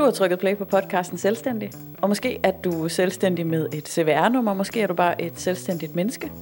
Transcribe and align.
Du 0.00 0.04
har 0.04 0.10
trykket 0.10 0.38
play 0.38 0.56
på 0.56 0.64
podcasten 0.64 1.18
Selvstændig, 1.18 1.70
og 2.02 2.08
måske 2.08 2.40
er 2.42 2.50
du 2.50 2.88
selvstændig 2.88 3.46
med 3.46 3.66
et 3.72 3.88
CVR-nummer, 3.88 4.54
måske 4.54 4.80
er 4.80 4.86
du 4.86 4.94
bare 4.94 5.22
et 5.22 5.32
selvstændigt 5.36 5.94
menneske. 5.94 6.32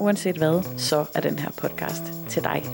Uanset 0.00 0.36
hvad, 0.36 0.62
så 0.76 1.04
er 1.14 1.20
den 1.20 1.38
her 1.38 1.50
podcast 1.56 2.02
til 2.28 2.44
dig. 2.44 2.64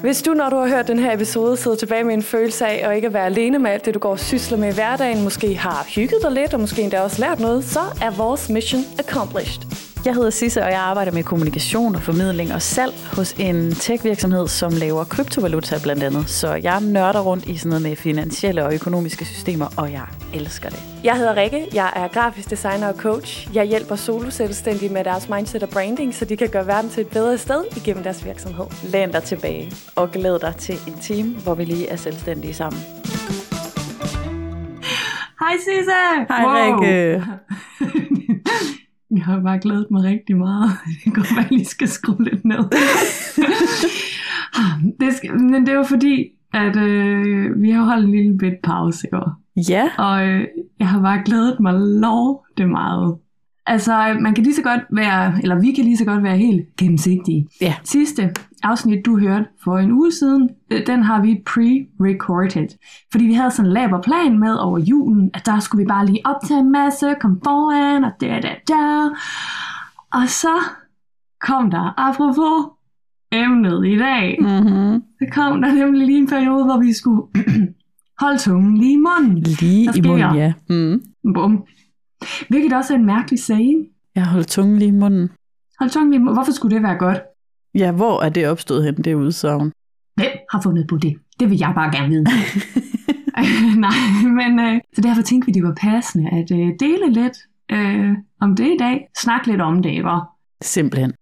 Hvis 0.00 0.22
du, 0.22 0.34
når 0.34 0.50
du 0.50 0.56
har 0.56 0.68
hørt 0.68 0.88
den 0.88 0.98
her 0.98 1.12
episode, 1.12 1.56
sidder 1.56 1.76
tilbage 1.76 2.04
med 2.04 2.14
en 2.14 2.22
følelse 2.22 2.66
af 2.66 2.90
at 2.90 2.96
ikke 2.96 3.12
være 3.12 3.26
alene 3.26 3.58
med 3.58 3.70
alt 3.70 3.84
det, 3.84 3.94
du 3.94 3.98
går 3.98 4.10
og 4.10 4.20
sysler 4.20 4.58
med 4.58 4.72
i 4.72 4.74
hverdagen, 4.74 5.24
måske 5.24 5.54
har 5.54 5.86
hygget 5.94 6.18
dig 6.22 6.32
lidt, 6.32 6.54
og 6.54 6.60
måske 6.60 6.82
endda 6.82 7.00
også 7.00 7.20
lært 7.20 7.40
noget, 7.40 7.64
så 7.64 7.80
er 8.02 8.10
vores 8.10 8.48
mission 8.48 8.82
accomplished. 8.98 9.89
Jeg 10.04 10.14
hedder 10.14 10.30
Sisse, 10.30 10.62
og 10.62 10.70
jeg 10.70 10.80
arbejder 10.80 11.12
med 11.12 11.24
kommunikation 11.24 11.94
og 11.94 12.02
formidling 12.02 12.54
og 12.54 12.62
salg 12.62 12.94
hos 13.16 13.32
en 13.32 13.72
tech-virksomhed, 13.74 14.48
som 14.48 14.72
laver 14.72 15.04
kryptovaluta 15.04 15.78
blandt 15.82 16.02
andet. 16.02 16.28
Så 16.28 16.54
jeg 16.54 16.80
nørder 16.80 17.20
rundt 17.20 17.44
i 17.46 17.56
sådan 17.56 17.68
noget 17.68 17.82
med 17.82 17.96
finansielle 17.96 18.64
og 18.64 18.74
økonomiske 18.74 19.24
systemer, 19.24 19.66
og 19.76 19.92
jeg 19.92 20.06
elsker 20.34 20.68
det. 20.68 20.78
Jeg 21.04 21.16
hedder 21.16 21.36
Rikke, 21.36 21.66
jeg 21.74 21.92
er 21.96 22.08
grafisk 22.08 22.50
designer 22.50 22.88
og 22.88 22.94
coach. 22.94 23.54
Jeg 23.54 23.64
hjælper 23.64 23.96
soloselvstændige 23.96 24.92
med 24.92 25.04
deres 25.04 25.28
mindset 25.28 25.62
og 25.62 25.68
branding, 25.68 26.14
så 26.14 26.24
de 26.24 26.36
kan 26.36 26.48
gøre 26.48 26.66
verden 26.66 26.90
til 26.90 27.00
et 27.00 27.08
bedre 27.08 27.38
sted 27.38 27.64
igennem 27.76 28.02
deres 28.02 28.24
virksomhed. 28.24 28.66
Læn 28.82 29.12
dig 29.12 29.22
tilbage 29.22 29.72
og 29.96 30.10
glæd 30.10 30.38
dig 30.38 30.54
til 30.58 30.74
en 30.86 30.98
time, 31.00 31.34
hvor 31.34 31.54
vi 31.54 31.64
lige 31.64 31.88
er 31.88 31.96
selvstændige 31.96 32.54
sammen. 32.54 32.82
Hej 35.40 35.56
Sisse! 35.58 35.92
Hej 36.28 36.44
wow. 36.44 36.80
Rikke! 36.80 37.24
Jeg 39.10 39.22
har 39.22 39.40
bare 39.40 39.58
glædet 39.58 39.86
mig 39.90 40.04
rigtig 40.04 40.36
meget. 40.36 40.70
Det 41.04 41.14
går 41.14 41.24
bare 41.36 41.46
lige 41.50 41.64
skal 41.64 41.88
skrue 41.88 42.24
lidt 42.24 42.44
ned. 42.44 42.58
det 45.00 45.14
skal, 45.14 45.40
men 45.40 45.66
det 45.66 45.74
jo 45.74 45.82
fordi, 45.82 46.28
at 46.52 46.76
øh, 46.76 47.62
vi 47.62 47.70
har 47.70 47.82
holdt 47.82 48.04
en 48.04 48.10
lille 48.10 48.38
bit 48.38 48.54
pause 48.62 49.08
i 49.12 49.14
år. 49.14 49.32
Ja. 49.68 49.90
Og 49.98 50.26
øh, 50.26 50.46
jeg 50.78 50.88
har 50.88 51.00
bare 51.00 51.22
glædet 51.24 51.60
mig 51.60 51.74
lov 51.74 52.46
det 52.56 52.68
meget. 52.68 53.16
Altså, 53.66 54.16
man 54.20 54.34
kan 54.34 54.44
lige 54.44 54.54
så 54.54 54.62
godt 54.62 54.80
være, 54.90 55.34
eller 55.42 55.60
vi 55.60 55.72
kan 55.72 55.84
lige 55.84 55.96
så 55.96 56.04
godt 56.04 56.22
være 56.22 56.36
helt 56.38 56.76
gennemsigtige. 56.78 57.48
Ja. 57.60 57.74
Sidste 57.84 58.30
afsnit, 58.62 59.06
du 59.06 59.18
hørte 59.18 59.44
for 59.64 59.78
en 59.78 59.92
uge 59.92 60.12
siden, 60.12 60.50
øh, 60.70 60.86
den 60.86 61.02
har 61.02 61.22
vi 61.22 61.42
pre-recorded. 61.50 62.78
Fordi 63.12 63.24
vi 63.24 63.32
havde 63.34 63.50
sådan 63.50 63.66
en 63.68 63.72
laber 63.72 64.02
plan 64.02 64.38
med 64.38 64.54
over 64.54 64.78
julen, 64.78 65.30
at 65.34 65.46
der 65.46 65.58
skulle 65.60 65.84
vi 65.84 65.88
bare 65.88 66.06
lige 66.06 66.20
optage 66.24 66.60
en 66.60 66.72
masse, 66.72 67.14
komme 67.20 67.36
foran, 67.44 68.04
og 68.04 68.10
da, 68.20 68.26
da, 68.26 68.54
da. 68.68 69.08
Og 70.12 70.28
så 70.28 70.54
kom 71.40 71.70
der, 71.70 71.94
apropos 71.96 72.72
emnet 73.32 73.86
i 73.86 73.98
dag, 73.98 74.36
Mm-hmm. 74.40 75.02
så 75.18 75.26
kom 75.32 75.62
der 75.62 75.72
nemlig 75.74 76.06
lige 76.06 76.18
en 76.18 76.26
periode, 76.28 76.64
hvor 76.64 76.78
vi 76.80 76.92
skulle 76.92 77.22
holde 78.22 78.38
tungen 78.38 78.76
lige 78.78 78.92
i 78.92 78.96
munden. 78.96 79.38
Lige 79.60 79.90
i 79.96 80.00
munden, 80.08 80.34
ja. 80.34 80.52
Mm. 80.68 81.02
Bum. 81.34 81.64
Hvilket 82.48 82.72
også 82.72 82.94
er 82.94 82.98
en 82.98 83.06
mærkelig 83.06 83.40
saying. 83.40 83.86
Jeg 84.14 84.26
holdt 84.26 84.48
tungen 84.48 84.78
lige 84.78 84.88
i 84.88 84.90
munden. 84.90 85.30
Hold 85.78 85.90
tungen 85.90 86.10
lige 86.10 86.16
i 86.16 86.22
munden. 86.22 86.36
Hvorfor 86.36 86.52
skulle 86.52 86.74
det 86.74 86.82
være 86.82 86.98
godt? 86.98 87.18
Ja, 87.74 87.92
hvor 87.92 88.22
er 88.22 88.28
det 88.28 88.48
opstået 88.48 88.84
hen, 88.84 88.94
det 88.94 89.14
udsagn? 89.14 89.72
Hvem 90.14 90.30
har 90.52 90.60
fundet 90.62 90.86
på 90.86 90.96
det? 90.96 91.16
Det 91.40 91.50
vil 91.50 91.58
jeg 91.58 91.72
bare 91.74 91.92
gerne 91.96 92.08
vide. 92.08 92.24
Nej, 93.86 94.24
men 94.24 94.60
øh, 94.60 94.80
så 94.94 95.00
derfor 95.00 95.22
tænkte 95.22 95.46
vi, 95.46 95.52
det 95.52 95.62
var 95.62 95.74
passende 95.80 96.30
at 96.32 96.50
øh, 96.50 96.68
dele 96.80 97.12
lidt 97.12 97.38
øh, 97.72 98.12
om 98.40 98.56
det 98.56 98.66
i 98.66 98.76
dag. 98.78 99.06
Snak 99.18 99.46
lidt 99.46 99.60
om 99.60 99.82
det, 99.82 99.90
ikke? 99.90 100.08
Simpelthen. 100.62 101.12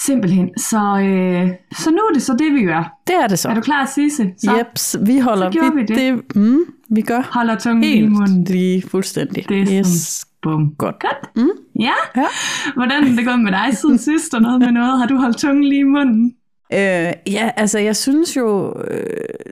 Simpelthen. 0.00 0.50
Så, 0.58 0.98
øh, 0.98 1.50
så 1.72 1.90
nu 1.90 1.96
er 1.96 2.12
det 2.14 2.22
så 2.22 2.36
det, 2.38 2.54
vi 2.54 2.64
gør. 2.64 2.98
Det 3.06 3.14
er 3.22 3.26
det 3.26 3.38
så. 3.38 3.48
Er 3.48 3.54
du 3.54 3.60
klar, 3.60 3.86
Sisse? 3.86 4.32
Så 4.38 4.56
Jeps, 4.56 4.96
vi 5.06 5.18
holder... 5.18 5.50
Så 5.50 5.58
gjorde 5.58 5.74
vi 5.74 5.80
det. 5.82 5.96
det 5.96 6.36
mm, 6.36 6.58
vi 6.90 7.00
gør 7.02 7.22
holder 7.32 7.58
tungen 7.58 7.80
lige 7.80 7.96
i 7.96 8.08
munden. 8.08 8.36
helt 8.36 8.50
lige 8.50 8.82
fuldstændig. 8.82 9.48
Det 9.48 9.62
er 9.62 9.78
yes. 9.78 10.25
Bum. 10.46 10.74
Godt. 10.78 11.00
Godt. 11.00 11.36
Mm. 11.36 11.48
Ja. 11.80 11.92
Ja. 12.16 12.26
Hvordan 12.74 13.04
er 13.04 13.16
det 13.16 13.26
gået 13.26 13.40
med 13.40 13.52
dig 13.52 13.76
siden 13.76 13.98
sidst 13.98 14.34
og 14.34 14.42
noget 14.42 14.60
med 14.60 14.72
noget? 14.72 14.98
Har 14.98 15.06
du 15.06 15.16
holdt 15.16 15.38
tungen 15.38 15.64
lige 15.64 15.80
i 15.80 15.82
munden? 15.82 16.34
Øh, 16.72 17.12
ja, 17.32 17.50
altså 17.56 17.78
jeg 17.78 17.96
synes 17.96 18.36
jo 18.36 18.80
øh, 18.90 19.02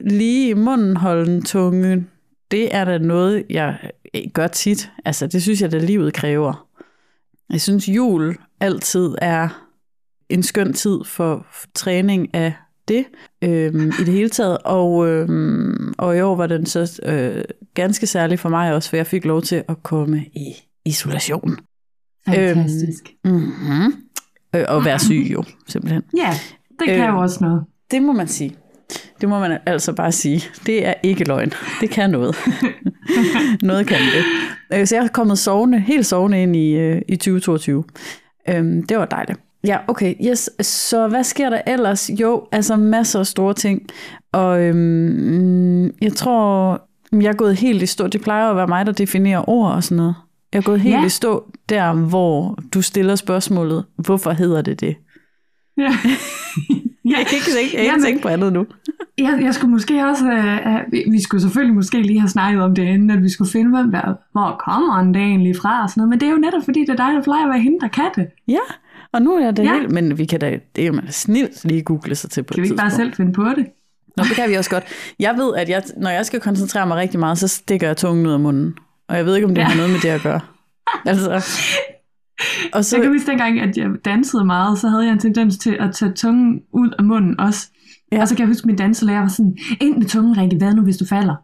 lige 0.07 0.49
i 0.49 0.55
munden 0.55 0.97
holden 0.97 1.43
tunge, 1.43 2.07
det 2.51 2.75
er 2.75 2.85
da 2.85 2.99
noget, 2.99 3.45
jeg 3.51 3.77
øh, 4.15 4.23
gør 4.35 4.47
tit. 4.47 4.91
Altså 5.05 5.27
det 5.27 5.43
synes 5.43 5.63
jeg, 5.63 5.73
da 5.73 5.79
livet 5.79 6.15
kræver. 6.15 6.69
Jeg 7.51 7.61
synes 7.61 7.89
jul 7.89 8.37
altid 8.61 9.15
er 9.19 9.49
en 10.29 10.43
skøn 10.43 10.73
tid 10.73 10.99
for 11.05 11.47
træning 11.75 12.35
af 12.35 12.53
det 12.89 13.05
øhm, 13.45 13.89
i 13.89 14.05
det 14.05 14.15
hele 14.15 14.29
taget. 14.29 14.59
Og, 14.65 15.09
øhm, 15.09 15.95
og 15.99 16.17
i 16.17 16.21
år 16.21 16.37
var 16.37 16.47
den 16.47 16.67
så 16.67 17.01
øh, 17.03 17.45
ganske 17.75 18.07
særlig 18.07 18.39
for 18.39 18.49
mig 18.49 18.75
også, 18.75 18.91
for 18.91 18.97
jeg 18.97 19.07
fik 19.07 19.25
lov 19.25 19.43
til 19.43 19.65
at 19.69 19.83
komme 19.83 20.25
i 20.25 20.55
isolation. 20.87 21.57
Fantastisk. 22.29 23.03
Mm-hmm. 23.25 23.95
Øh, 24.57 24.65
og 24.69 24.85
være 24.85 24.99
syg 24.99 25.27
jo, 25.33 25.45
simpelthen. 25.69 26.03
Ja, 26.17 26.31
det 26.79 26.89
kan 26.89 27.01
Øh, 27.01 27.09
jo 27.09 27.19
også 27.19 27.39
noget. 27.41 27.65
Det 27.91 28.03
må 28.03 28.13
man 28.13 28.29
sige. 28.29 28.57
Det 29.21 29.29
må 29.29 29.39
man 29.39 29.59
altså 29.67 29.93
bare 29.93 30.13
sige. 30.13 30.43
Det 30.67 30.87
er 30.87 30.95
ikke 31.03 31.25
løgn. 31.25 31.53
Det 31.81 31.91
kan 31.91 32.11
noget. 32.11 32.37
noget 33.63 33.87
kan 33.87 33.99
det. 33.99 34.25
Øh, 34.81 34.87
Så 34.87 34.97
jeg 34.97 35.05
er 35.05 35.09
kommet 35.09 35.39
sovende, 35.39 35.81
helt 35.81 36.07
sovende 36.07 36.43
ind 36.43 36.57
i, 36.57 36.71
øh, 36.73 37.03
i 37.09 37.17
2022. 37.17 37.85
Øhm, 38.49 38.83
Det 38.87 38.99
var 38.99 39.05
dejligt. 39.05 39.39
Ja, 39.67 39.79
okay. 39.89 40.15
Yes. 40.29 40.51
Så 40.67 41.09
hvad 41.09 41.25
sker 41.25 41.51
der 41.51 41.61
ellers? 41.67 42.11
Jo, 42.21 42.47
altså 42.53 42.77
masser 42.77 43.21
af 43.21 43.27
store 43.27 43.55
ting. 43.55 43.83
Og 44.33 44.61
øhm, 44.63 45.85
jeg 45.85 46.13
tror, 46.17 46.81
jeg 47.13 47.29
er 47.29 47.33
gået 47.33 47.57
helt 47.57 47.83
i 47.83 47.87
stå. 47.87 48.07
Det 48.07 48.21
plejer 48.21 48.51
at 48.51 48.57
være 48.57 48.67
mig, 48.67 48.87
der 48.87 48.93
definerer 48.93 49.49
ord 49.49 49.73
og 49.73 49.85
sådan 49.85 49.97
noget. 49.97 50.15
Jeg 50.55 50.61
er 50.61 50.63
gået 50.63 50.81
helt 50.81 50.95
Ja. 50.95 51.05
i 51.05 51.09
stå 51.09 51.53
der, 51.69 51.93
hvor 51.93 52.59
du 52.75 52.83
stiller 52.83 53.15
spørgsmålet, 53.15 53.85
hvorfor 53.97 54.31
hedder 54.33 54.63
det 54.63 54.81
det? 54.81 54.97
Ja. 55.77 55.89
Jeg 57.05 57.27
kan 57.29 57.37
ikke 57.39 57.51
tænke, 57.59 57.77
jeg 57.85 57.93
kan 57.95 58.03
tænke 58.05 58.23
på 58.23 58.29
andet 58.29 58.53
nu. 58.53 58.67
Jeg, 59.19 59.39
jeg 59.43 59.55
skulle 59.55 59.71
måske 59.71 60.05
også, 60.05 60.25
uh, 60.25 60.93
vi, 60.93 61.05
vi 61.11 61.23
skulle 61.23 61.41
selvfølgelig 61.41 61.75
måske 61.75 62.03
lige 62.03 62.21
have 62.21 62.29
snakket 62.29 62.63
om 62.63 62.75
det 62.75 62.83
inden, 62.83 63.11
at 63.11 63.23
vi 63.23 63.29
skulle 63.29 63.51
finde, 63.51 63.71
hvem 63.71 63.91
der, 63.93 64.15
hvor 64.33 64.63
kommer 64.65 65.03
den 65.03 65.15
det 65.15 65.23
egentlig 65.23 65.57
fra 65.57 65.83
og 65.83 65.91
sådan 65.91 66.01
noget, 66.01 66.09
men 66.11 66.21
det 66.21 66.27
er 66.27 66.31
jo 66.31 66.39
netop 66.39 66.63
fordi, 66.65 66.81
det 66.81 66.89
er 66.89 66.97
dig, 66.97 67.15
der 67.15 67.23
plejer 67.23 67.43
at 67.45 67.49
være 67.51 67.61
hende, 67.61 67.81
der 67.81 67.89
kan 67.89 68.11
det. 68.17 68.27
Ja, 68.49 68.59
og 69.13 69.23
nu 69.23 69.33
er 69.35 69.51
det 69.51 69.65
Ja. 69.65 69.75
helt, 69.75 69.91
men 69.93 70.19
vi 70.19 70.25
kan 70.25 70.41
da, 70.41 70.59
det 70.77 70.83
er 70.85 70.89
jo 70.89 71.01
snilt 71.11 71.65
lige 71.65 71.83
google 71.83 72.15
sig 72.15 72.31
til 72.31 72.43
på 72.43 72.55
Kan 72.55 72.63
vi 72.63 72.67
ikke 72.67 72.77
bare 72.77 72.91
selv 72.91 73.13
finde 73.15 73.33
på 73.33 73.45
det? 73.45 73.67
Nå, 74.17 74.25
det 74.25 74.37
kan 74.37 74.51
vi 74.51 74.55
også 74.55 74.71
godt. 74.71 74.85
Jeg 75.19 75.35
ved, 75.37 75.55
at 75.57 75.69
jeg, 75.69 75.83
når 75.97 76.11
jeg 76.11 76.27
skal 76.27 76.41
koncentrere 76.41 76.87
mig 76.87 76.97
rigtig 76.97 77.21
meget, 77.21 77.39
så 77.39 77.49
stikker 77.49 77.87
jeg 77.87 77.97
tungen 77.97 78.27
ud 78.27 78.33
af 78.33 78.41
munden. 78.41 78.75
Og 79.09 79.17
jeg 79.17 79.27
ved 79.27 79.35
ikke, 79.37 79.47
om 79.49 79.55
det 79.55 79.63
Ja. 79.63 79.67
har 79.69 79.77
noget 79.77 79.91
med 79.91 80.01
det 80.01 80.09
at 80.09 80.21
gøre. 80.23 80.41
Altså, 81.07 81.31
og 82.73 82.85
Så 82.85 82.97
jeg 82.97 83.03
kan 83.03 83.13
huske 83.13 83.31
dengang, 83.31 83.61
at 83.61 83.77
jeg 83.77 83.89
dansede 84.05 84.45
meget, 84.45 84.79
så 84.79 84.89
havde 84.89 85.05
jeg 85.05 85.13
en 85.13 85.19
tendens 85.19 85.59
til 85.59 85.77
at 85.81 85.95
tage 85.95 86.13
tungen 86.13 86.61
ud 86.73 86.91
af 86.99 87.05
munden 87.05 87.41
også. 87.41 87.69
Ja. 88.13 88.21
Og 88.21 88.29
så 88.29 88.35
kan 88.35 88.41
jeg 88.43 88.49
huske, 88.49 88.61
at 88.63 88.67
min 88.67 88.77
danselærer 88.77 89.21
var 89.21 89.29
sådan, 89.29 89.57
ind 89.81 89.97
med 89.97 90.07
tungen, 90.07 90.39
Rikke, 90.39 90.57
hvad 90.57 90.75
nu, 90.75 90.83
hvis 90.83 90.97
du 90.97 91.07
falder? 91.07 91.35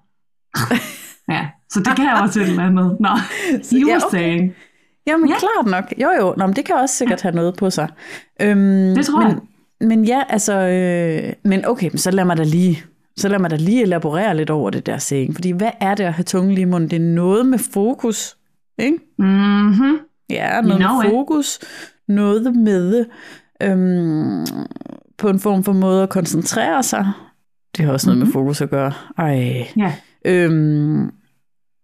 ja, 1.34 1.48
så 1.72 1.80
det 1.80 1.96
kan 1.96 2.04
jeg 2.04 2.18
også 2.22 2.40
et 2.40 2.48
eller 2.48 2.62
andet. 2.66 2.96
Nå, 3.00 3.08
Så- 3.62 3.76
you 3.82 3.88
ja, 3.88 3.96
okay. 3.96 4.18
saying. 4.18 4.52
jamen 5.06 5.28
Ja. 5.28 5.34
klart 5.38 5.66
nok. 5.66 5.92
Jo 6.02 6.08
jo, 6.20 6.34
Nå, 6.36 6.46
men 6.46 6.56
det 6.56 6.64
kan 6.64 6.74
også 6.74 6.94
sikkert 6.94 7.22
have 7.22 7.34
noget 7.34 7.56
på 7.56 7.70
sig. 7.70 7.88
Øhm, 8.42 8.94
Det 8.94 9.06
tror 9.06 9.20
men, 9.22 9.28
jeg. 9.28 9.88
Men 9.88 10.04
ja, 10.04 10.22
altså, 10.28 10.52
øh, 10.54 11.32
men 11.44 11.64
okay, 11.66 11.88
men 11.88 11.98
så 11.98 12.10
lad 12.10 12.24
mig 12.24 12.36
da 12.36 12.42
lige, 12.42 12.82
så 13.20 13.28
lad 13.28 13.38
mig 13.38 13.50
da 13.50 13.56
lige 13.56 13.82
elaborere 13.82 14.36
lidt 14.36 14.50
over 14.50 14.70
det 14.70 14.86
der 14.86 14.98
saying. 14.98 15.34
Fordi 15.34 15.50
hvad 15.50 15.70
er 15.80 15.94
det 15.94 16.04
at 16.04 16.12
have 16.12 16.24
tungen 16.24 16.52
lige 16.54 16.62
i 16.62 16.64
munden? 16.64 16.90
Det 16.90 16.96
er 16.96 17.00
noget 17.14 17.46
med 17.46 17.58
fokus, 17.58 18.36
ikke? 18.78 18.98
Mhm. 19.18 19.98
Ja, 20.30 20.60
noget 20.60 20.80
know 20.80 20.96
med 20.96 21.04
it. 21.04 21.10
fokus, 21.10 21.58
noget 22.08 22.56
med 22.56 23.04
øhm, 23.62 24.46
på 25.18 25.28
en 25.28 25.40
form 25.40 25.64
for 25.64 25.72
måde 25.72 26.02
at 26.02 26.08
koncentrere 26.08 26.82
sig. 26.82 27.12
Det 27.76 27.84
har 27.84 27.92
også 27.92 28.06
noget 28.06 28.18
Mhm. 28.18 28.26
med 28.26 28.32
fokus 28.32 28.60
at 28.60 28.70
gøre. 28.70 28.92
Ej. 29.18 29.66
Ja. 29.76 29.94
Øhm, 30.24 31.10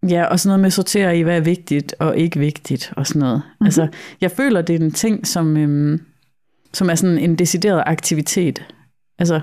ja, 0.08 0.24
og 0.24 0.40
sådan 0.40 0.48
noget 0.48 0.60
med 0.60 0.66
at 0.66 0.72
sortere 0.72 1.18
i, 1.18 1.22
hvad 1.22 1.36
er 1.36 1.40
vigtigt 1.40 1.94
og 1.98 2.16
ikke 2.16 2.38
vigtigt 2.38 2.92
og 2.96 3.06
sådan 3.06 3.20
noget. 3.20 3.36
Mhm. 3.36 3.42
Mm-hmm. 3.46 3.66
Altså, 3.66 3.88
jeg 4.20 4.30
føler, 4.30 4.62
det 4.62 4.76
er 4.76 4.80
en 4.84 4.90
ting, 4.90 5.26
som, 5.26 5.56
øhm, 5.56 6.00
som 6.72 6.90
er 6.90 6.94
sådan 6.94 7.18
en 7.18 7.36
decideret 7.36 7.82
aktivitet. 7.86 8.64
Altså, 9.18 9.40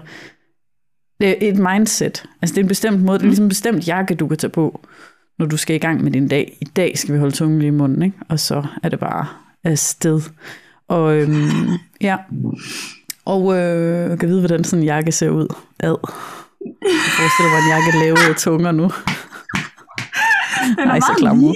et 1.20 1.58
mindset. 1.58 2.24
Altså, 2.42 2.54
det 2.54 2.58
er 2.58 2.64
en 2.64 2.68
bestemt 2.68 3.02
måde, 3.02 3.18
det 3.20 3.24
er 3.24 3.28
ligesom 3.28 3.46
en 3.46 3.50
bestemt 3.50 3.88
jakke, 3.88 4.16
du 4.16 4.28
kan 4.28 4.38
tage 4.38 4.52
på, 4.52 4.86
når 5.40 5.46
du 5.46 5.58
skal 5.58 5.76
i 5.76 5.80
gang 5.80 6.04
med 6.04 6.12
din 6.12 6.28
dag. 6.28 6.58
I 6.62 6.66
dag 6.66 6.98
skal 6.98 7.14
vi 7.14 7.20
holde 7.20 7.36
tungen 7.36 7.60
lige 7.60 7.68
i 7.68 7.72
munden, 7.72 8.02
ikke? 8.04 8.18
Og 8.30 8.40
så 8.40 8.64
er 8.84 8.90
det 8.90 9.00
bare 9.00 9.26
afsted. 9.64 10.22
Og 10.88 11.18
øhm, 11.18 11.68
ja, 12.02 12.18
og 13.26 13.58
øh, 13.58 14.18
kan 14.20 14.30
vide, 14.30 14.40
hvordan 14.40 14.64
sådan 14.64 14.80
en 14.84 14.86
jakke 14.86 15.12
ser 15.12 15.30
ud. 15.30 15.48
Ad. 15.80 15.96
Jeg 16.82 17.00
forestiller 17.18 17.52
mig 17.52 17.60
en 17.60 17.70
jakke 17.70 18.00
lavet 18.00 18.30
af 18.30 18.36
tunger 18.36 18.72
nu. 18.72 18.84
Den 20.78 20.88
er 20.88 20.92
Ej, 20.92 21.00
så 21.00 21.14
klam. 21.18 21.44
Ja. 21.44 21.54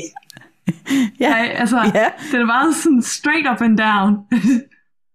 Ja, 1.19 1.45
altså, 1.45 1.77
Ja. 1.95 2.06
den 2.31 2.42
er 2.42 2.45
meget 2.45 2.75
sådan 2.75 3.01
straight 3.01 3.48
up 3.51 3.62
and 3.62 3.77
down. 3.77 4.18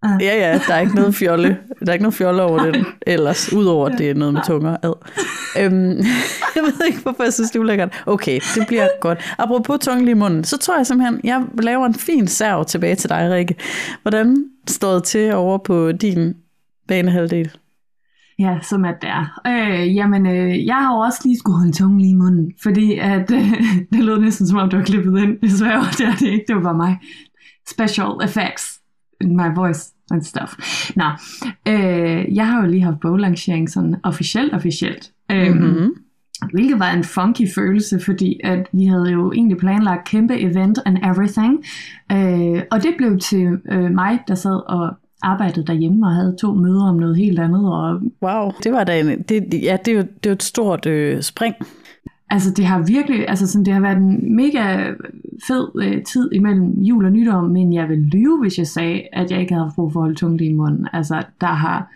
Ah. 0.02 0.22
Ja, 0.22 0.36
ja, 0.36 0.60
der 0.68 0.74
er 0.74 0.80
ikke 0.80 0.94
noget 0.94 1.14
fjolle. 1.14 1.58
Der 1.80 1.86
er 1.88 1.92
ikke 1.92 2.02
noget 2.02 2.14
fjolle 2.14 2.42
over 2.42 2.58
den 2.58 2.86
ellers, 3.06 3.52
udover 3.52 3.88
at 3.88 3.98
det 3.98 4.10
er 4.10 4.14
noget 4.14 4.34
med 4.34 4.42
tunger. 4.46 4.76
Ad. 4.82 4.92
Øhm, 5.58 5.96
jeg 6.56 6.62
ved 6.62 6.86
ikke, 6.86 7.00
hvorfor 7.02 7.22
jeg 7.22 7.32
synes, 7.32 7.50
det 7.50 7.58
er 7.58 7.60
ulækkert. 7.60 8.02
Okay, 8.06 8.40
det 8.54 8.66
bliver 8.66 8.88
godt. 9.00 9.34
Apropos 9.38 9.78
tunge 9.80 10.10
i 10.10 10.14
munden, 10.14 10.44
så 10.44 10.58
tror 10.58 10.76
jeg 10.76 10.86
simpelthen, 10.86 11.20
jeg 11.24 11.42
laver 11.62 11.86
en 11.86 11.94
fin 11.94 12.26
serv 12.26 12.64
tilbage 12.64 12.94
til 12.94 13.10
dig, 13.10 13.30
Rikke. 13.30 13.54
Hvordan 14.02 14.44
står 14.68 14.94
det 14.94 15.04
til 15.04 15.34
over 15.34 15.58
på 15.58 15.92
din 15.92 16.34
banehalvdel? 16.88 17.50
Ja, 18.38 18.58
som 18.62 18.84
at 18.84 18.94
det 19.02 19.10
er. 19.10 19.40
Øh, 19.46 19.96
jamen, 19.96 20.26
øh, 20.26 20.66
jeg 20.66 20.74
har 20.74 20.94
jo 20.94 21.00
også 21.00 21.20
lige 21.24 21.38
skulle 21.38 21.58
holde 21.58 21.72
tungen 21.72 22.00
lige 22.00 22.10
i 22.10 22.16
munden, 22.16 22.52
fordi 22.62 22.98
at, 22.98 23.30
øh, 23.30 23.52
det 23.92 24.04
lød 24.04 24.20
næsten 24.20 24.46
som 24.46 24.58
om, 24.58 24.70
det 24.70 24.78
var 24.78 24.84
klippet 24.84 25.22
ind. 25.22 25.38
Desværre, 25.42 25.84
det 25.98 26.06
er 26.06 26.16
det 26.16 26.26
ikke, 26.26 26.44
det 26.48 26.56
var 26.56 26.62
bare 26.62 26.76
mig. 26.76 26.98
Special 27.68 28.10
effects 28.24 28.71
my 29.30 29.54
voice 29.54 29.92
and 30.10 30.22
stuff. 30.22 30.52
Nå, 30.96 31.04
øh, 31.68 32.34
jeg 32.34 32.46
har 32.46 32.62
jo 32.62 32.70
lige 32.70 32.82
haft 32.82 33.00
boglancering 33.00 33.70
sådan 33.70 33.96
officielt, 34.02 34.54
officielt. 34.54 35.10
Øh, 35.32 35.56
Mm-hmm. 35.56 35.90
Hvilket 36.52 36.78
var 36.78 36.90
en 36.90 37.04
funky 37.04 37.48
følelse, 37.54 38.00
fordi 38.00 38.40
at 38.44 38.66
vi 38.72 38.84
havde 38.84 39.10
jo 39.12 39.32
egentlig 39.32 39.56
planlagt 39.56 40.08
kæmpe 40.08 40.40
event 40.40 40.78
and 40.86 40.98
everything. 40.98 41.64
Øh, 42.12 42.62
og 42.70 42.82
det 42.82 42.94
blev 42.98 43.18
til 43.18 43.58
øh, 43.72 43.90
mig, 43.90 44.18
der 44.28 44.34
sad 44.34 44.70
og 44.70 44.94
arbejdede 45.22 45.66
derhjemme 45.66 46.06
og 46.06 46.12
havde 46.12 46.36
to 46.40 46.54
møder 46.54 46.88
om 46.88 46.96
noget 46.96 47.16
helt 47.16 47.38
andet. 47.38 47.72
Og, 47.72 48.00
Wow, 48.22 48.52
det 48.64 48.72
var 48.72 48.84
da 48.84 49.00
en, 49.00 49.22
det, 49.22 49.44
ja, 49.62 49.76
det 49.84 49.92
er 49.92 49.96
jo, 49.96 50.04
det 50.24 50.30
er 50.30 50.34
et 50.34 50.42
stort 50.42 50.86
øh, 50.86 51.22
spring 51.22 51.54
altså 52.32 52.50
det 52.50 52.66
har 52.66 52.82
virkelig, 52.82 53.28
altså 53.28 53.46
sådan, 53.46 53.64
det 53.64 53.74
har 53.74 53.80
været 53.80 53.96
en 53.96 54.36
mega 54.36 54.92
fed 55.46 55.68
øh, 55.82 56.04
tid 56.04 56.30
imellem 56.32 56.70
jul 56.70 57.04
og 57.04 57.12
nytår, 57.12 57.40
men 57.40 57.72
jeg 57.72 57.88
vil 57.88 57.98
lyve, 57.98 58.40
hvis 58.40 58.58
jeg 58.58 58.66
sagde, 58.66 59.02
at 59.12 59.30
jeg 59.30 59.40
ikke 59.40 59.54
havde 59.54 59.72
brug 59.74 59.92
for 59.92 60.00
at 60.00 60.04
holde 60.04 60.18
tungt 60.18 60.42
i 60.42 60.52
munden. 60.52 60.88
Altså 60.92 61.22
der 61.40 61.46
har 61.46 61.92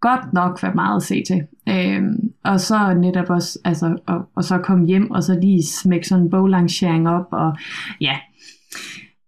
godt 0.00 0.32
nok 0.32 0.62
været 0.62 0.74
meget 0.74 0.96
at 0.96 1.02
se 1.02 1.22
til. 1.26 1.42
Øhm, 1.68 2.32
og 2.44 2.60
så 2.60 2.94
netop 2.94 3.30
også, 3.30 3.58
altså, 3.64 3.98
og, 4.06 4.28
og 4.34 4.44
så 4.44 4.58
komme 4.58 4.86
hjem, 4.86 5.10
og 5.10 5.22
så 5.22 5.38
lige 5.40 5.66
smække 5.66 6.08
sådan 6.08 6.24
en 6.24 6.30
boglancering 6.30 7.08
op, 7.08 7.26
og 7.32 7.56
ja. 8.00 8.16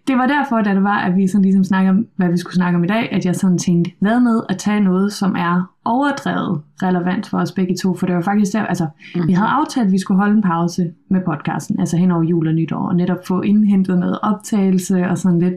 Det 0.08 0.18
var 0.18 0.28
derfor, 0.28 0.62
da 0.62 0.74
det 0.74 0.84
var, 0.84 1.00
at 1.00 1.16
vi 1.16 1.28
sådan 1.28 1.42
ligesom 1.42 1.64
snakker 1.64 1.92
om, 1.92 2.08
hvad 2.16 2.30
vi 2.30 2.38
skulle 2.38 2.56
snakke 2.56 2.78
om 2.78 2.84
i 2.84 2.88
dag, 2.88 3.12
at 3.12 3.26
jeg 3.26 3.36
sådan 3.36 3.58
tænkte, 3.58 3.92
hvad 4.00 4.20
med 4.20 4.42
at 4.50 4.58
tage 4.58 4.80
noget, 4.80 5.14
som 5.14 5.36
er 5.36 5.76
overdrevet 5.86 6.62
relevant 6.84 7.28
for 7.28 7.38
os 7.38 7.52
begge 7.52 7.76
to, 7.76 7.96
for 7.96 8.06
det 8.06 8.16
var 8.16 8.22
faktisk 8.22 8.54
der, 8.54 8.66
altså, 8.66 8.88
mm. 9.16 9.28
vi 9.28 9.34
havde 9.34 9.50
aftalt, 9.50 9.86
at 9.86 9.92
vi 9.92 9.98
skulle 9.98 10.18
holde 10.18 10.36
en 10.36 10.42
pause 10.42 10.92
med 11.10 11.22
podcasten, 11.26 11.80
altså 11.80 11.98
hen 11.98 12.12
over 12.12 12.24
jul 12.24 12.48
og 12.48 12.54
nytår, 12.54 12.88
og 12.88 12.96
netop 12.96 13.28
få 13.28 13.42
indhentet 13.42 14.00
noget 14.00 14.20
optagelse 14.22 15.08
og 15.08 15.18
sådan 15.18 15.40
lidt, 15.40 15.56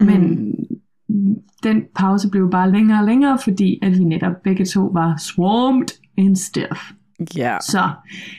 men 0.00 0.54
den 1.62 1.82
pause 1.94 2.30
blev 2.30 2.50
bare 2.50 2.72
længere 2.72 2.98
og 2.98 3.06
længere, 3.06 3.38
fordi 3.44 3.78
at 3.82 3.92
vi 3.92 4.04
netop 4.04 4.42
begge 4.44 4.64
to 4.64 4.80
var 4.80 5.16
swarmed 5.16 5.86
in 6.16 6.36
stuff. 6.36 6.92
Ja. 7.36 7.56
Så 7.60 7.90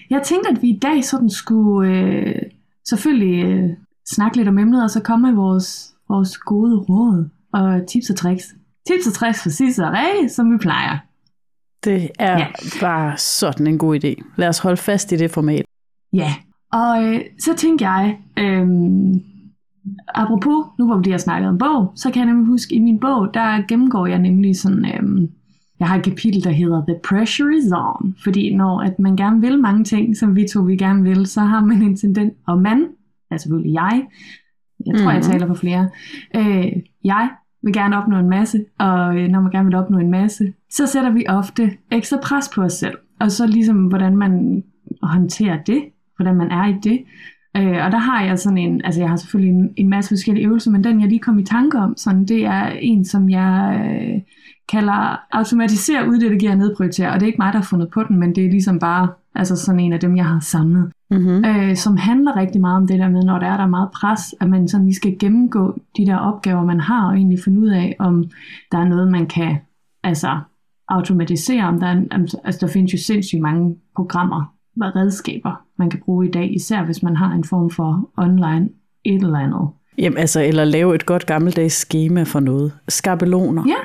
jeg 0.09 0.21
tænkte, 0.23 0.49
at 0.49 0.61
vi 0.61 0.69
i 0.69 0.79
dag 0.79 1.03
sådan 1.03 1.29
skulle 1.29 1.91
øh, 1.91 2.41
selvfølgelig 2.89 3.45
øh, 3.45 3.69
snakke 4.13 4.37
lidt 4.37 4.47
om 4.47 4.57
emnet, 4.57 4.83
og 4.83 4.89
så 4.89 5.01
komme 5.01 5.27
med 5.27 5.35
vores, 5.35 5.93
vores 6.09 6.37
gode 6.37 6.75
råd 6.77 7.29
og 7.53 7.87
tips 7.87 8.09
og 8.09 8.15
tricks. 8.15 8.43
Tips 8.87 9.07
og 9.07 9.13
tricks 9.13 9.43
for 9.43 9.49
Sisse 9.49 9.83
og 9.85 9.91
Rikke, 9.93 10.29
som 10.29 10.53
vi 10.53 10.57
plejer. 10.57 10.97
Det 11.83 12.09
er 12.19 12.37
Ja. 12.37 12.47
bare 12.81 13.17
sådan 13.17 13.67
en 13.67 13.77
god 13.77 13.95
idé. 14.03 14.33
Lad 14.37 14.47
os 14.47 14.59
holde 14.59 14.77
fast 14.77 15.11
i 15.11 15.15
det 15.15 15.31
format. 15.31 15.65
Ja, 16.13 16.33
og 16.73 17.03
øh, 17.03 17.21
så 17.39 17.55
tænkte 17.55 17.87
jeg, 17.89 18.17
øh, 18.39 18.67
apropos, 20.15 20.65
nu 20.79 20.85
hvor 20.85 20.97
vi 21.05 21.11
har 21.11 21.17
snakket 21.17 21.49
om 21.49 21.57
bog, 21.57 21.91
så 21.95 22.11
kan 22.11 22.19
jeg 22.19 22.25
nemlig 22.25 22.47
huske, 22.47 22.75
i 22.75 22.79
min 22.79 22.99
bog, 22.99 23.33
der 23.33 23.67
gennemgår 23.67 24.05
jeg 24.07 24.19
nemlig 24.19 24.59
sådan, 24.59 24.85
øh, 24.85 25.27
jeg 25.79 25.87
har 25.87 25.97
et 25.97 26.03
kapitel, 26.03 26.43
der 26.43 26.49
hedder 26.51 26.85
The 26.87 26.95
Pressure 27.09 27.57
is 27.57 27.71
On, 27.71 28.15
fordi 28.23 28.55
når 28.55 28.81
at 28.81 28.99
man 28.99 29.15
gerne 29.15 29.41
vil 29.41 29.59
mange 29.59 29.83
ting, 29.83 30.17
som 30.17 30.35
vi 30.35 30.47
to 30.53 30.61
vi 30.61 30.77
gerne 30.77 31.03
vil, 31.03 31.25
så 31.25 31.41
har 31.41 31.61
man 31.65 31.81
en 31.81 31.97
tendens, 31.97 32.33
og 32.47 32.61
man, 32.61 32.85
er 33.31 33.37
selvfølgelig 33.37 33.73
jeg, 33.73 34.05
jeg 34.85 34.95
tror, 34.95 35.03
mm. 35.03 35.15
jeg 35.15 35.23
Mhm. 35.23 35.31
taler 35.31 35.47
for 35.47 35.53
flere, 35.53 35.89
øh, 36.35 36.71
jeg 37.03 37.29
vil 37.63 37.73
gerne 37.73 37.97
opnå 37.97 38.17
en 38.17 38.29
masse, 38.29 38.65
og 38.79 39.17
øh, 39.17 39.27
når 39.27 39.41
man 39.41 39.51
gerne 39.51 39.65
vil 39.65 39.75
opnå 39.75 39.97
en 39.97 40.11
masse, 40.11 40.53
så 40.69 40.87
sætter 40.87 41.11
vi 41.11 41.25
ofte 41.29 41.71
ekstra 41.91 42.17
pres 42.23 42.49
på 42.55 42.61
os 42.61 42.73
selv. 42.73 42.97
Og 43.19 43.31
så 43.31 43.47
ligesom, 43.47 43.77
hvordan 43.77 44.17
man 44.17 44.63
håndterer 45.03 45.63
det, 45.63 45.83
hvordan 46.15 46.35
man 46.35 46.51
er 46.51 46.65
i 46.65 46.75
det. 46.83 46.99
Øh, 47.57 47.85
og 47.85 47.91
der 47.91 47.97
har 47.97 48.25
jeg 48.25 48.39
sådan 48.39 48.57
en, 48.57 48.81
altså 48.85 49.01
jeg 49.01 49.09
har 49.09 49.15
selvfølgelig 49.15 49.53
en, 49.53 49.73
en 49.77 49.89
masse 49.89 50.09
forskellige 50.09 50.45
øvelser, 50.45 50.71
men 50.71 50.83
den 50.83 51.01
jeg 51.01 51.09
lige 51.09 51.19
kom 51.19 51.39
i 51.39 51.43
tanke 51.43 51.77
om, 51.77 51.97
sådan, 51.97 52.25
det 52.25 52.45
er 52.45 52.65
en, 52.65 53.05
som 53.05 53.29
jeg 53.29 53.81
øh, 53.85 54.21
kalder 54.69 55.25
automatisere, 55.31 56.09
uddelegere 56.09 56.51
og 56.51 56.57
nedprioritere. 56.57 57.09
Og 57.09 57.13
det 57.13 57.21
er 57.21 57.27
ikke 57.27 57.41
mig, 57.41 57.53
der 57.53 57.59
har 57.59 57.65
fundet 57.65 57.89
på 57.89 58.03
den, 58.03 58.19
men 58.19 58.35
det 58.35 58.45
er 58.45 58.49
ligesom 58.49 58.79
bare 58.79 59.07
altså 59.35 59.55
sådan 59.55 59.79
en 59.79 59.93
af 59.93 59.99
dem, 59.99 60.17
jeg 60.17 60.25
har 60.25 60.39
samlet 60.39 60.91
Mm-hmm. 61.11 61.45
øh, 61.45 61.75
som 61.75 61.97
handler 61.97 62.35
rigtig 62.35 62.61
meget 62.61 62.77
om 62.77 62.87
det 62.87 62.99
der 62.99 63.09
med, 63.09 63.23
når 63.23 63.39
der 63.39 63.47
er 63.47 63.57
der 63.57 63.63
er 63.63 63.67
meget 63.67 63.89
pres, 63.91 64.35
at 64.41 64.49
man 64.49 64.67
sådan 64.67 64.85
lige 64.85 64.95
skal 64.95 65.19
gennemgå 65.19 65.79
de 65.97 66.05
der 66.05 66.17
opgaver, 66.17 66.65
man 66.65 66.79
har, 66.79 67.07
og 67.07 67.15
egentlig 67.15 67.39
finde 67.45 67.59
ud 67.59 67.67
af, 67.67 67.95
om 67.99 68.25
der 68.71 68.77
er 68.77 68.85
noget, 68.85 69.11
man 69.11 69.27
kan 69.27 69.57
altså, 70.03 70.39
automatisere. 70.87 71.63
Om 71.63 71.79
der, 71.79 71.87
er, 71.87 72.01
altså, 72.43 72.65
der 72.65 72.71
findes 72.73 72.93
jo 72.93 72.97
sindssygt 72.97 73.41
mange 73.41 73.75
programmer 73.95 74.53
og 74.81 74.95
redskaber, 74.95 75.61
man 75.77 75.89
kan 75.89 75.99
bruge 76.05 76.27
i 76.27 76.31
dag, 76.31 76.55
især 76.55 76.83
hvis 76.83 77.03
man 77.03 77.15
har 77.15 77.31
en 77.31 77.43
form 77.43 77.69
for 77.69 78.09
online 78.17 78.69
et 79.05 79.21
eller 79.21 79.39
andet. 79.39 79.69
Jamen 79.97 80.17
altså, 80.17 80.41
eller 80.41 80.65
lave 80.65 80.95
et 80.95 81.05
godt 81.05 81.25
gammeldags 81.25 81.75
schema 81.75 82.23
for 82.23 82.39
noget. 82.39 82.73
Skabeloner. 82.87 83.63
Ja, 83.67 83.75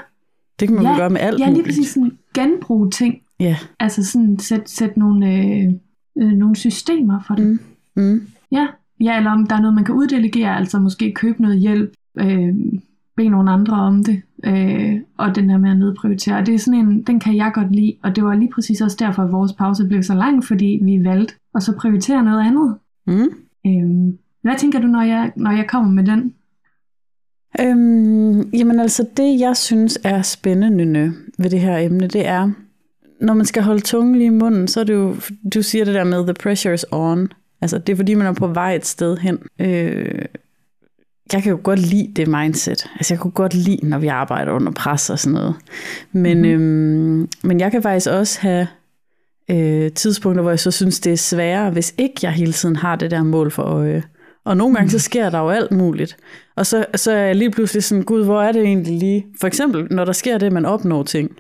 Det 0.63 0.69
kan 0.69 0.77
man 0.77 0.85
ja, 0.85 0.91
ja. 0.91 0.99
gøre 0.99 1.11
med 1.11 1.21
alt 1.21 1.41
ja 1.41 1.45
lige 1.45 1.51
muligt. 1.55 1.67
præcis 1.67 1.89
sådan 1.89 2.13
genbruge 2.35 2.91
ting. 2.91 3.15
Ja. 3.41 3.57
Altså 3.81 4.05
sådan 4.05 4.39
sæt, 4.39 4.71
sæt 4.71 4.97
nogle, 4.97 5.27
øh, 5.27 5.73
øh, 6.19 6.33
nogle 6.33 6.57
systemer 6.57 7.21
for 7.27 7.35
det. 7.35 7.47
Mm. 7.47 7.59
Mm. 7.97 8.27
Ja, 8.53 8.67
ja, 9.01 9.17
eller 9.17 9.31
om 9.31 9.47
der 9.47 9.57
er 9.57 9.61
noget, 9.61 9.75
man 9.75 9.85
kan 9.85 9.95
uddelegere, 9.95 10.57
altså 10.57 10.79
måske 10.79 11.13
købe 11.13 11.43
noget 11.43 11.59
hjælp, 11.59 11.91
øh, 12.19 12.55
bede 13.17 13.29
nogle 13.29 13.51
andre 13.51 13.77
om 13.77 14.05
det, 14.05 14.23
øh, 14.45 14.95
og 15.17 15.35
den 15.37 15.51
her 15.51 15.59
med 15.59 15.71
at 15.71 15.79
nedprioritere. 15.79 16.39
Og 16.39 16.47
det 16.47 16.55
er 16.55 16.59
sådan 16.59 16.81
en, 16.81 17.03
den 17.03 17.21
kan 17.21 17.37
jeg 17.37 17.51
godt 17.55 17.75
lide, 17.75 17.95
og 18.03 18.17
det 18.17 18.25
var 18.25 18.35
lige 18.35 18.51
præcis 18.55 18.81
også 18.81 18.97
derfor, 19.01 19.23
at 19.23 19.33
vores 19.33 19.53
pause 19.53 19.89
blev 19.89 20.03
så 20.03 20.15
lang, 20.15 20.45
fordi 20.45 20.81
vi 20.83 21.05
valgte 21.05 21.35
at 21.55 21.63
så 21.63 21.77
prioritere 21.79 22.23
noget 22.23 22.47
andet. 22.47 22.77
Mm. 23.07 23.29
Øh, 23.67 24.15
hvad 24.43 24.59
tænker 24.59 24.81
du, 24.81 24.87
når 24.87 25.03
jeg, 25.03 25.33
når 25.37 25.51
jeg 25.51 25.67
kommer 25.69 25.91
med 25.91 26.05
den? 26.05 26.35
Øhm, 27.61 28.51
jamen 28.51 28.81
altså, 28.81 29.07
det 29.17 29.41
jeg 29.41 29.57
synes 29.57 29.99
er 30.05 30.23
spændende 30.23 31.13
ved 31.39 31.51
det 31.51 31.61
her 31.61 31.77
emne, 31.77 32.07
det 32.07 32.27
er, 32.27 32.51
når 33.21 33.35
man 33.35 33.47
skal 33.47 33.63
holde 33.63 33.81
tungen 33.81 34.15
lige 34.15 34.27
i 34.27 34.31
munden, 34.31 34.69
så 34.69 34.81
er 34.81 34.85
det 34.85 34.95
jo, 34.95 35.17
du 35.55 35.63
siger 35.63 35.85
det 35.85 35.95
der 35.95 36.05
med, 36.05 36.25
the 36.25 36.35
pressure 36.35 36.75
is 36.75 36.87
on. 36.91 37.29
Altså, 37.61 37.79
det 37.79 37.93
er 37.93 37.97
fordi, 37.97 38.15
man 38.15 38.27
er 38.27 38.33
på 38.33 38.47
vej 38.47 38.75
et 38.75 38.87
sted 38.87 39.17
hen. 39.17 39.39
Øh, 39.59 40.25
jeg 41.33 41.43
kan 41.43 41.51
jo 41.51 41.59
godt 41.63 41.79
lide 41.79 42.13
det 42.17 42.29
mindset. 42.29 42.87
Altså, 42.97 43.15
jeg 43.15 43.21
kunne 43.21 43.31
godt 43.31 43.55
lide, 43.55 43.89
når 43.89 43.99
vi 43.99 44.07
arbejder 44.07 44.53
under 44.53 44.73
pres 44.73 45.11
og 45.11 45.19
sådan 45.19 45.35
noget. 45.35 45.55
Men, 46.13 46.39
mm-hmm. 46.39 46.53
øhm, 46.53 47.29
men 47.43 47.61
jeg 47.61 47.71
kan 47.71 47.83
faktisk 47.83 48.11
også 48.11 48.41
have 48.41 48.67
øh, 49.51 49.93
tidspunkter, 49.93 50.43
hvor 50.43 50.51
jeg 50.51 50.61
så 50.61 50.71
synes, 50.71 51.01
det 51.01 51.13
er 51.13 51.17
sværere, 51.17 51.71
hvis 51.71 51.95
ikke 51.99 52.15
jeg 52.23 52.33
hele 52.33 52.53
tiden 52.53 52.77
har 52.77 52.97
det 52.97 53.11
der 53.11 53.23
mål 53.23 53.51
for 53.51 53.63
øje. 53.63 54.03
Og 54.45 54.57
nogle 54.57 54.75
gange, 54.75 54.91
så 54.91 54.99
sker 54.99 55.31
der 55.31 55.39
jo 55.39 55.49
alt 55.51 55.71
muligt. 55.71 56.17
Og 56.57 56.67
så, 56.67 56.87
så 56.95 57.13
er 57.13 57.17
jeg 57.17 57.37
lige 57.37 57.51
pludselig 57.51 57.85
sådan, 57.85 58.05
gud, 58.05 58.25
hvor 58.25 58.43
er 58.43 58.53
det 58.53 58.63
egentlig 58.63 58.99
lige? 58.99 59.27
For 59.41 59.47
eksempel, 59.47 59.87
når 59.91 60.05
der 60.05 60.13
sker 60.13 60.39
det, 60.39 60.47
at 60.47 60.53
man 60.53 60.65
opnår 60.67 61.03
ting. 61.03 61.31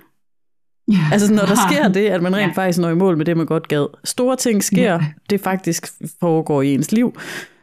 Ja. 0.92 0.98
Altså, 1.12 1.32
når 1.34 1.42
der 1.42 1.54
sker 1.70 1.88
det, 1.88 2.06
at 2.08 2.22
man 2.22 2.36
rent 2.36 2.56
Ja. 2.56 2.62
faktisk 2.62 2.78
når 2.78 2.88
i 2.90 2.94
mål 2.94 3.16
med 3.16 3.24
det, 3.24 3.36
man 3.36 3.46
godt 3.46 3.68
gad. 3.68 3.86
Store 4.04 4.36
ting 4.36 4.64
sker, 4.64 4.92
Ja. 4.92 5.00
det 5.30 5.40
faktisk 5.40 5.86
foregår 6.20 6.62
i 6.62 6.74
ens 6.74 6.92
liv. 6.92 7.14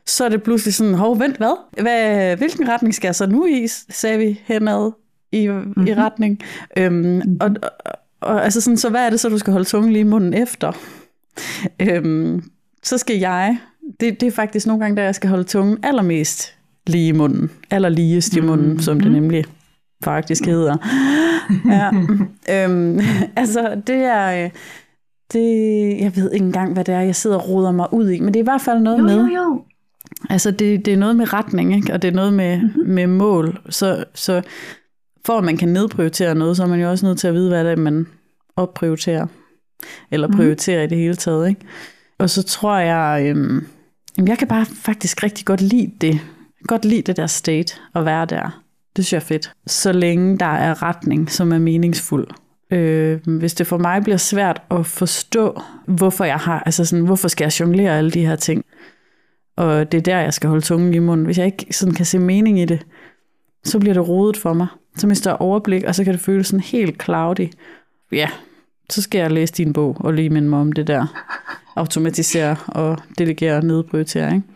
Så 0.05 0.25
er 0.25 0.29
det 0.29 0.43
pludselig 0.43 0.73
sådan, 0.73 0.93
hov, 0.93 1.19
vent, 1.19 1.37
hvad? 1.37 1.81
hvad 1.81 2.35
hvilken 2.37 2.69
retning 2.69 2.95
skal 2.95 3.07
jeg 3.07 3.15
så 3.15 3.25
nu 3.27 3.45
i, 3.45 3.67
sagde 3.89 4.17
vi 4.17 4.41
henad 4.45 4.91
i, 5.31 5.47
mm-hmm. 5.47 5.87
i 5.87 5.93
retning. 5.93 6.39
Øhm, 6.77 6.93
mm-hmm. 6.95 7.37
og, 7.41 7.51
og, 7.63 7.91
og, 8.21 8.43
altså 8.43 8.61
sådan, 8.61 8.77
så 8.77 8.89
hvad 8.89 9.05
er 9.05 9.09
det 9.09 9.19
så, 9.19 9.29
du 9.29 9.37
skal 9.37 9.53
holde 9.53 9.65
tungen 9.69 9.91
lige 9.93 10.01
i 10.01 10.03
munden 10.03 10.33
efter? 10.33 10.71
Øhm, 11.79 12.43
så 12.83 12.97
skal 12.97 13.17
jeg, 13.17 13.57
det, 13.99 14.21
det 14.21 14.27
er 14.27 14.31
faktisk 14.31 14.67
nogle 14.67 14.81
gange, 14.83 14.97
der 14.97 15.03
jeg 15.03 15.15
skal 15.15 15.29
holde 15.29 15.43
tungen 15.43 15.77
allermest 15.83 16.53
lige 16.87 17.07
i 17.07 17.11
munden. 17.11 17.51
Allerligest 17.71 18.35
i 18.35 18.39
munden, 18.41 18.65
mm-hmm. 18.65 18.79
som 18.79 18.99
det 18.99 19.11
nemlig 19.11 19.45
faktisk 20.03 20.45
hedder. 20.45 20.77
Ja. 21.65 21.89
øhm, 22.65 22.99
altså, 23.35 23.81
det 23.87 23.95
er... 23.95 24.43
øh, 24.45 24.49
Det, 25.33 25.97
jeg 25.99 26.11
ved 26.15 26.31
ikke 26.31 26.45
engang, 26.45 26.73
hvad 26.73 26.83
det 26.83 26.93
er, 26.95 26.99
jeg 27.01 27.15
sidder 27.15 27.37
og 27.37 27.49
roder 27.49 27.71
mig 27.71 27.93
ud 27.93 28.09
i, 28.09 28.19
men 28.19 28.27
det 28.27 28.35
er 28.39 28.43
i 28.43 28.51
hvert 28.51 28.61
fald 28.61 28.79
noget 28.79 28.97
Jo, 28.97 29.03
med. 29.03 29.15
jo, 29.15 29.35
jo. 29.35 29.61
Altså, 30.29 30.51
det, 30.51 30.85
det 30.85 30.93
er 30.93 30.97
noget 30.97 31.15
med 31.15 31.33
retning, 31.33 31.75
ikke? 31.75 31.93
og 31.93 32.01
det 32.01 32.07
er 32.07 32.11
noget 32.11 32.33
med, 32.33 32.61
mm-hmm. 32.61 32.89
med 32.93 33.07
mål. 33.07 33.59
Så, 33.69 34.03
så 34.15 34.41
for 35.25 35.37
at 35.37 35.43
man 35.43 35.57
kan 35.57 35.69
nedprioritere 35.69 36.35
noget, 36.35 36.57
så 36.57 36.63
er 36.63 36.67
man 36.67 36.79
jo 36.81 36.89
også 36.89 37.05
nødt 37.05 37.19
til 37.19 37.27
at 37.27 37.33
vide, 37.33 37.49
hvad 37.49 37.63
det 37.63 37.71
er, 37.71 37.75
man 37.75 38.07
opprioriterer. 38.55 39.27
Eller 40.11 40.27
prioriterer 40.27 40.77
mm-hmm. 40.77 40.93
i 40.93 40.95
det 40.95 41.03
hele 41.03 41.15
taget. 41.15 41.49
Ikke? 41.49 41.61
Og 42.17 42.29
så 42.29 42.43
tror 42.43 42.77
jeg, 42.77 43.25
øhm, 43.29 43.65
jamen 44.17 44.27
jeg 44.27 44.37
kan 44.37 44.47
bare 44.47 44.65
faktisk 44.65 45.23
rigtig 45.23 45.45
godt 45.45 45.61
lide 45.61 45.91
det. 46.01 46.19
Godt 46.67 46.85
lide 46.85 47.01
det 47.01 47.17
der 47.17 47.27
state, 47.27 47.75
at 47.95 48.05
være 48.05 48.25
der. 48.25 48.63
Det 48.95 49.05
synes 49.05 49.13
jeg 49.13 49.19
er 49.19 49.25
fedt. 49.25 49.51
Så 49.67 49.91
længe 49.91 50.37
der 50.37 50.45
er 50.45 50.83
retning, 50.83 51.31
som 51.31 51.51
er 51.51 51.59
meningsfuld. 51.59 52.27
Øh, 52.71 53.19
hvis 53.25 53.53
det 53.53 53.67
for 53.67 53.77
mig 53.77 54.03
bliver 54.03 54.17
svært 54.17 54.61
at 54.71 54.85
forstå, 54.85 55.61
hvorfor 55.87 56.25
jeg 56.25 56.37
har, 56.37 56.59
altså 56.59 56.85
sådan, 56.85 57.05
hvorfor 57.05 57.27
skal 57.27 57.45
jeg 57.45 57.59
jonglere 57.59 57.97
alle 57.97 58.11
de 58.11 58.25
her 58.25 58.35
ting, 58.35 58.65
og 59.55 59.91
det 59.91 59.97
er 59.97 60.01
der, 60.01 60.19
jeg 60.19 60.33
skal 60.33 60.49
holde 60.49 60.65
tungen 60.65 60.93
i 60.93 60.99
munden. 60.99 61.25
Hvis 61.25 61.37
jeg 61.37 61.45
ikke 61.45 61.65
sådan 61.71 61.93
kan 61.93 62.05
se 62.05 62.19
mening 62.19 62.59
i 62.59 62.65
det, 62.65 62.85
så 63.63 63.79
bliver 63.79 63.93
det 63.93 64.07
rodet 64.07 64.37
for 64.37 64.53
mig. 64.53 64.67
Så 64.97 65.07
mister 65.07 65.31
jeg 65.31 65.37
overblik, 65.39 65.83
og 65.83 65.95
så 65.95 66.03
kan 66.03 66.13
det 66.13 66.21
føles 66.21 66.47
sådan 66.47 66.59
helt 66.59 67.03
cloudy. 67.03 67.49
Ja, 68.11 68.29
så 68.89 69.01
skal 69.01 69.19
jeg 69.19 69.31
læse 69.31 69.53
din 69.53 69.73
bog 69.73 69.97
og 69.99 70.13
lige 70.13 70.29
minde 70.29 70.49
mig 70.49 70.59
om 70.59 70.71
det 70.71 70.87
der. 70.87 71.25
Automatisere 71.79 72.55
og 72.67 72.97
delegere 73.17 73.57
og 73.57 73.63
nedprioritere, 73.63 74.33
ikke? 74.35 74.47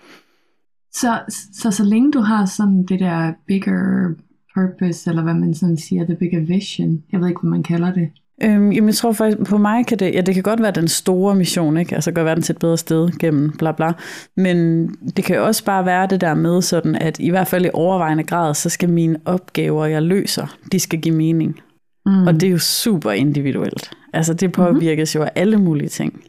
Så, 0.92 1.20
så 1.54 1.72
så 1.72 1.84
længe 1.84 2.12
du 2.12 2.20
har 2.20 2.46
sådan 2.46 2.86
det 2.86 3.00
der 3.00 3.34
bigger 3.48 4.10
purpose, 4.56 5.10
eller 5.10 5.24
hvad 5.24 5.34
man 5.34 5.54
sådan 5.54 5.78
siger, 5.78 6.06
the 6.06 6.16
bigger 6.16 6.40
vision, 6.40 7.04
jeg 7.12 7.20
ved 7.20 7.28
ikke, 7.28 7.42
hvad 7.42 7.50
man 7.50 7.64
kalder 7.64 7.94
det. 7.94 8.10
Øhm, 8.44 8.72
jamen, 8.72 8.88
jeg 8.88 8.96
tror 8.96 9.12
faktisk, 9.12 9.50
på 9.50 9.58
mig 9.58 9.86
kan 9.86 10.00
det, 10.00 10.16
ja, 10.16 10.22
det 10.22 10.34
kan 10.34 10.44
godt 10.44 10.62
være 10.62 10.72
den 10.72 10.88
store 10.88 11.36
mission, 11.36 11.78
ikke? 11.78 11.96
Altså 11.96 12.12
gøre 12.12 12.26
verden 12.26 12.44
til 12.44 12.54
et 12.54 12.60
bedre 12.60 12.78
sted 12.78 13.10
gennem 13.20 13.52
bla 13.58 13.72
bla. 13.72 13.92
Men 14.38 14.88
det 15.18 15.26
kan 15.26 15.36
jo 15.36 15.46
også 15.46 15.66
bare 15.66 15.86
være 15.86 16.08
det 16.08 16.22
der 16.22 16.34
med 16.34 16.62
sådan, 16.62 16.96
at 16.96 17.20
i 17.20 17.30
hvert 17.30 17.48
fald 17.48 17.66
i 17.66 17.70
overvejende 17.74 18.24
grad, 18.24 18.54
så 18.54 18.70
skal 18.70 18.90
mine 18.90 19.20
opgaver, 19.26 19.86
jeg 19.86 20.04
løser, 20.04 20.58
de 20.72 20.80
skal 20.80 21.02
give 21.02 21.16
mening. 21.16 21.60
Mm. 22.06 22.28
Og 22.28 22.34
det 22.34 22.44
er 22.44 22.52
jo 22.52 22.58
super 22.58 23.12
individuelt. 23.12 23.92
Altså 24.14 24.34
det 24.34 24.52
påvirkes 24.52 25.16
mm-hmm. 25.16 25.24
jo 25.24 25.32
af 25.36 25.42
alle 25.42 25.58
mulige 25.58 25.90
ting. 25.90 26.24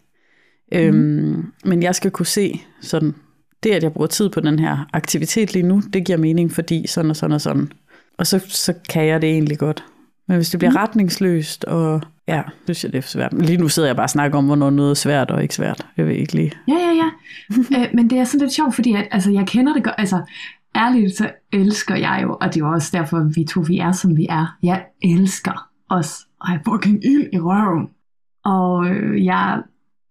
Mm. 0.73 0.78
Øhm, 0.78 1.52
men 1.64 1.83
jeg 1.83 1.94
skal 1.94 2.11
kunne 2.11 2.26
se 2.26 2.61
sådan, 2.80 3.14
det 3.62 3.71
at 3.71 3.83
jeg 3.83 3.92
bruger 3.92 4.06
tid 4.06 4.28
på 4.28 4.40
den 4.40 4.59
her 4.59 4.88
aktivitet 4.92 5.52
lige 5.52 5.62
nu, 5.62 5.83
det 5.92 6.06
giver 6.06 6.18
mening, 6.18 6.52
fordi 6.52 6.87
sådan 6.87 7.11
og 7.11 7.16
sådan 7.16 7.35
og 7.35 7.40
sådan. 7.40 7.73
Og 8.18 8.26
så, 8.26 8.38
så 8.49 8.75
kan 8.88 9.06
jeg 9.06 9.23
det 9.23 9.30
egentlig 9.30 9.59
godt. 9.59 9.85
Men 10.28 10.37
hvis 10.37 10.50
det 10.50 10.59
bliver 10.59 10.71
mm. 10.71 10.76
retningsløst, 10.76 11.64
og 11.64 12.02
ja, 12.28 12.42
synes 12.64 12.85
jeg, 12.85 12.92
det 12.92 12.99
er 12.99 13.02
svært. 13.02 13.33
Men 13.33 13.44
lige 13.44 13.59
nu 13.59 13.68
sidder 13.68 13.88
jeg 13.88 13.97
bare 13.97 14.06
og 14.06 14.11
snakker 14.11 14.38
om, 14.38 14.47
hvornår 14.47 14.71
noget 14.71 14.90
er 14.90 14.94
svært 14.94 15.30
og 15.30 15.42
ikke 15.42 15.54
svært. 15.54 15.87
Jeg 15.97 16.06
ved 16.06 16.14
ikke 16.14 16.35
lige. 16.35 16.52
Ja, 16.68 16.75
ja, 16.75 16.92
ja. 16.92 17.11
øh, 17.78 17.88
men 17.94 18.11
det 18.11 18.18
er 18.18 18.25
sådan 18.25 18.40
lidt 18.40 18.52
sjovt, 18.52 18.75
fordi 18.75 18.94
at, 18.94 19.09
altså, 19.11 19.30
jeg 19.30 19.47
kender 19.47 19.75
det 19.75 19.85
godt. 19.85 19.94
Altså, 19.99 20.23
ærligt, 20.76 21.16
så 21.16 21.30
elsker 21.52 21.97
jeg 21.97 22.21
jo, 22.23 22.37
og 22.40 22.54
det 22.54 22.61
er 22.61 22.66
jo 22.66 22.73
også 22.73 22.90
derfor, 22.92 23.30
vi 23.35 23.44
to 23.44 23.61
vi 23.61 23.78
er, 23.78 23.92
som 23.92 24.16
vi 24.16 24.26
er. 24.30 24.56
Jeg 24.62 24.85
elsker 25.02 25.68
os. 25.90 26.16
Ej, 26.49 26.59
fucking 26.68 27.04
ild 27.04 27.28
i 27.33 27.38
røven. 27.38 27.88
Og 28.44 28.87
øh, 28.87 29.25
jeg 29.25 29.62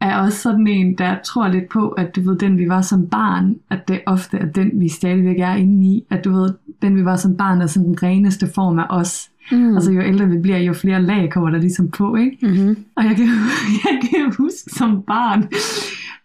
er 0.04 0.18
også 0.18 0.38
sådan 0.38 0.68
en, 0.68 0.98
der 0.98 1.16
tror 1.26 1.48
lidt 1.48 1.70
på, 1.70 1.90
at 1.90 2.16
du 2.16 2.22
ved, 2.22 2.38
den 2.38 2.58
vi 2.58 2.70
var 2.70 2.82
som 2.82 3.08
barn, 3.08 3.56
at 3.70 3.88
det 3.88 4.02
ofte 4.06 4.38
er 4.38 4.46
den, 4.46 4.72
vi 4.74 4.90
stadigvæk 4.90 5.40
er 5.40 5.56
inde 5.56 5.88
i. 5.88 6.04
At 6.10 6.26
du 6.26 6.32
ved, 6.32 6.54
den 6.82 6.96
vi 6.96 7.06
var 7.06 7.16
som 7.16 7.38
barn 7.38 7.62
er 7.62 7.68
sådan 7.68 7.88
den 7.88 8.04
reneste 8.04 8.48
form 8.56 8.80
af 8.80 8.86
os. 8.90 9.30
Mm. 9.52 9.76
Altså 9.76 9.92
jo 9.92 10.02
ældre 10.02 10.30
vi 10.30 10.38
bliver, 10.38 10.58
jo 10.58 10.74
flere 10.74 11.02
lag 11.02 11.30
kommer 11.32 11.50
der 11.50 11.58
ligesom 11.58 11.92
på, 11.92 12.16
ikke? 12.16 12.38
Mm-hmm. 12.42 12.86
Og 12.96 13.04
jeg 13.04 13.16
kan, 13.16 13.26
jeg 13.86 14.10
kan 14.10 14.34
huske 14.38 14.70
som 14.78 15.04
barn, 15.08 15.50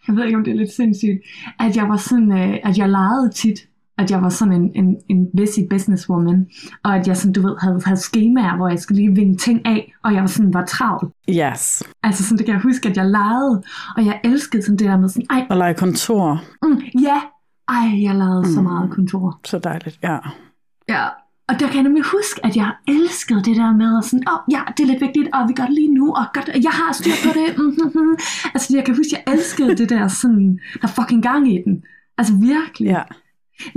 jeg 0.09 0.17
ved 0.17 0.25
ikke 0.25 0.37
om 0.39 0.45
det 0.45 0.51
er 0.51 0.57
lidt 0.57 0.73
sindssygt, 0.73 1.19
at 1.61 1.77
jeg 1.77 1.89
var 1.89 1.97
sådan, 1.97 2.33
øh, 2.33 2.59
at 2.65 2.79
jeg 2.79 2.89
legede 2.89 3.31
tit, 3.35 3.69
at 3.99 4.11
jeg 4.11 4.23
var 4.23 4.29
sådan 4.29 4.55
en, 4.55 4.71
en, 4.75 4.97
en 5.09 5.27
busy 5.37 5.61
businesswoman, 5.71 6.47
og 6.85 6.97
at 6.97 7.09
jeg 7.09 7.17
sådan, 7.17 7.33
du 7.33 7.43
ved, 7.43 7.57
havde, 7.61 7.81
havde 7.85 8.01
skemaer, 8.01 8.57
hvor 8.57 8.69
jeg 8.69 8.79
skulle 8.79 9.03
lige 9.03 9.15
vinge 9.15 9.37
ting 9.37 9.67
af, 9.67 9.93
og 10.05 10.15
jeg 10.15 10.21
var 10.21 10.27
sådan, 10.27 10.55
var 10.55 10.65
travl. 10.65 11.13
Yes. 11.31 11.83
Altså 12.03 12.25
sådan, 12.25 12.39
det 12.39 12.47
kan 12.47 12.55
jeg 12.55 12.63
huske, 12.63 12.89
at 12.89 12.97
jeg 12.97 13.07
legede, 13.07 13.63
og 13.97 14.07
jeg 14.07 14.21
elskede 14.25 14.63
sådan 14.63 14.77
det 14.77 14.87
der 14.87 14.99
med 14.99 15.09
sådan, 15.09 15.27
ej, 15.31 15.47
Og 15.51 15.57
lege 15.57 15.75
kontor. 15.75 16.43
mm, 16.63 16.81
ja, 17.03 17.21
ej, 17.69 18.03
jeg 18.03 18.15
legede 18.15 18.43
mm. 18.43 18.55
så 18.55 18.63
meget 18.63 18.91
kontor. 18.91 19.41
Så 19.45 19.59
dejligt, 19.59 19.99
ja. 20.03 20.19
Ja, 20.89 21.07
og 21.49 21.61
der 21.61 21.67
kan 21.67 21.75
jeg 21.75 21.83
nemlig 21.83 22.05
huske, 22.05 22.47
at 22.47 22.57
jeg 22.57 22.71
elskede 22.89 23.43
det 23.43 23.57
der 23.57 23.73
med, 23.73 23.99
at 23.99 24.05
sådan, 24.05 24.29
åh, 24.29 24.35
oh, 24.35 24.41
ja, 24.51 24.61
det 24.77 24.83
er 24.83 24.87
lidt 24.87 25.01
vigtigt, 25.01 25.29
og 25.35 25.49
vi 25.49 25.53
gør 25.53 25.65
det 25.65 25.75
lige 25.75 25.95
nu, 25.95 26.15
og 26.15 26.25
godt, 26.35 26.51
jeg 26.63 26.71
har 26.81 26.93
styr 26.93 27.17
på 27.25 27.31
det. 27.39 27.49
Mm-hmm. 27.59 28.17
Altså, 28.55 28.77
jeg 28.77 28.85
kan 28.85 28.97
huske, 28.97 29.13
at 29.17 29.27
jeg 29.27 29.35
elskede 29.35 29.77
det 29.77 29.89
der 29.91 30.09
sådan, 30.09 30.59
der 30.81 30.89
er 30.89 30.93
fucking 30.93 31.23
gang 31.23 31.53
i 31.55 31.59
den. 31.67 31.83
Altså, 32.19 32.35
virkelig. 32.35 32.89
ja. 32.89 33.03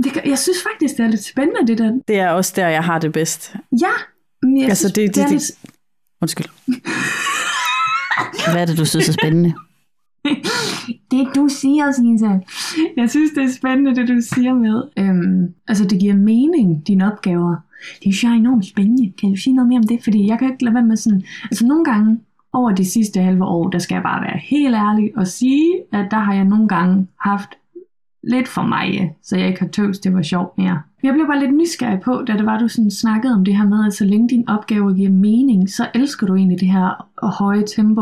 Det, 0.04 0.12
kan- 0.12 0.28
jeg 0.30 0.38
synes 0.38 0.58
faktisk, 0.72 0.96
det 0.96 1.04
er 1.04 1.08
lidt 1.10 1.24
spændende, 1.24 1.66
det 1.66 1.78
der. 1.78 1.92
Det 2.08 2.18
er 2.18 2.28
også 2.30 2.52
der, 2.56 2.68
jeg 2.68 2.84
har 2.84 2.98
det 2.98 3.12
bedst. 3.12 3.54
Ja, 3.80 3.86
men 4.42 4.56
jeg 4.60 4.68
Altså, 4.68 4.82
synes, 4.82 4.92
det- 4.92 5.14
det- 5.14 5.22
er 5.22 5.26
det- 5.26 5.32
lidt, 5.32 5.52
Undskyld. 6.22 6.46
Hvad 8.52 8.62
er 8.62 8.66
det, 8.66 8.78
du 8.78 8.84
synes 8.84 9.08
er 9.08 9.12
spændende? 9.12 9.54
det 11.10 11.28
du 11.34 11.48
siger, 11.48 11.92
Sisa. 11.92 12.30
Jeg 12.96 13.10
synes, 13.10 13.30
det 13.34 13.44
er 13.44 13.52
spændende, 13.52 13.94
det 13.96 14.08
du 14.08 14.20
siger 14.34 14.54
med. 14.54 14.82
Øhm, 14.98 15.54
altså, 15.68 15.84
det 15.84 16.00
giver 16.00 16.14
mening, 16.14 16.86
dine 16.86 17.12
opgaver. 17.12 17.56
Det 17.94 18.02
synes 18.02 18.22
jeg 18.24 18.30
er 18.30 18.34
enormt 18.34 18.66
spændende. 18.66 19.12
Kan 19.20 19.30
du 19.30 19.36
sige 19.36 19.54
noget 19.54 19.68
mere 19.68 19.78
om 19.78 19.86
det? 19.86 20.00
Fordi 20.04 20.26
jeg 20.26 20.38
kan 20.38 20.52
ikke 20.52 20.64
lade 20.64 20.74
være 20.74 20.84
med 20.84 20.96
sådan... 20.96 21.22
Altså, 21.44 21.66
nogle 21.66 21.84
gange 21.84 22.20
over 22.52 22.70
de 22.70 22.84
sidste 22.90 23.20
halve 23.20 23.44
år, 23.44 23.68
der 23.70 23.78
skal 23.78 23.94
jeg 23.94 24.02
bare 24.02 24.22
være 24.22 24.38
helt 24.44 24.74
ærlig 24.74 25.12
og 25.16 25.26
sige, 25.26 25.72
at 25.92 26.06
der 26.10 26.18
har 26.18 26.34
jeg 26.34 26.44
nogle 26.44 26.68
gange 26.68 27.06
haft 27.20 27.48
lidt 28.22 28.48
for 28.48 28.62
mig, 28.62 29.16
så 29.22 29.36
jeg 29.36 29.48
ikke 29.48 29.60
har 29.60 29.68
tøvs, 29.68 29.98
det 29.98 30.14
var 30.14 30.22
sjovt 30.22 30.58
mere. 30.58 30.82
Jeg 31.02 31.14
blev 31.14 31.26
bare 31.26 31.40
lidt 31.40 31.54
nysgerrig 31.54 32.00
på, 32.00 32.24
da 32.26 32.32
det 32.32 32.46
var, 32.46 32.58
du 32.58 32.68
sådan 32.68 32.90
snakkede 32.90 33.34
om 33.34 33.44
det 33.44 33.56
her 33.56 33.68
med, 33.68 33.86
at 33.86 33.92
så 33.92 34.04
længe 34.04 34.28
din 34.28 34.48
opgave 34.48 34.94
giver 34.94 35.10
mening, 35.10 35.70
så 35.70 35.86
elsker 35.94 36.26
du 36.26 36.34
egentlig 36.34 36.60
det 36.60 36.68
her 36.68 37.08
høje 37.22 37.64
tempo. 37.76 38.00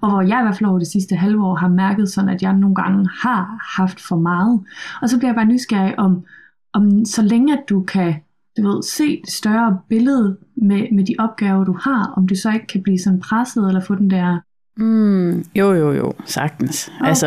Og 0.00 0.10
hvor 0.10 0.20
jeg 0.20 0.40
i 0.40 0.42
hvert 0.42 0.56
fald 0.56 0.70
over 0.70 0.78
det 0.78 0.88
sidste 0.88 1.16
halve 1.16 1.44
år 1.44 1.54
har 1.54 1.68
mærket 1.68 2.10
sådan, 2.10 2.30
at 2.30 2.42
jeg 2.42 2.52
nogle 2.52 2.74
gange 2.74 3.08
har 3.22 3.72
haft 3.76 4.00
for 4.00 4.16
meget. 4.16 4.60
Og 5.02 5.08
så 5.08 5.18
bliver 5.18 5.28
jeg 5.28 5.36
bare 5.36 5.52
nysgerrig 5.52 5.98
om, 5.98 6.24
om 6.72 7.04
så 7.04 7.22
længe 7.22 7.52
at 7.52 7.64
du 7.68 7.82
kan 7.82 8.14
du 8.56 8.62
ved, 8.62 8.82
se 8.82 9.20
det 9.24 9.32
større 9.32 9.78
billede 9.88 10.36
med, 10.56 10.86
med 10.92 11.04
de 11.04 11.14
opgaver, 11.18 11.64
du 11.64 11.76
har, 11.80 12.12
om 12.16 12.26
du 12.26 12.34
så 12.34 12.50
ikke 12.50 12.66
kan 12.66 12.82
blive 12.82 12.98
sådan 12.98 13.20
presset, 13.20 13.68
eller 13.68 13.80
få 13.80 13.94
den 13.94 14.10
der 14.10 14.38
Mm, 14.76 15.44
jo, 15.54 15.72
jo, 15.72 15.92
jo, 15.92 16.12
sagtens. 16.24 16.88
Okay. 16.88 17.08
Altså, 17.08 17.26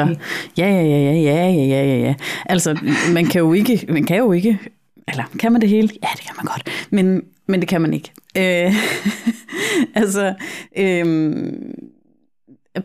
ja, 0.57 0.69
ja, 0.69 0.81
ja, 0.81 0.97
ja, 0.97 1.13
ja, 1.13 1.49
ja, 1.49 1.83
ja, 1.85 1.97
ja. 1.97 2.15
Altså, 2.45 2.79
man 3.13 3.25
kan 3.25 3.39
jo 3.39 3.53
ikke, 3.53 3.85
man 3.89 4.03
kan 4.03 4.17
jo 4.17 4.31
ikke, 4.31 4.59
eller 5.07 5.23
kan 5.39 5.51
man 5.51 5.61
det 5.61 5.69
hele? 5.69 5.89
Ja, 6.03 6.07
det 6.15 6.21
kan 6.21 6.33
man 6.37 6.45
godt, 6.45 6.87
men, 6.89 7.21
men 7.47 7.59
det 7.59 7.69
kan 7.69 7.81
man 7.81 7.93
ikke. 7.93 8.11
Øh, 8.37 8.73
altså, 10.01 10.33
øhm, 10.77 11.73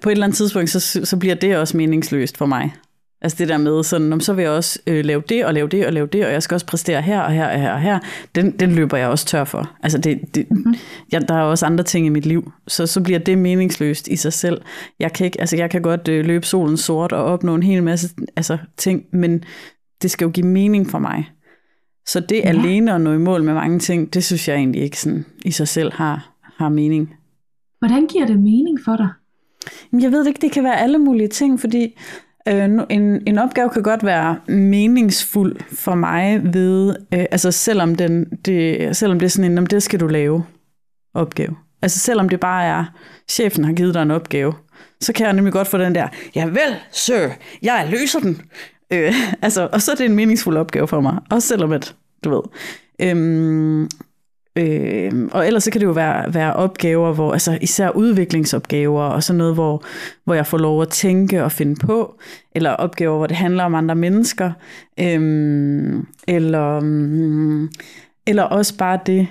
på 0.01 0.09
et 0.09 0.13
eller 0.13 0.25
andet 0.25 0.37
tidspunkt, 0.37 0.71
så, 0.71 1.01
så 1.05 1.17
bliver 1.17 1.35
det 1.35 1.57
også 1.57 1.77
meningsløst 1.77 2.37
for 2.37 2.47
mig. 2.47 2.75
Altså 3.23 3.39
det 3.39 3.49
der 3.49 3.59
med 3.59 3.83
sådan, 3.83 4.13
om 4.13 4.21
så 4.21 4.33
vil 4.33 4.43
jeg 4.43 4.51
også 4.51 4.79
øh, 4.87 5.05
lave 5.05 5.23
det 5.29 5.45
og 5.45 5.55
lave 5.55 5.69
det 5.69 5.87
og 5.87 5.93
lave 5.93 6.07
det, 6.07 6.27
og 6.27 6.33
jeg 6.33 6.43
skal 6.43 6.55
også 6.55 6.67
præstere 6.67 7.03
her 7.03 7.21
og 7.21 7.33
her 7.33 7.47
og 7.53 7.61
her 7.61 7.73
og 7.73 7.81
her. 7.81 7.99
Den, 8.35 8.51
den 8.51 8.73
løber 8.73 8.97
jeg 8.97 9.09
også 9.09 9.27
tør 9.27 9.45
for. 9.45 9.77
Altså 9.83 9.99
det, 9.99 10.35
det, 10.35 10.51
mm-hmm. 10.51 10.75
ja, 11.13 11.19
der 11.19 11.35
er 11.35 11.43
også 11.43 11.67
andre 11.67 11.85
ting 11.85 12.07
i 12.07 12.09
mit 12.09 12.27
liv, 12.27 12.53
så, 12.69 12.87
så 12.87 13.01
bliver 13.01 13.19
det 13.19 13.39
meningsløst 13.39 14.09
i 14.09 14.17
sig 14.17 14.33
selv. 14.33 14.61
Jeg 14.99 15.13
kan, 15.13 15.25
ikke, 15.25 15.41
altså 15.41 15.57
jeg 15.57 15.71
kan 15.71 15.83
godt 15.83 16.09
øh, 16.09 16.25
løbe 16.25 16.47
solen 16.47 16.77
sort 16.77 17.13
og 17.13 17.25
opnå 17.25 17.55
en 17.55 17.63
hel 17.63 17.83
masse 17.83 18.09
altså, 18.37 18.59
ting, 18.77 19.05
men 19.13 19.45
det 20.03 20.11
skal 20.11 20.25
jo 20.25 20.31
give 20.31 20.47
mening 20.47 20.91
for 20.91 20.99
mig. 20.99 21.31
Så 22.07 22.21
det 22.21 22.37
ja. 22.37 22.49
alene 22.49 22.95
at 22.95 23.01
nå 23.01 23.13
i 23.13 23.19
mål 23.19 23.45
med 23.45 23.55
mange 23.55 23.79
ting, 23.79 24.15
det 24.15 24.25
synes 24.25 24.49
jeg 24.49 24.57
egentlig 24.57 24.83
ikke 24.83 25.01
sådan, 25.01 25.25
i 25.45 25.51
sig 25.51 25.69
selv 25.69 25.93
har, 25.93 26.33
har 26.57 26.69
mening. 26.69 27.15
Hvordan 27.79 28.07
giver 28.07 28.27
det 28.27 28.39
mening 28.39 28.79
for 28.85 28.97
dig? 28.97 29.09
Jamen, 29.93 30.03
Jeg 30.03 30.13
ved 30.13 30.27
ikke, 30.27 30.41
det 30.41 30.53
kan 30.53 30.65
være 30.65 30.81
alle 30.81 30.99
mulige 30.99 31.29
ting, 31.29 31.61
fordi 31.61 31.99
øh, 32.49 32.71
en, 32.91 33.23
en 33.27 33.39
opgave 33.39 33.71
kan 33.71 33.83
godt 33.83 34.05
være 34.05 34.39
meningsfuld 34.49 35.57
for 35.73 35.95
mig 35.95 36.55
ved, 36.55 36.97
øh, 37.15 37.25
altså 37.31 37.51
selvom, 37.51 37.95
den, 37.95 38.25
det, 38.25 38.97
selvom 38.97 39.19
det 39.19 39.27
er 39.27 39.31
sådan 39.31 39.53
en, 39.53 39.59
om 39.59 39.67
det 39.67 39.83
skal 39.83 40.01
du 40.01 40.07
lave 40.07 40.45
opgave. 41.15 41.57
Altså 41.83 41.99
selvom 41.99 42.29
det 42.29 42.41
bare 42.41 42.65
er, 42.65 42.85
chefen 43.29 43.65
har 43.65 43.73
givet 43.73 43.95
dig 43.95 44.03
en 44.03 44.11
opgave, 44.11 44.55
så 45.01 45.13
kan 45.13 45.27
jeg 45.27 45.33
nemlig 45.33 45.53
godt 45.53 45.69
få 45.69 45.79
den 45.79 45.95
der, 45.95 46.09
ja 46.35 46.45
vel, 46.45 46.77
sir, 46.93 47.29
jeg 47.63 47.89
løser 47.91 48.21
den. 48.21 48.43
Øh, 48.93 49.15
altså, 49.43 49.69
og 49.73 49.83
så 49.83 49.93
er 49.93 49.97
det 49.97 50.07
en 50.07 50.15
meningsfuld 50.15 50.57
opgave 50.57 50.89
for 50.89 51.01
mig, 51.01 51.19
også 51.31 51.49
selvom 51.49 51.73
at, 51.73 51.95
du 52.25 52.31
ved, 52.31 52.43
øhm, 53.01 53.89
Øh, 54.57 55.13
og 55.33 55.47
ellers 55.47 55.65
så 55.65 55.71
kan 55.71 55.81
det 55.81 55.87
jo 55.87 55.93
være, 55.93 56.35
være 56.35 56.55
opgaver, 56.55 57.13
hvor, 57.13 57.33
altså 57.33 57.59
især 57.61 57.91
udviklingsopgaver 57.91 59.03
og 59.03 59.23
sådan 59.23 59.39
noget, 59.39 59.55
hvor, 59.55 59.85
hvor 60.25 60.35
jeg 60.35 60.47
får 60.47 60.59
lov 60.59 60.83
at 60.83 60.89
tænke 60.89 61.45
og 61.45 61.53
finde 61.53 61.77
på, 61.77 62.19
eller 62.55 62.71
opgaver, 62.71 63.17
hvor 63.17 63.27
det 63.27 63.37
handler 63.37 63.65
om 63.65 63.75
andre 63.75 63.95
mennesker, 63.95 64.53
øh, 65.01 66.03
eller, 66.29 66.81
mm, 66.81 67.71
eller 68.27 68.43
også 68.43 68.77
bare 68.77 68.99
det, 69.07 69.29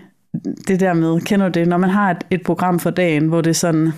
det 0.67 0.79
der 0.79 0.93
med, 0.93 1.21
kender 1.21 1.49
du 1.49 1.59
det, 1.59 1.67
når 1.67 1.77
man 1.77 1.89
har 1.89 2.11
et, 2.11 2.23
et 2.31 2.41
program 2.43 2.79
for 2.79 2.89
dagen, 2.89 3.27
hvor 3.27 3.41
det 3.41 3.49
er 3.49 3.53
sådan, 3.53 3.93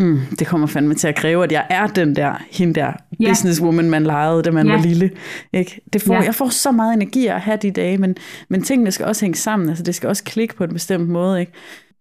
mm, 0.00 0.20
det 0.38 0.46
kommer 0.46 0.66
fandme 0.66 0.94
til 0.94 1.08
at 1.08 1.14
kræve, 1.14 1.44
at 1.44 1.52
jeg 1.52 1.66
er 1.70 1.86
den 1.86 2.16
der, 2.16 2.42
hende 2.50 2.74
der 2.74 2.92
Ja. 3.20 3.28
businesswoman, 3.28 3.90
man 3.90 4.02
legede, 4.04 4.42
da 4.42 4.50
man 4.50 4.66
Ja. 4.66 4.72
var 4.72 4.82
lille. 4.82 5.10
Ikke? 5.52 5.80
Det 5.92 6.02
får, 6.02 6.14
Ja. 6.14 6.20
Jeg 6.20 6.34
får 6.34 6.48
så 6.48 6.70
meget 6.72 6.94
energi 6.94 7.26
at 7.26 7.40
have 7.40 7.58
de 7.62 7.70
dage, 7.70 7.98
men, 7.98 8.16
men 8.48 8.62
tingene 8.62 8.90
skal 8.90 9.06
også 9.06 9.24
hænge 9.24 9.36
sammen, 9.38 9.68
altså 9.68 9.84
det 9.84 9.94
skal 9.94 10.08
også 10.08 10.24
klikke 10.24 10.54
på 10.56 10.64
en 10.64 10.72
bestemt 10.72 11.08
måde. 11.08 11.40
Ikke? 11.40 11.52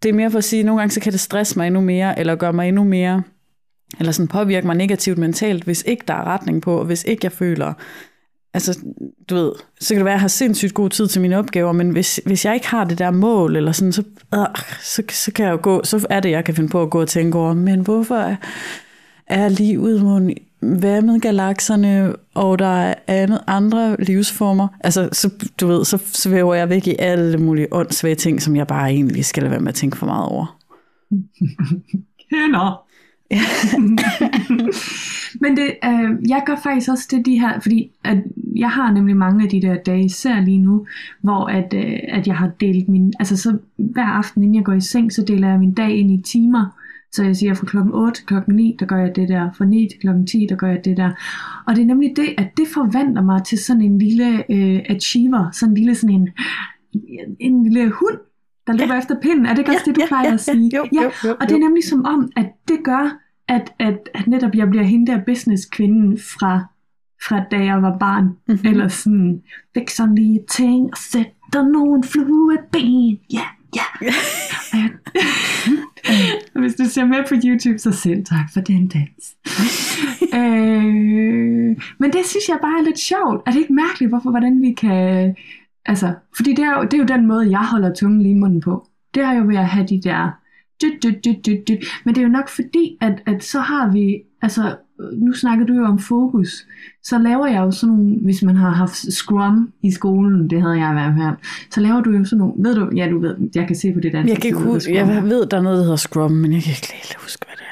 Det 0.03 0.09
er 0.09 0.13
mere 0.13 0.31
for 0.31 0.37
at 0.37 0.43
sige, 0.43 0.59
at 0.59 0.65
nogle 0.65 0.81
gange 0.81 0.91
så 0.93 0.99
kan 0.99 1.11
det 1.11 1.19
stresse 1.19 1.59
mig 1.59 1.67
endnu 1.67 1.81
mere, 1.81 2.19
eller 2.19 2.35
gøre 2.35 2.53
mig 2.53 2.67
endnu 2.67 2.83
mere, 2.83 3.23
eller 3.99 4.11
sådan 4.11 4.27
påvirke 4.27 4.67
mig 4.67 4.75
negativt 4.75 5.17
mentalt, 5.17 5.63
hvis 5.63 5.83
ikke 5.87 6.03
der 6.07 6.13
er 6.13 6.23
retning 6.27 6.61
på, 6.61 6.77
og 6.79 6.85
hvis 6.85 7.03
ikke 7.03 7.19
jeg 7.23 7.31
føler, 7.31 7.73
altså, 8.53 8.79
du 9.29 9.35
ved, 9.35 9.51
så 9.79 9.93
kan 9.93 9.97
det 9.97 10.05
være, 10.05 10.13
at 10.13 10.17
jeg 10.17 10.21
har 10.21 10.27
sindssygt 10.27 10.73
god 10.73 10.89
tid 10.89 11.07
til 11.07 11.21
mine 11.21 11.37
opgaver, 11.37 11.71
men 11.71 11.89
hvis, 11.89 12.19
hvis 12.25 12.45
jeg 12.45 12.53
ikke 12.53 12.67
har 12.67 12.83
det 12.83 12.97
der 12.97 13.11
mål, 13.11 13.55
eller 13.55 13.71
sådan, 13.71 13.91
så, 13.91 14.03
øh, 14.33 14.45
så, 14.81 15.03
så 15.09 15.31
kan 15.31 15.45
jeg 15.45 15.51
jo 15.51 15.59
gå, 15.61 15.83
så 15.83 16.07
er 16.09 16.19
det, 16.19 16.31
jeg 16.31 16.45
kan 16.45 16.55
finde 16.55 16.69
på 16.69 16.81
at 16.81 16.89
gå 16.89 17.01
og 17.01 17.07
tænke 17.07 17.37
over, 17.37 17.53
men 17.53 17.79
hvorfor 17.79 18.15
er, 18.15 18.35
er 19.27 19.49
livet 19.49 20.01
hvad 20.59 21.01
med 21.01 21.19
galakserne, 21.19 22.15
og 22.33 22.59
der 22.59 22.65
er 22.81 22.95
andet, 23.07 23.41
andre 23.47 23.95
livsformer. 23.99 24.67
Altså, 24.79 25.09
så, 25.11 25.29
du 25.61 25.67
ved, 25.67 25.85
så 25.85 25.97
svæver 26.05 26.55
jeg 26.55 26.69
væk 26.69 26.87
i 26.87 26.95
alle 26.99 27.37
mulige 27.37 27.67
åndssvage 27.71 28.15
ting, 28.15 28.41
som 28.41 28.55
jeg 28.55 28.67
bare 28.67 28.89
egentlig 28.89 29.25
skal 29.25 29.43
lade 29.43 29.51
være 29.51 29.59
med 29.59 29.69
at 29.69 29.75
tænke 29.75 29.97
for 29.97 30.05
meget 30.05 30.29
over. 30.29 30.57
Kender. 32.29 32.88
Men 35.41 35.57
det, 35.57 35.75
øh, 35.85 36.29
jeg 36.29 36.43
gør 36.45 36.55
faktisk 36.63 36.89
også 36.89 37.07
det 37.11 37.25
de 37.25 37.39
her, 37.39 37.59
fordi 37.59 37.91
at 38.03 38.17
jeg 38.55 38.69
har 38.69 38.91
nemlig 38.91 39.17
mange 39.17 39.43
af 39.43 39.49
de 39.49 39.61
der 39.61 39.75
dage, 39.75 40.05
især 40.05 40.41
lige 40.41 40.57
nu, 40.57 40.85
hvor 41.21 41.45
at, 41.45 41.73
øh, 41.73 41.99
at 42.07 42.27
jeg 42.27 42.35
har 42.35 42.51
delt 42.59 42.89
min, 42.89 43.13
altså 43.19 43.37
så 43.37 43.57
hver 43.77 44.05
aften 44.05 44.43
inden 44.43 44.55
jeg 44.55 44.65
går 44.65 44.73
i 44.73 44.81
seng, 44.81 45.13
så 45.13 45.23
deler 45.27 45.49
jeg 45.49 45.59
min 45.59 45.73
dag 45.73 45.91
ind 45.91 46.11
i 46.11 46.21
timer, 46.21 46.65
så 47.11 47.23
jeg 47.23 47.35
siger 47.35 47.53
fra 47.53 47.65
klokken 47.65 47.93
8 47.93 48.19
til 48.19 48.25
klokken 48.25 48.55
9, 48.55 48.75
der 48.79 48.85
gør 48.85 48.97
jeg 48.97 49.15
det 49.15 49.29
der. 49.29 49.49
Fra 49.57 49.65
9 49.65 49.87
til 49.91 49.99
klokken 49.99 50.27
10, 50.27 50.47
der 50.49 50.55
gør 50.55 50.67
jeg 50.67 50.85
det 50.85 50.97
der. 50.97 51.11
Og 51.67 51.75
det 51.75 51.81
er 51.81 51.85
nemlig 51.85 52.13
det, 52.15 52.33
at 52.37 52.47
det 52.57 52.67
forvandler 52.67 53.21
mig 53.21 53.43
til 53.43 53.57
sådan 53.57 53.81
en 53.81 53.99
lille 53.99 54.51
øh, 54.51 54.79
achiever. 54.89 55.51
Sådan 55.51 55.71
en 55.71 55.77
lille, 55.77 55.95
sådan 55.95 56.15
en, 56.15 56.29
en 57.39 57.63
lille 57.63 57.89
hund, 57.89 58.17
der 58.69 58.75
løber 58.77 58.93
ja. 58.93 58.99
efter 58.99 59.15
pinden. 59.21 59.45
Er 59.45 59.49
det 59.49 59.59
ikke 59.59 59.71
også 59.71 59.83
ja, 59.87 59.91
det, 59.91 60.01
du 60.01 60.07
plejer 60.07 60.27
ja, 60.27 60.33
at 60.33 60.41
sige? 60.41 60.69
Ja, 60.73 60.77
jo, 60.77 60.87
ja. 60.93 61.03
Jo, 61.03 61.11
jo, 61.25 61.35
og 61.39 61.49
det 61.49 61.55
er 61.55 61.59
nemlig 61.59 61.83
som 61.83 62.05
om, 62.05 62.31
at 62.35 62.45
det 62.67 62.79
gør, 62.83 63.19
at, 63.47 63.73
at, 63.79 64.09
at 64.13 64.27
netop 64.27 64.55
jeg 64.55 64.69
bliver 64.69 64.83
hende 64.83 65.11
der 65.11 65.19
businesskvinden 65.25 66.17
fra, 66.17 66.59
fra 67.27 67.43
da 67.51 67.57
jeg 67.57 67.81
var 67.81 67.97
barn. 67.97 68.25
Mm-hmm. 68.25 68.69
Eller 68.69 68.87
sådan, 68.87 69.41
fik 69.73 69.89
sådan 69.89 70.15
lige 70.15 70.39
ting 70.51 70.85
og 70.91 70.97
sætter 70.97 71.71
nogle 71.71 72.03
flueben. 72.03 73.19
Ja, 73.33 73.45
ja. 73.75 73.83
Hvis 76.61 76.75
du 76.75 76.85
ser 76.85 77.05
med 77.05 77.23
på 77.29 77.35
YouTube, 77.45 77.79
så 77.79 77.91
selv 77.91 78.25
tak 78.25 78.53
for 78.53 78.61
den 78.61 78.87
dans. 78.87 79.35
øh, 80.39 81.77
men 81.99 82.11
det 82.13 82.25
synes 82.25 82.49
jeg 82.49 82.57
bare 82.61 82.79
er 82.79 82.83
lidt 82.83 82.99
sjovt. 82.99 83.41
Er 83.47 83.51
det 83.51 83.59
ikke 83.59 83.73
mærkeligt, 83.73 84.11
hvorfor, 84.11 84.29
hvordan 84.29 84.61
vi 84.61 84.73
kan... 84.73 85.35
Altså, 85.85 86.13
fordi 86.35 86.53
det 86.53 86.65
er, 86.65 86.77
jo, 86.77 86.83
det 86.83 86.93
er 86.93 86.97
jo 86.97 87.05
den 87.05 87.27
måde, 87.27 87.49
jeg 87.49 87.65
holder 87.65 87.93
tungen 87.93 88.21
lige 88.21 88.35
i 88.35 88.39
munden 88.39 88.61
på. 88.61 88.87
Det 89.13 89.23
er 89.23 89.31
jo 89.31 89.43
ved 89.47 89.57
at 89.57 89.67
have 89.67 89.87
de 89.87 90.01
der... 90.03 90.29
Dyt, 90.81 91.03
dyt, 91.03 91.25
dyt, 91.25 91.45
dyt, 91.45 91.67
dyt. 91.67 91.85
Men 92.05 92.15
det 92.15 92.21
er 92.21 92.25
jo 92.25 92.31
nok 92.31 92.49
fordi, 92.49 92.97
at, 93.01 93.21
at 93.25 93.43
så 93.43 93.59
har 93.59 93.91
vi... 93.91 94.21
Altså, 94.41 94.75
nu 95.13 95.33
snakker 95.33 95.65
du 95.65 95.73
jo 95.73 95.85
om 95.85 95.99
fokus, 95.99 96.67
så 97.03 97.17
laver 97.17 97.47
jeg 97.47 97.59
jo 97.59 97.71
sådan 97.71 97.95
nogle, 97.95 98.15
hvis 98.21 98.43
man 98.43 98.55
har 98.55 98.69
haft 98.69 98.95
Scrum 99.13 99.73
i 99.83 99.91
skolen, 99.91 100.49
det 100.49 100.61
havde 100.61 100.79
jeg 100.79 100.89
i 100.89 100.93
hvert 100.93 101.13
fald, 101.17 101.35
så 101.71 101.81
laver 101.81 102.01
du 102.01 102.11
jo 102.11 102.25
sådan 102.25 102.37
nogle, 102.37 102.53
ved 102.57 102.75
du, 102.75 102.89
ja 102.95 103.09
du 103.09 103.19
ved, 103.19 103.35
jeg 103.55 103.67
kan 103.67 103.75
se 103.75 103.93
på 103.93 103.99
det 103.99 104.13
der. 104.13 104.19
Jeg 104.19 104.37
kan 104.37 104.45
ikke 104.45 104.59
huske, 104.59 104.95
jeg 104.95 105.23
ved, 105.23 105.45
der 105.45 105.57
er 105.57 105.61
noget, 105.61 105.77
der 105.77 105.83
hedder 105.83 105.95
Scrum, 105.95 106.31
men 106.31 106.53
jeg 106.53 106.61
kan 106.63 106.71
ikke 106.71 106.93
helt 106.93 107.15
huske, 107.21 107.45
hvad 107.47 107.55
det 107.57 107.63
er. 107.63 107.68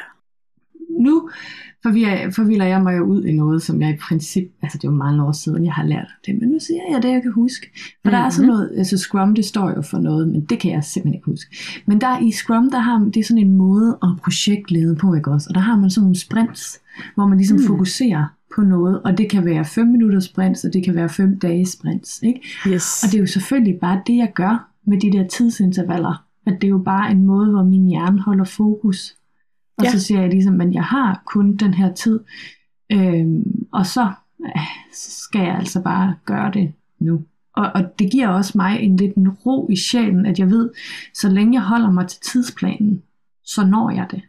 Forvirrer, 1.88 2.32
forvilder 2.32 2.65
jeg 2.65 2.82
mig 2.82 2.98
jo 2.98 3.03
ud 3.03 3.24
i 3.24 3.34
noget, 3.34 3.62
som 3.62 3.82
jeg 3.82 3.89
i 3.89 3.98
princip, 3.98 4.44
altså 4.62 4.77
det 4.77 4.88
er 4.88 4.91
jo 4.91 4.98
mange 4.98 5.24
år 5.25 5.32
siden, 5.32 5.65
jeg 5.65 5.74
har 5.74 5.84
lært 5.84 6.08
det, 6.25 6.39
men 6.39 6.50
nu 6.50 6.60
siger 6.60 6.82
jeg 6.91 7.03
det, 7.03 7.10
jeg 7.10 7.22
kan 7.22 7.32
huske. 7.32 7.67
For 7.74 7.79
mm-hmm. 8.03 8.12
der 8.12 8.25
er 8.25 8.29
sådan 8.29 8.48
noget, 8.48 8.72
altså 8.77 8.98
Scrum, 8.98 9.36
det 9.36 9.46
står 9.46 9.70
jo 9.70 9.82
for 9.82 9.98
noget, 9.98 10.27
men 10.27 10.41
det 10.41 10.60
kan 10.60 10.72
jeg 10.72 10.84
simpelthen 10.84 11.15
ikke 11.15 11.25
huske. 11.25 11.58
Men 11.86 12.01
der 12.01 12.20
i 12.20 12.32
Scrum, 12.32 12.72
der 12.72 12.79
har 12.79 13.00
det 13.13 13.17
er 13.17 13.24
sådan 13.24 13.44
en 13.44 13.58
måde 13.58 13.98
at 14.03 14.10
projektlede 14.24 14.96
på, 14.96 15.13
ikke 15.13 15.32
også? 15.32 15.50
Og 15.50 15.56
der 15.56 15.62
har 15.62 15.77
man 15.77 15.89
sådan 15.89 16.03
nogle 16.03 16.20
sprints, 16.20 16.79
hvor 17.15 17.27
man 17.27 17.38
ligesom 17.38 17.58
mm. 17.58 17.63
fokuserer 17.63 18.25
på 18.56 18.62
noget, 18.62 19.01
og 19.01 19.17
det 19.17 19.29
kan 19.29 19.46
være 19.46 19.65
5 19.65 19.88
minutters 19.88 20.24
sprints, 20.24 20.63
og 20.63 20.74
det 20.74 20.86
kan 20.86 20.96
være 20.96 21.10
5 21.10 21.39
dages 21.39 21.70
sprints, 21.70 22.20
ikke? 22.24 22.41
Yes. 22.67 23.03
Og 23.03 23.12
det 23.12 23.17
er 23.17 23.22
jo 23.22 23.27
selvfølgelig 23.27 23.79
bare 23.79 24.01
det, 24.08 24.17
jeg 24.17 24.32
gør 24.36 24.70
med 24.86 25.00
de 25.00 25.12
der 25.12 25.27
tidsintervaller, 25.27 26.24
at 26.46 26.53
det 26.62 26.63
er 26.63 26.72
jo 26.72 26.82
bare 26.86 27.12
en 27.12 27.25
måde, 27.25 27.51
hvor 27.51 27.63
min 27.63 27.86
hjerne 27.86 28.22
holder 28.22 28.46
fokus. 28.46 29.16
Og 29.77 29.84
ja. 29.84 29.91
så 29.91 30.00
siger 30.00 30.22
jeg 30.22 30.29
ligesom, 30.29 30.62
at 30.62 30.74
jeg 30.74 30.84
har 30.84 31.24
kun 31.25 31.55
den 31.55 31.74
her 31.74 31.93
tid, 31.93 32.19
øhm, 32.91 33.65
og 33.72 33.86
så, 33.86 34.12
øh, 34.46 34.62
så 34.93 35.12
skal 35.12 35.41
jeg 35.41 35.55
altså 35.55 35.81
bare 35.81 36.15
gøre 36.25 36.51
det 36.51 36.74
nu. 37.00 37.22
Og, 37.55 37.72
og 37.75 38.00
det 38.00 38.11
giver 38.11 38.27
også 38.27 38.53
mig 38.55 38.79
en 38.79 38.98
lidt 38.98 39.16
en 39.16 39.29
ro 39.29 39.70
i 39.70 39.75
sjælen, 39.75 40.25
at 40.25 40.40
jeg 40.40 40.50
ved, 40.50 40.70
så 41.13 41.29
længe 41.29 41.53
jeg 41.53 41.61
holder 41.61 41.92
mig 41.92 42.07
til 42.07 42.22
tidsplanen, 42.22 43.01
så 43.44 43.66
når 43.66 43.90
jeg 43.90 44.07
det. 44.11 44.22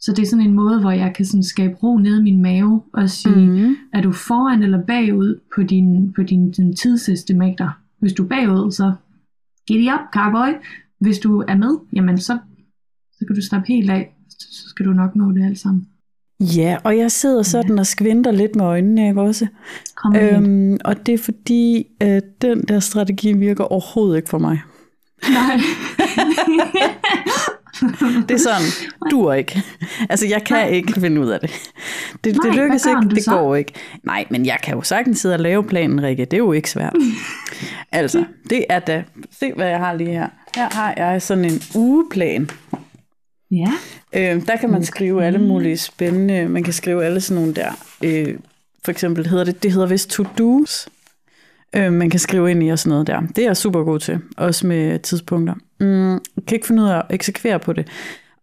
Så 0.00 0.12
det 0.12 0.22
er 0.22 0.26
sådan 0.26 0.46
en 0.46 0.54
måde, 0.54 0.80
hvor 0.80 0.90
jeg 0.90 1.14
kan 1.14 1.24
sådan 1.24 1.42
skabe 1.42 1.74
ro 1.74 1.98
ned 1.98 2.18
i 2.18 2.22
min 2.22 2.42
mave 2.42 2.82
og 2.92 3.10
sige, 3.10 3.46
mm. 3.46 3.76
er 3.92 4.00
du 4.00 4.12
foran 4.12 4.62
eller 4.62 4.82
bagud 4.82 5.40
på 5.54 5.62
din, 5.62 6.12
på 6.12 6.22
din, 6.22 6.50
din 6.50 6.76
tidsestimater? 6.76 7.70
Hvis 7.98 8.12
du 8.12 8.24
er 8.24 8.28
bagud, 8.28 8.72
så 8.72 8.92
get 9.68 9.92
up, 9.94 10.00
cowboy. 10.12 10.52
Hvis 11.00 11.18
du 11.18 11.44
er 11.48 11.56
med, 11.56 11.78
jamen 11.92 12.18
så, 12.18 12.38
så 13.12 13.24
kan 13.26 13.36
du 13.36 13.42
slappe 13.42 13.68
helt 13.68 13.90
af. 13.90 14.15
Så 14.38 14.68
skal 14.68 14.86
du 14.86 14.92
nok 14.92 15.16
nå 15.16 15.32
det 15.32 15.44
alt 15.44 15.58
sammen. 15.58 15.86
Ja, 16.40 16.76
og 16.84 16.98
jeg 16.98 17.12
sidder 17.12 17.42
sådan 17.42 17.78
og 17.78 17.86
skvinder 17.86 18.30
lidt 18.30 18.56
med 18.56 18.64
øjnene, 18.64 19.08
ikke 19.08 19.20
også? 19.20 19.46
Kom 19.94 20.16
øhm, 20.16 20.78
og 20.84 21.06
det 21.06 21.14
er 21.14 21.18
fordi, 21.18 21.86
at 22.00 22.22
den 22.42 22.62
der 22.62 22.80
strategi 22.80 23.32
virker 23.32 23.64
overhovedet 23.64 24.16
ikke 24.16 24.28
for 24.28 24.38
mig. 24.38 24.62
Nej. 25.30 25.60
det 28.28 28.34
er 28.34 28.38
sådan, 28.38 28.90
du 29.10 29.32
ikke. 29.32 29.62
Altså, 30.08 30.26
jeg 30.26 30.44
kan 30.44 30.56
Nej. 30.56 30.68
ikke 30.68 31.00
finde 31.00 31.20
ud 31.20 31.28
af 31.28 31.40
det. 31.40 31.50
Det, 32.24 32.36
Nej, 32.36 32.46
det 32.46 32.54
lykkes 32.54 32.86
ikke, 32.86 33.14
det 33.14 33.24
så? 33.24 33.30
går 33.30 33.56
ikke. 33.56 33.72
Nej, 34.04 34.24
men 34.30 34.46
jeg 34.46 34.58
kan 34.62 34.74
jo 34.74 34.82
sagtens 34.82 35.18
sidde 35.18 35.34
og 35.34 35.40
lave 35.40 35.64
planen, 35.64 36.02
Rikke. 36.02 36.24
Det 36.24 36.32
er 36.32 36.38
jo 36.38 36.52
ikke 36.52 36.70
svært. 36.70 36.96
altså, 37.92 38.24
det 38.50 38.64
er 38.68 38.78
da... 38.78 39.04
Se, 39.38 39.52
hvad 39.52 39.68
jeg 39.68 39.78
har 39.78 39.94
lige 39.94 40.10
her. 40.10 40.28
Her 40.56 40.68
har 40.74 40.94
jeg 40.96 41.22
sådan 41.22 41.44
en 41.44 41.60
ugeplan. 41.74 42.50
Ja. 43.50 43.72
Øh, 44.12 44.46
der 44.46 44.56
kan 44.56 44.70
man 44.70 44.84
skrive 44.84 45.24
alle 45.24 45.38
mulige 45.38 45.76
spændende... 45.76 46.48
Man 46.48 46.62
kan 46.62 46.72
skrive 46.72 47.04
alle 47.04 47.20
sådan 47.20 47.42
nogle 47.42 47.54
der... 47.54 47.70
Øh, 48.04 48.34
for 48.84 48.90
eksempel 48.90 49.26
hedder 49.26 49.44
det, 49.44 49.62
det 49.62 49.72
hedder 49.72 49.86
vist 49.86 50.10
to-dos. 50.10 50.88
Øh, 51.76 51.92
man 51.92 52.10
kan 52.10 52.20
skrive 52.20 52.50
ind 52.50 52.62
i 52.62 52.68
og 52.68 52.78
sådan 52.78 52.90
noget 52.90 53.06
der. 53.06 53.20
Det 53.20 53.38
er 53.38 53.48
jeg 53.48 53.56
super 53.56 53.82
god 53.82 53.98
til, 53.98 54.18
også 54.36 54.66
med 54.66 54.98
tidspunkter. 54.98 55.54
Mm, 55.80 56.10
jeg 56.12 56.44
kan 56.46 56.56
ikke 56.56 56.66
finde 56.66 56.82
ud 56.82 56.88
af 56.88 56.96
at 56.96 57.04
eksekvere 57.10 57.58
på 57.58 57.72
det. 57.72 57.88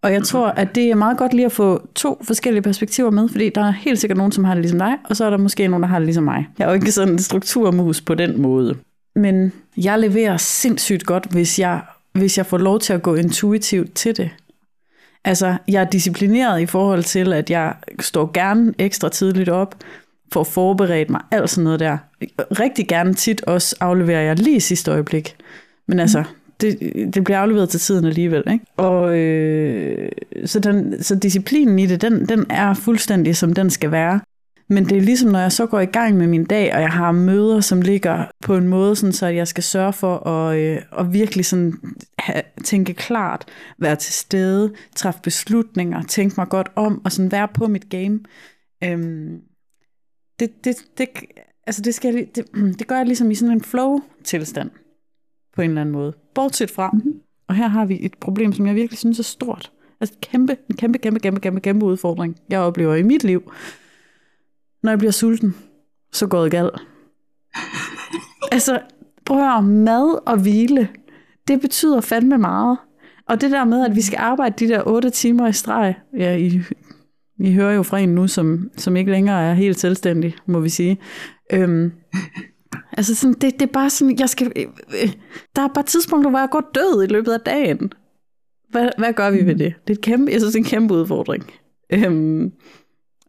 Og 0.01 0.13
jeg 0.13 0.23
tror, 0.23 0.47
at 0.47 0.75
det 0.75 0.91
er 0.91 0.95
meget 0.95 1.17
godt 1.17 1.33
lige 1.33 1.45
at 1.45 1.51
få 1.51 1.87
to 1.95 2.21
forskellige 2.23 2.61
perspektiver 2.61 3.09
med, 3.09 3.29
fordi 3.29 3.49
der 3.49 3.61
er 3.61 3.71
helt 3.71 3.99
sikkert 3.99 4.17
nogen, 4.17 4.31
som 4.31 4.43
har 4.43 4.53
det 4.53 4.61
ligesom 4.61 4.79
dig, 4.79 4.97
og 5.03 5.15
så 5.15 5.25
er 5.25 5.29
der 5.29 5.37
måske 5.37 5.67
nogen, 5.67 5.83
der 5.83 5.89
har 5.89 5.99
det 5.99 6.05
ligesom 6.05 6.23
mig. 6.23 6.47
Jeg 6.59 6.65
er 6.65 6.69
jo 6.69 6.75
ikke 6.75 6.91
sådan 6.91 7.13
en 7.13 7.19
strukturmus 7.19 8.01
på 8.01 8.15
den 8.15 8.41
måde. 8.41 8.75
Men 9.15 9.51
jeg 9.77 9.99
leverer 9.99 10.37
sindssygt 10.37 11.05
godt, 11.05 11.25
hvis 11.25 11.59
jeg, 11.59 11.81
hvis 12.13 12.37
jeg 12.37 12.45
får 12.45 12.57
lov 12.57 12.79
til 12.79 12.93
at 12.93 13.01
gå 13.01 13.15
intuitivt 13.15 13.93
til 13.95 14.17
det. 14.17 14.29
Altså, 15.25 15.57
jeg 15.67 15.81
er 15.81 15.89
disciplineret 15.89 16.61
i 16.61 16.65
forhold 16.65 17.03
til, 17.03 17.33
at 17.33 17.49
jeg 17.49 17.73
står 17.99 18.31
gerne 18.33 18.73
ekstra 18.79 19.09
tidligt 19.09 19.49
op, 19.49 19.75
for 20.33 20.41
at 20.41 20.47
forberede 20.47 21.05
mig, 21.11 21.21
alt 21.31 21.49
sådan 21.49 21.63
noget 21.63 21.79
der. 21.79 21.97
Rigtig 22.39 22.87
gerne 22.87 23.13
tit 23.13 23.43
også 23.43 23.75
afleverer 23.79 24.21
jeg 24.21 24.39
lige 24.39 24.55
i 24.55 24.59
sidste 24.59 24.91
øjeblik. 24.91 25.35
Men 25.87 25.99
altså, 25.99 26.23
det, 26.61 26.79
det 27.13 27.23
bliver 27.23 27.39
afleveret 27.39 27.69
til 27.69 27.79
tiden 27.79 28.05
alligevel. 28.05 28.43
Ikke? 28.51 28.65
Og 28.77 29.17
øh, 29.17 30.11
så, 30.45 30.59
den, 30.59 31.03
så 31.03 31.15
disciplinen 31.15 31.79
i 31.79 31.85
det, 31.85 32.01
den, 32.01 32.29
den 32.29 32.45
er 32.49 32.73
fuldstændig 32.73 33.35
som 33.35 33.53
den 33.53 33.69
skal 33.69 33.91
være. 33.91 34.19
Men 34.73 34.85
det 34.85 34.97
er 34.97 35.01
ligesom, 35.01 35.31
når 35.31 35.39
jeg 35.39 35.51
så 35.51 35.65
går 35.65 35.79
i 35.79 35.85
gang 35.85 36.17
med 36.17 36.27
min 36.27 36.45
dag, 36.45 36.73
og 36.73 36.81
jeg 36.81 36.89
har 36.89 37.11
møder, 37.11 37.61
som 37.61 37.81
ligger 37.81 38.25
på 38.41 38.55
en 38.55 38.67
måde, 38.67 38.95
sådan, 38.95 39.13
så 39.13 39.27
jeg 39.27 39.47
skal 39.47 39.63
sørge 39.63 39.93
for 39.93 40.27
at, 40.27 40.59
øh, 40.59 40.81
at 40.99 41.13
virkelig 41.13 41.45
sådan, 41.45 41.73
have, 42.19 42.43
tænke 42.63 42.93
klart, 42.93 43.45
være 43.77 43.95
til 43.95 44.13
stede, 44.13 44.73
træffe 44.95 45.19
beslutninger, 45.23 46.03
tænke 46.03 46.35
mig 46.37 46.49
godt 46.49 46.71
om, 46.75 47.01
og 47.05 47.11
sådan 47.11 47.31
være 47.31 47.47
på 47.47 47.67
mit 47.67 47.89
game. 47.89 48.19
Øhm, 48.83 49.41
det, 50.39 50.65
det, 50.65 50.75
det, 50.97 51.09
altså 51.67 51.81
det, 51.81 51.95
skal, 51.95 52.27
det, 52.35 52.45
det 52.79 52.87
gør 52.87 52.97
jeg 52.97 53.05
ligesom 53.05 53.31
i 53.31 53.35
sådan 53.35 53.55
en 53.55 53.63
flow-tilstand, 53.63 54.69
på 55.55 55.61
en 55.61 55.69
eller 55.69 55.81
anden 55.81 55.93
måde. 55.93 56.13
Bortset 56.35 56.71
fra, 56.71 56.89
mm-hmm. 56.93 57.13
og 57.47 57.55
her 57.55 57.67
har 57.67 57.85
vi 57.85 58.05
et 58.05 58.13
problem, 58.21 58.53
som 58.53 58.67
jeg 58.67 58.75
virkelig 58.75 58.99
synes 58.99 59.19
er 59.19 59.23
stort. 59.23 59.71
Altså 60.01 60.15
kæmpe, 60.21 60.57
en 60.69 60.75
kæmpe, 60.75 60.97
kæmpe, 60.97 61.19
kæmpe, 61.19 61.39
kæmpe, 61.39 61.59
kæmpe 61.59 61.85
udfordring, 61.85 62.37
jeg 62.49 62.59
oplever 62.59 62.95
i 62.95 63.03
mit 63.03 63.23
liv. 63.23 63.51
Når 64.83 64.91
jeg 64.91 64.99
bliver 64.99 65.11
sulten, 65.11 65.55
så 66.11 66.27
går 66.27 66.41
det 66.41 66.51
galt. 66.51 66.75
altså, 68.51 68.79
prøv 69.25 69.37
at 69.37 69.43
høre, 69.43 69.63
mad 69.63 70.27
og 70.27 70.37
hvile, 70.37 70.89
det 71.47 71.61
betyder 71.61 72.01
fandme 72.01 72.37
meget. 72.37 72.77
Og 73.27 73.41
det 73.41 73.51
der 73.51 73.65
med, 73.65 73.85
at 73.85 73.95
vi 73.95 74.01
skal 74.01 74.17
arbejde 74.17 74.65
de 74.65 74.73
der 74.73 74.83
otte 74.87 75.09
timer 75.09 75.47
i 75.47 75.53
streg, 75.53 75.95
ja, 76.17 76.35
i 76.35 76.61
vi 77.37 77.53
hører 77.53 77.73
jo 77.73 77.83
fra 77.83 77.99
en 77.99 78.15
nu, 78.15 78.27
som, 78.27 78.69
som 78.77 78.95
ikke 78.95 79.11
længere 79.11 79.43
er 79.49 79.53
helt 79.53 79.79
selvstændig, 79.79 80.35
må 80.45 80.59
vi 80.59 80.69
sige. 80.69 80.97
Øhm, 81.53 81.91
altså 82.91 83.15
sådan, 83.15 83.33
det, 83.33 83.53
det 83.53 83.61
er 83.61 83.73
bare 83.73 83.89
sådan, 83.89 84.19
jeg 84.19 84.29
skal, 84.29 84.51
øh, 84.57 85.13
der 85.55 85.61
er 85.61 85.67
bare 85.73 85.83
tidspunkter, 85.83 86.29
hvor 86.29 86.39
jeg 86.39 86.49
går 86.51 86.71
død 86.75 87.03
i 87.03 87.13
løbet 87.13 87.31
af 87.31 87.39
dagen. 87.39 87.93
Hvad, 88.69 88.89
hvad 88.97 89.13
gør 89.13 89.31
vi 89.31 89.45
ved 89.45 89.55
det? 89.55 89.73
Det 89.87 89.93
er 89.93 89.97
et 89.97 90.01
kæmpe, 90.01 90.31
jeg 90.31 90.41
synes, 90.41 90.53
det 90.53 90.59
er 90.59 90.63
en 90.63 90.69
kæmpe 90.69 90.93
udfordring. 90.93 91.43
Øhm, 91.93 92.51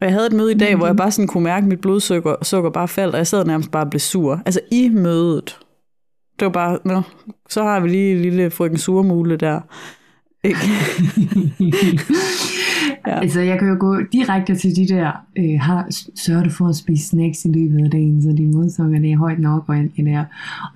og 0.05 0.11
jeg 0.11 0.17
havde 0.17 0.27
et 0.27 0.33
møde 0.33 0.53
i 0.53 0.59
dag, 0.59 0.77
hvor 0.77 0.87
jeg 0.87 0.97
bare 0.97 1.11
sådan 1.11 1.29
kunne 1.29 1.45
mærke, 1.45 1.65
at 1.65 1.69
mit 1.69 1.81
blodsukker 1.81 2.35
sukker 2.43 2.71
bare 2.71 2.89
faldt, 2.89 3.15
og 3.15 3.19
jeg 3.19 3.27
sad 3.27 3.45
nærmest 3.45 3.71
bare 3.71 3.85
og 3.85 3.91
blev 3.91 4.01
sur. 4.01 4.43
Altså 4.47 4.61
i 4.73 4.89
mødet. 4.89 5.59
Det 6.39 6.47
var 6.47 6.53
bare, 6.53 6.79
nå, 6.85 7.03
så 7.49 7.63
har 7.63 7.81
vi 7.81 7.89
lige 7.89 8.13
en 8.13 8.21
lille 8.21 8.51
frøken 8.51 8.79
surmule 8.79 9.37
der. 9.37 9.61
Ikke? 10.45 10.59
ja. 13.07 13.21
Altså, 13.21 13.41
jeg 13.41 13.59
kan 13.59 13.69
jo 13.69 13.77
gå 13.81 13.97
direkte 14.13 14.57
til 14.57 14.77
de 14.77 14.89
der, 14.89 15.13
øh, 15.39 15.61
har, 15.61 15.87
sørger 16.17 16.45
du 16.45 16.51
for 16.51 16.69
at 16.69 16.77
spise 16.77 17.09
snacks 17.09 17.45
i 17.45 17.49
løbet 17.49 17.85
af 17.85 17.91
dagen, 17.91 18.23
så 18.23 18.35
din 18.37 18.55
modsukker 18.55 18.99
det 18.99 19.13
er 19.13 19.19
højt 19.19 19.39
nok, 19.39 19.69
og 19.69 19.77
det 19.97 20.09
er. 20.09 20.25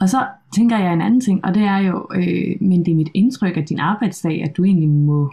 Og 0.01 0.09
så 0.09 0.27
tænker 0.55 0.79
jeg 0.79 0.93
en 0.93 1.03
anden 1.03 1.21
ting, 1.21 1.45
og 1.45 1.55
det 1.55 1.63
er 1.63 1.79
jo, 1.79 2.07
øh, 2.15 2.57
men 2.61 2.85
det 2.85 2.93
er 2.93 2.97
mit 2.97 3.11
indtryk 3.15 3.57
af 3.57 3.65
din 3.65 3.79
arbejdsdag, 3.79 4.43
at 4.43 4.57
du 4.57 4.65
egentlig 4.65 4.89
må, 4.89 5.33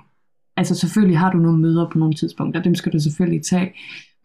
altså 0.58 0.76
selvfølgelig 0.76 1.20
har 1.20 1.32
du 1.32 1.38
nogle 1.38 1.60
møder 1.60 1.90
på 1.90 1.98
nogle 1.98 2.14
tidspunkter, 2.14 2.62
dem 2.62 2.76
skal 2.76 2.94
du 2.94 3.00
selvfølgelig 3.00 3.44
tage, 3.44 3.74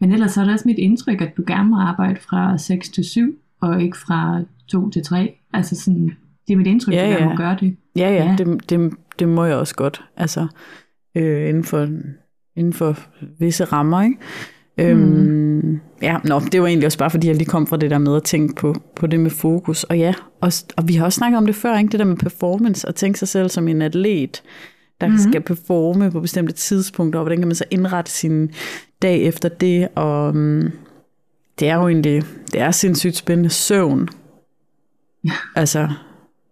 men 0.01 0.11
ellers 0.11 0.37
er 0.37 0.43
det 0.43 0.53
også 0.53 0.67
mit 0.67 0.77
indtryk, 0.77 1.21
at 1.21 1.37
du 1.37 1.43
gerne 1.47 1.69
må 1.69 1.75
arbejde 1.75 2.19
fra 2.29 2.57
6 2.57 2.89
til 2.89 3.03
7, 3.03 3.35
og 3.61 3.81
ikke 3.81 3.97
fra 3.97 4.41
2 4.67 4.89
til 4.89 5.03
3. 5.03 5.33
Altså 5.53 5.75
sådan, 5.75 6.11
det 6.47 6.53
er 6.53 6.57
mit 6.57 6.67
indtryk, 6.67 6.93
ja, 6.93 7.07
at 7.07 7.19
du 7.19 7.23
ja. 7.23 7.29
må 7.29 7.35
gøre 7.35 7.57
det. 7.59 7.75
Ja, 7.95 8.09
ja, 8.09 8.25
ja. 8.25 8.35
Det, 8.37 8.69
det, 8.69 8.93
det 9.19 9.29
må 9.29 9.45
jeg 9.45 9.55
også 9.55 9.75
godt. 9.75 10.03
Altså, 10.17 10.47
øh, 11.15 11.49
inden, 11.49 11.63
for, 11.63 11.87
inden 12.55 12.73
for 12.73 12.97
visse 13.39 13.63
rammer, 13.63 14.01
ikke? 14.01 14.17
Øhm, 14.77 14.99
mm. 14.99 15.79
ja, 16.01 16.17
nå, 16.23 16.39
det 16.51 16.61
var 16.61 16.67
egentlig 16.67 16.85
også 16.85 16.97
bare, 16.97 17.09
fordi 17.09 17.27
jeg 17.27 17.35
lige 17.35 17.45
kom 17.45 17.67
fra 17.67 17.77
det 17.77 17.91
der 17.91 17.97
med 17.97 18.15
at 18.15 18.23
tænke 18.23 18.55
på, 18.55 18.75
på 18.95 19.07
det 19.07 19.19
med 19.19 19.29
fokus. 19.29 19.83
Og 19.83 19.97
ja, 19.97 20.13
og, 20.41 20.51
og 20.77 20.87
vi 20.87 20.93
har 20.93 21.05
også 21.05 21.17
snakket 21.17 21.37
om 21.37 21.45
det 21.45 21.55
før, 21.55 21.77
ikke? 21.77 21.91
det 21.91 21.99
der 21.99 22.05
med 22.05 22.17
performance, 22.17 22.87
og 22.87 22.95
tænke 22.95 23.19
sig 23.19 23.27
selv 23.27 23.49
som 23.49 23.67
en 23.67 23.81
atlet, 23.81 24.41
der 25.01 25.07
mm. 25.07 25.17
skal 25.17 25.41
performe 25.41 26.11
på 26.11 26.19
bestemte 26.19 26.53
tidspunkter, 26.53 27.19
og 27.19 27.23
hvordan 27.23 27.39
kan 27.39 27.47
man 27.47 27.55
så 27.55 27.65
indrette 27.71 28.11
sin 28.11 28.51
dag 29.01 29.21
efter 29.21 29.49
det, 29.49 29.87
og 29.95 30.29
um, 30.29 30.71
det 31.59 31.69
er 31.69 31.75
jo 31.75 31.87
egentlig, 31.87 32.23
det 32.51 32.61
er 32.61 32.71
sindssygt 32.71 33.15
spændende 33.15 33.49
søvn. 33.49 34.09
Ja. 35.25 35.31
Altså, 35.55 35.89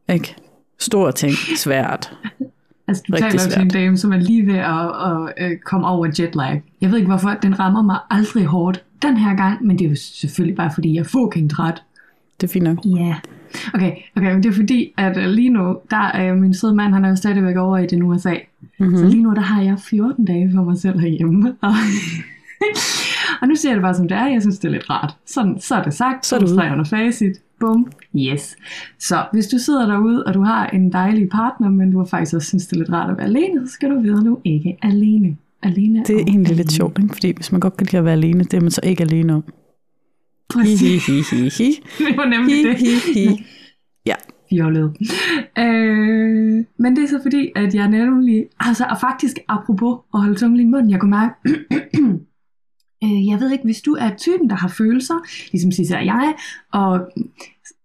ikke? 0.10 0.36
Store 0.80 1.12
ting, 1.12 1.34
svært. 1.58 2.14
Altså, 2.88 3.04
du 3.08 3.14
taler 3.18 3.44
jo 3.44 3.52
til 3.52 3.62
en 3.62 3.70
dame, 3.70 3.98
som 3.98 4.12
er 4.12 4.18
lige 4.18 4.48
ved 4.48 4.56
at, 4.56 4.92
at, 5.12 5.52
at 5.52 5.64
komme 5.64 5.88
over 5.88 6.12
jetlag. 6.20 6.64
Jeg 6.82 6.90
ved 6.90 6.98
ikke 6.98 7.08
hvorfor, 7.08 7.30
den 7.30 7.60
rammer 7.60 7.82
mig 7.82 8.00
aldrig 8.10 8.46
hårdt 8.46 8.84
den 9.02 9.18
her 9.18 9.36
gang, 9.36 9.66
men 9.66 9.80
det 9.80 9.86
er 9.86 9.90
jo 9.90 9.96
selvfølgelig 9.96 10.56
bare 10.56 10.72
fordi, 10.74 10.94
jeg 10.94 11.00
er 11.00 11.04
fucking 11.04 11.52
træt. 11.52 11.84
Det 12.42 12.48
er 12.48 12.52
fint 12.52 12.64
nok. 12.64 12.78
Ja. 12.86 13.00
Yeah. 13.00 13.16
Okay, 13.74 13.92
okay, 14.16 14.34
men 14.34 14.44
det 14.44 14.50
er 14.50 14.54
fordi, 14.54 14.94
at 14.98 15.18
uh, 15.18 15.24
lige 15.24 15.50
nu, 15.50 15.78
der 15.92 15.98
er 15.98 16.36
min 16.36 16.54
søde 16.54 16.76
mand, 16.76 16.94
han 16.94 17.06
er 17.06 17.10
jo 17.10 17.16
stadigvæk 17.16 17.56
over 17.56 17.78
i 17.78 17.88
den 17.88 18.04
USA. 18.04 18.34
Mm-hmm. 18.80 18.98
Så 18.98 19.06
lige 19.06 19.24
nu, 19.24 19.34
der 19.34 19.42
har 19.42 19.62
jeg 19.62 19.80
14 19.80 20.26
dage 20.26 20.52
for 20.56 20.64
mig 20.64 20.78
selv 20.78 21.00
herhjemme. 21.00 21.56
Og, 21.62 21.72
og 23.42 23.48
nu 23.48 23.56
siger 23.56 23.72
jeg 23.72 23.76
det 23.76 23.84
bare 23.84 23.96
som 23.96 24.08
det 24.08 24.18
er, 24.18 24.28
jeg 24.28 24.42
synes 24.42 24.60
det 24.60 24.68
er 24.68 24.72
lidt 24.72 24.90
rart. 24.90 25.16
Sådan, 25.26 25.60
så 25.60 25.76
er 25.76 25.84
det 25.84 25.94
sagt, 25.94 26.26
så 26.26 26.36
er 26.36 26.40
det 26.40 26.52
under 26.52 26.84
facit. 26.84 27.38
Bum. 27.60 27.92
Yes. 28.16 28.56
Så 29.00 29.26
hvis 29.34 29.48
du 29.48 29.58
sidder 29.58 29.88
derude, 29.88 30.24
og 30.24 30.34
du 30.34 30.42
har 30.42 30.68
en 30.68 30.92
dejlig 30.92 31.30
partner, 31.30 31.70
men 31.70 31.92
du 31.92 31.98
har 31.98 32.06
faktisk 32.06 32.36
også 32.36 32.48
synes, 32.48 32.68
det 32.68 32.76
er 32.76 32.80
lidt 32.80 32.90
rart 32.90 33.12
at 33.12 33.18
være 33.18 33.26
alene, 33.26 33.68
så 33.68 33.74
skal 33.74 33.90
du 33.90 34.00
vide, 34.00 34.18
at 34.18 34.26
du 34.26 34.38
ikke 34.46 34.78
er 34.82 34.88
alene. 34.88 35.38
alene 35.64 36.00
det 36.00 36.16
er 36.16 36.20
egentlig 36.20 36.46
alene. 36.46 36.56
lidt 36.56 36.72
sjovt, 36.72 37.00
ikke? 37.00 37.14
fordi 37.14 37.32
hvis 37.36 37.52
man 37.52 37.62
godt 37.62 37.78
kan 37.78 37.88
lide 37.88 37.98
at 37.98 38.06
være 38.06 38.14
alene, 38.14 38.44
det 38.44 38.54
er 38.54 38.62
man 38.62 38.72
så 38.72 38.82
ikke 38.84 39.04
alene 39.04 39.34
om. 39.34 39.44
Præcis. 40.54 41.06
Hi, 41.06 41.14
hi, 41.14 41.22
hi, 41.32 41.50
hi. 41.50 41.84
det 42.00 42.18
var 42.18 42.26
nemlig 42.26 42.56
hi, 42.56 42.64
det. 42.64 42.76
Hi, 42.76 42.94
hi. 43.20 43.46
Ja. 44.06 44.16
Fjollet. 44.50 44.98
Øh, 45.58 46.66
men 46.80 46.96
det 46.96 47.04
er 47.04 47.08
så 47.08 47.20
fordi, 47.22 47.52
at 47.56 47.76
jeg 47.76 47.88
nemlig, 47.88 48.46
altså 48.60 48.86
og 48.90 49.00
faktisk 49.00 49.38
apropos 49.48 49.98
at 50.14 50.20
holde 50.20 50.36
tungen 50.36 50.60
i 50.60 50.64
munden, 50.64 50.92
jeg 50.92 51.00
kunne 51.00 51.10
mærke, 51.10 51.34
øh, 53.04 53.28
jeg 53.28 53.40
ved 53.40 53.52
ikke, 53.52 53.64
hvis 53.64 53.82
du 53.82 53.94
er 54.00 54.10
typen, 54.18 54.50
der 54.50 54.56
har 54.56 54.68
følelser, 54.68 55.16
ligesom 55.52 55.72
Sisse 55.72 55.96
og 55.96 56.06
jeg, 56.06 56.36
og 56.74 57.12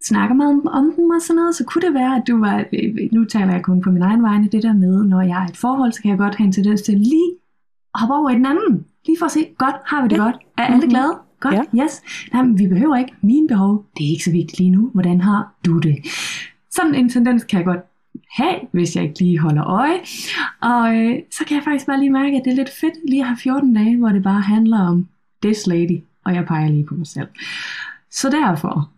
snakker 0.05 0.35
meget 0.35 0.53
om, 0.53 0.69
om 0.69 0.93
dem 0.97 1.11
og 1.11 1.23
sådan 1.23 1.37
noget, 1.37 1.55
så 1.55 1.65
kunne 1.65 1.83
det 1.83 1.95
være, 1.95 2.17
at 2.17 2.23
du 2.29 2.39
var, 2.39 2.65
nu 3.13 3.25
taler 3.25 3.53
jeg 3.53 3.63
kun 3.63 3.81
på 3.81 3.91
min 3.91 4.03
egen 4.03 4.23
vegne, 4.23 4.49
det 4.49 4.63
der 4.63 4.73
med, 4.73 5.05
når 5.05 5.23
jeg 5.23 5.43
er 5.43 5.47
i 5.47 5.51
et 5.51 5.57
forhold, 5.57 5.93
så 5.93 6.03
kan 6.03 6.11
jeg 6.11 6.19
godt 6.19 6.35
have 6.35 6.47
en 6.47 6.53
tendens 6.53 6.83
til 6.83 6.95
lige 6.99 7.31
at 7.95 8.01
hoppe 8.01 8.15
over 8.15 8.31
i 8.31 8.35
den 8.35 8.47
anden. 8.47 8.87
Lige 9.07 9.19
for 9.19 9.27
at 9.27 9.33
se, 9.33 9.47
godt, 9.59 9.77
har 9.85 10.03
vi 10.03 10.09
det 10.09 10.17
ja. 10.17 10.23
godt? 10.23 10.37
Er 10.59 10.63
alle 10.63 10.77
mm-hmm. 10.77 10.91
glade? 10.91 11.13
Godt, 11.41 11.55
ja. 11.55 11.85
yes. 11.85 12.03
Nej, 12.33 12.43
men 12.43 12.59
vi 12.59 12.69
behøver 12.69 12.97
ikke 12.97 13.13
mine 13.21 13.49
behov. 13.49 13.85
Det 13.99 14.07
er 14.07 14.11
ikke 14.11 14.25
så 14.25 14.31
vigtigt 14.31 14.59
lige 14.59 14.71
nu. 14.71 14.91
Hvordan 14.93 15.21
har 15.21 15.55
du 15.67 15.79
det? 15.79 15.97
Sådan 16.71 16.95
en 16.95 17.09
tendens 17.09 17.45
kan 17.45 17.59
jeg 17.59 17.67
godt 17.67 17.81
have, 18.31 18.55
hvis 18.73 18.97
jeg 18.97 19.05
ikke 19.05 19.19
lige 19.19 19.39
holder 19.39 19.65
øje. 19.67 20.01
Og 20.61 20.97
øh, 20.97 21.19
så 21.31 21.45
kan 21.45 21.57
jeg 21.57 21.65
faktisk 21.65 21.87
bare 21.87 22.01
lige 22.01 22.11
mærke, 22.11 22.37
at 22.37 22.43
det 22.45 22.51
er 22.51 22.57
lidt 22.57 22.71
fedt 22.81 22.95
lige 23.11 23.21
at 23.21 23.27
have 23.27 23.37
14 23.37 23.75
dage, 23.75 23.97
hvor 23.97 24.09
det 24.09 24.23
bare 24.23 24.41
handler 24.41 24.81
om 24.81 25.09
this 25.43 25.67
lady, 25.67 25.99
og 26.25 26.35
jeg 26.35 26.45
peger 26.47 26.69
lige 26.69 26.87
på 26.87 26.95
mig 26.95 27.07
selv. 27.07 27.29
Så 28.11 28.31
derfor 28.31 28.91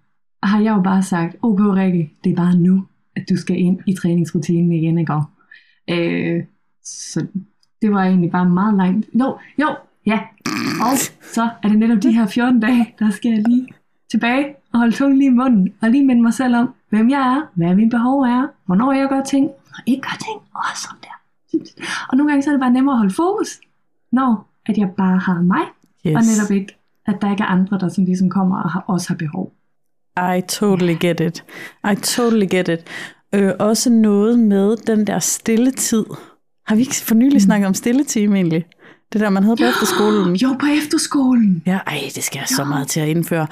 har 0.43 0.61
jeg 0.61 0.77
jo 0.77 0.83
bare 0.83 1.03
sagt, 1.03 1.37
okay 1.43 1.65
Rikke, 1.65 2.13
det 2.25 2.33
er 2.33 2.37
bare 2.37 2.57
nu, 2.57 2.87
at 3.17 3.23
du 3.31 3.37
skal 3.37 3.59
ind 3.59 3.81
i 3.87 3.95
træningsrutinen 3.95 4.73
igen, 4.73 4.99
ikke? 4.99 5.13
Øh, 5.91 6.45
så 6.85 7.27
det 7.83 7.91
var 7.91 8.05
egentlig 8.05 8.31
bare 8.31 8.49
meget 8.49 8.77
langt. 8.77 9.07
Jo, 9.15 9.39
jo, 9.61 9.77
ja. 10.07 10.21
Og 10.81 10.99
så 11.35 11.49
er 11.63 11.69
det 11.69 11.79
netop 11.79 12.03
de 12.03 12.13
her 12.13 12.27
14 12.27 12.61
dage, 12.61 12.95
der 12.99 13.11
skal 13.11 13.31
jeg 13.31 13.43
lige 13.49 13.69
tilbage 14.11 14.55
og 14.73 14.79
holde 14.79 14.97
tungen 14.97 15.19
lige 15.19 15.31
i 15.31 15.35
munden, 15.35 15.75
og 15.83 15.91
lige 15.91 16.05
minde 16.05 16.23
mig 16.23 16.35
selv 16.35 16.57
om, 16.57 16.75
hvem 16.91 17.11
jeg 17.11 17.21
er, 17.21 17.43
hvad 17.55 17.75
mine 17.75 17.91
behov 17.91 18.21
er, 18.21 18.47
hvornår 18.67 18.93
jeg 18.93 19.09
gør 19.09 19.23
ting, 19.23 19.47
og 19.47 19.83
ikke 19.87 20.03
gør 20.03 20.17
ting, 20.21 20.41
og 20.55 20.63
sådan 20.75 20.99
der. 21.03 21.17
Og 22.09 22.17
nogle 22.17 22.33
gange 22.33 22.43
så 22.43 22.51
er 22.51 22.53
det 22.53 22.61
bare 22.61 22.73
nemmere 22.73 22.95
at 22.95 22.99
holde 22.99 23.15
fokus, 23.15 23.61
når 24.13 24.49
at 24.67 24.79
jeg 24.79 24.91
bare 24.97 25.19
har 25.19 25.43
mig, 25.43 25.63
yes. 26.07 26.17
og 26.17 26.23
netop 26.23 26.51
ikke, 26.51 26.77
at 27.07 27.17
der 27.23 27.31
ikke 27.31 27.43
er 27.43 27.47
andre, 27.47 27.79
der 27.79 27.89
som 27.89 28.05
ligesom 28.05 28.31
kommer 28.31 28.63
og 28.63 28.71
har, 28.71 28.85
også 28.87 29.09
har 29.09 29.17
behov. 29.17 29.53
I 30.37 30.41
totally 30.49 30.95
get 31.01 31.21
it. 31.21 31.45
I 31.93 31.95
totally 31.95 32.47
get 32.51 32.69
it. 32.69 32.81
Øh, 33.35 33.53
også 33.59 33.91
noget 33.91 34.39
med 34.39 34.77
den 34.77 35.07
der 35.07 35.19
stille 35.19 35.71
tid. 35.71 36.05
Har 36.67 36.75
vi 36.75 36.81
ikke 36.81 36.95
for 36.95 37.15
nylig 37.15 37.37
mm. 37.37 37.41
snakket 37.41 37.67
om 37.67 37.75
stilletime 37.75 38.37
egentlig? 38.37 38.67
Det 39.17 39.23
der, 39.23 39.31
man 39.31 39.43
havde 39.43 39.57
på 39.57 39.65
efterskolen. 39.65 40.37
Jo, 40.37 40.57
på 40.61 40.67
efterskolen. 40.67 41.63
Ja, 41.67 41.79
ej, 41.87 42.01
det 42.15 42.25
skal 42.25 42.39
jeg 42.39 42.49
så 42.49 42.65
meget 42.65 42.89
til 42.89 43.01
at 43.01 43.09
indføre. 43.09 43.47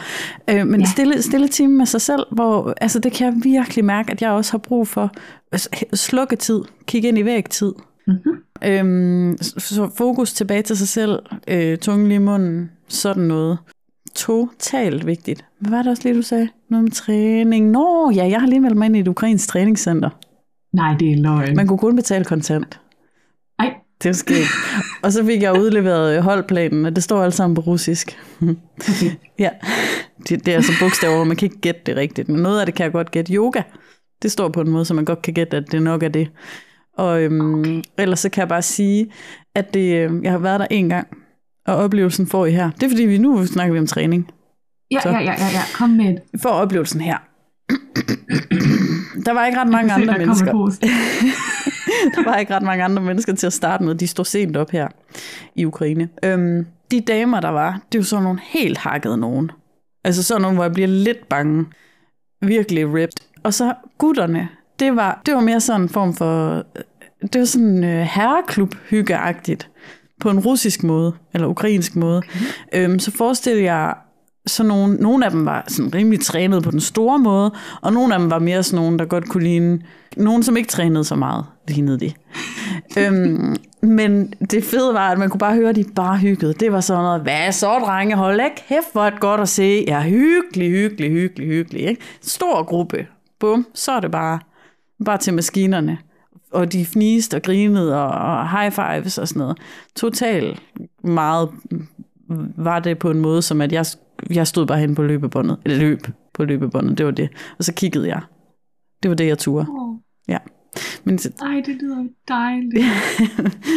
Øh, 0.50 0.66
men 0.66 0.80
ja. 0.80 0.86
stille, 0.86 1.22
stille 1.22 1.48
time 1.48 1.72
med 1.76 1.86
sig 1.86 2.00
selv, 2.00 2.20
hvor 2.30 2.74
altså, 2.80 2.98
det 2.98 3.12
kan 3.12 3.26
jeg 3.26 3.44
virkelig 3.44 3.84
mærke, 3.84 4.12
at 4.12 4.22
jeg 4.22 4.30
også 4.30 4.52
har 4.52 4.58
brug 4.58 4.88
for 4.88 5.12
slukketid, 5.94 6.60
kigge 6.86 7.08
ind 7.08 7.18
i 7.18 7.24
vægtid. 7.24 7.72
Mm-hmm. 8.06 8.32
Øhm, 8.64 9.38
så 9.40 9.90
fokus 9.96 10.32
tilbage 10.32 10.62
til 10.62 10.76
sig 10.76 10.88
selv, 10.88 11.18
øh, 11.48 11.78
tungen 11.78 12.08
lige 12.08 12.16
i 12.16 12.18
munden, 12.18 12.70
sådan 12.88 13.22
noget. 13.22 13.58
Totalt 14.14 15.06
vigtigt. 15.06 15.44
Hvad 15.60 15.70
var 15.70 15.82
det 15.82 15.90
også 15.90 16.02
lige, 16.04 16.16
du 16.16 16.22
sagde? 16.22 16.48
Noget 16.70 16.84
med 16.84 16.92
træning. 16.92 17.70
Nå, 17.70 18.10
ja, 18.14 18.26
jeg 18.28 18.40
har 18.40 18.46
lige 18.46 18.60
meldt 18.60 18.76
mig 18.76 18.86
ind 18.86 18.96
i 18.96 19.00
et 19.00 19.08
ukrainsk 19.08 19.48
træningscenter. 19.48 20.10
Nej, 20.72 20.96
det 21.00 21.12
er 21.12 21.16
løgn. 21.16 21.56
Man 21.56 21.66
kunne 21.66 21.78
kun 21.78 21.96
betale 21.96 22.24
kontant. 22.24 22.80
Det 24.04 24.10
er 24.10 24.14
sket. 24.14 24.46
Og 25.02 25.12
så 25.12 25.24
fik 25.24 25.42
jeg 25.42 25.60
udleveret 25.60 26.22
holdplanen, 26.22 26.86
og 26.86 26.96
det 26.96 27.04
står 27.04 27.22
alt 27.22 27.34
sammen 27.34 27.54
på 27.54 27.60
russisk. 27.60 28.18
Ja, 29.38 29.50
det, 30.28 30.46
det 30.46 30.48
er 30.48 30.56
altså 30.56 30.72
bogstaver, 30.80 31.14
hvor 31.14 31.24
man 31.24 31.36
kan 31.36 31.46
ikke 31.46 31.60
gætte 31.60 31.80
det 31.86 31.96
rigtigt. 31.96 32.28
Men 32.28 32.42
noget 32.42 32.60
af 32.60 32.66
det 32.66 32.74
kan 32.74 32.84
jeg 32.84 32.92
godt 32.92 33.10
gætte. 33.10 33.32
Yoga, 33.32 33.62
det 34.22 34.32
står 34.32 34.48
på 34.48 34.60
en 34.60 34.70
måde, 34.70 34.84
så 34.84 34.94
man 34.94 35.04
godt 35.04 35.22
kan 35.22 35.34
gætte, 35.34 35.56
at 35.56 35.72
det 35.72 35.82
nok 35.82 36.02
er 36.02 36.08
det. 36.08 36.28
Og 36.96 37.22
øhm, 37.22 37.60
okay. 37.60 37.82
ellers 37.98 38.20
så 38.20 38.28
kan 38.28 38.40
jeg 38.40 38.48
bare 38.48 38.62
sige, 38.62 39.12
at 39.54 39.74
det, 39.74 39.94
øhm, 39.94 40.24
jeg 40.24 40.32
har 40.32 40.38
været 40.38 40.60
der 40.60 40.66
en 40.70 40.88
gang, 40.88 41.06
og 41.66 41.76
oplevelsen 41.76 42.26
får 42.26 42.46
I 42.46 42.50
her. 42.50 42.70
Det 42.70 42.82
er 42.82 42.88
fordi, 42.88 43.02
vi 43.02 43.18
nu 43.18 43.46
snakker 43.46 43.72
vi 43.72 43.78
om 43.78 43.86
træning. 43.86 44.30
Ja, 44.90 45.00
så. 45.00 45.08
ja, 45.08 45.18
ja, 45.18 45.24
ja, 45.24 45.46
ja. 45.52 45.62
Kom 45.74 45.90
med. 45.90 46.16
For 46.42 46.48
oplevelsen 46.48 47.00
her. 47.00 47.18
Der 49.26 49.32
var 49.32 49.46
ikke 49.46 49.58
ret 49.58 49.68
mange 49.68 49.92
andre 49.92 50.18
mennesker. 50.18 50.52
der 52.14 52.24
var 52.24 52.36
ikke 52.36 52.54
ret 52.54 52.62
mange 52.62 52.84
andre 52.84 53.02
mennesker 53.02 53.34
til 53.34 53.46
at 53.46 53.52
starte 53.52 53.84
med. 53.84 53.94
De 53.94 54.06
står 54.06 54.24
sent 54.24 54.56
op 54.56 54.70
her 54.70 54.88
i 55.54 55.64
Ukraine. 55.64 56.08
Øhm, 56.24 56.66
de 56.90 57.00
damer, 57.00 57.40
der 57.40 57.48
var, 57.48 57.80
det 57.92 57.98
er 57.98 58.02
jo 58.02 58.04
sådan 58.04 58.22
nogle 58.22 58.40
helt 58.42 58.78
hakkede 58.78 59.16
nogen. 59.16 59.50
Altså 60.04 60.22
sådan 60.22 60.42
nogle, 60.42 60.54
hvor 60.54 60.64
jeg 60.64 60.72
bliver 60.72 60.88
lidt 60.88 61.28
bange. 61.28 61.66
Virkelig 62.42 62.94
ripped. 62.94 63.26
Og 63.42 63.54
så 63.54 63.74
gutterne, 63.98 64.48
det 64.78 64.96
var, 64.96 65.22
det 65.26 65.34
var 65.34 65.40
mere 65.40 65.60
sådan 65.60 65.80
en 65.80 65.88
form 65.88 66.14
for... 66.14 66.62
Det 67.22 67.38
var 67.38 67.44
sådan 67.44 67.84
øh, 67.84 68.00
herreklub 68.00 68.74
hyggeagtigt 68.90 69.70
på 70.20 70.30
en 70.30 70.38
russisk 70.38 70.82
måde, 70.82 71.12
eller 71.34 71.46
ukrainsk 71.48 71.96
måde. 71.96 72.18
Okay. 72.18 72.84
Øhm, 72.84 72.98
så 72.98 73.10
forestil 73.10 73.56
jeg 73.56 73.94
så 74.46 74.62
nogle, 74.62 74.94
nogle 74.94 75.24
af 75.24 75.30
dem 75.30 75.46
var 75.46 75.64
sådan 75.68 75.94
rimelig 75.94 76.20
trænet 76.20 76.62
på 76.62 76.70
den 76.70 76.80
store 76.80 77.18
måde, 77.18 77.52
og 77.80 77.92
nogle 77.92 78.14
af 78.14 78.20
dem 78.20 78.30
var 78.30 78.38
mere 78.38 78.62
sådan 78.62 78.84
nogle, 78.84 78.98
der 78.98 79.04
godt 79.04 79.28
kunne 79.28 79.44
ligne, 79.44 79.80
nogen 80.16 80.42
som 80.42 80.56
ikke 80.56 80.68
trænede 80.68 81.04
så 81.04 81.14
meget, 81.14 81.44
lignede 81.68 82.00
de. 82.00 82.12
øhm, 82.98 83.56
men 83.80 84.34
det 84.50 84.64
fede 84.64 84.94
var, 84.94 85.10
at 85.10 85.18
man 85.18 85.30
kunne 85.30 85.38
bare 85.38 85.54
høre, 85.54 85.68
at 85.68 85.76
de 85.76 85.84
bare 85.96 86.18
hyggede. 86.18 86.54
Det 86.54 86.72
var 86.72 86.80
sådan 86.80 87.02
noget, 87.02 87.22
hvad 87.22 87.52
så 87.52 87.78
drenge, 87.78 88.16
hold 88.16 88.40
ikke 88.40 88.62
hæft, 88.66 88.92
hvor 88.92 89.04
et 89.04 89.20
godt 89.20 89.40
at 89.40 89.48
se. 89.48 89.84
Ja, 89.86 90.02
hyggelig, 90.02 90.70
hyggelig, 90.70 91.10
hyggelig, 91.10 91.46
hyggelig. 91.46 91.82
Ikke? 91.82 92.02
Stor 92.22 92.62
gruppe. 92.62 93.06
Bum, 93.38 93.66
så 93.74 93.92
er 93.92 94.00
det 94.00 94.10
bare, 94.10 94.38
bare 95.04 95.18
til 95.18 95.34
maskinerne. 95.34 95.98
Og 96.52 96.72
de 96.72 96.86
fniste 96.86 97.34
og 97.34 97.42
grinede 97.42 98.02
og, 98.02 98.08
og 98.08 98.50
high 98.50 98.72
fives 98.72 99.18
og 99.18 99.28
sådan 99.28 99.40
noget. 99.40 99.58
Total 99.96 100.60
meget 101.04 101.48
var 102.56 102.80
det 102.80 102.98
på 102.98 103.10
en 103.10 103.20
måde, 103.20 103.42
som 103.42 103.60
at 103.60 103.72
jeg, 103.72 103.86
jeg 104.30 104.46
stod 104.46 104.66
bare 104.66 104.78
hen 104.78 104.94
på 104.94 105.02
løbebåndet, 105.02 105.58
eller 105.64 105.78
løb 105.78 106.00
på 106.34 106.44
løbebåndet, 106.44 106.98
det 106.98 107.06
var 107.06 107.12
det. 107.12 107.28
Og 107.58 107.64
så 107.64 107.74
kiggede 107.74 108.08
jeg. 108.08 108.20
Det 109.02 109.08
var 109.08 109.14
det, 109.14 109.26
jeg 109.26 109.38
turde. 109.38 109.66
Oh. 109.68 109.96
Ja. 110.28 110.38
Men 111.04 111.18
Ej, 111.42 111.62
det 111.66 111.76
lyder 111.82 112.04
dejligt. 112.28 112.84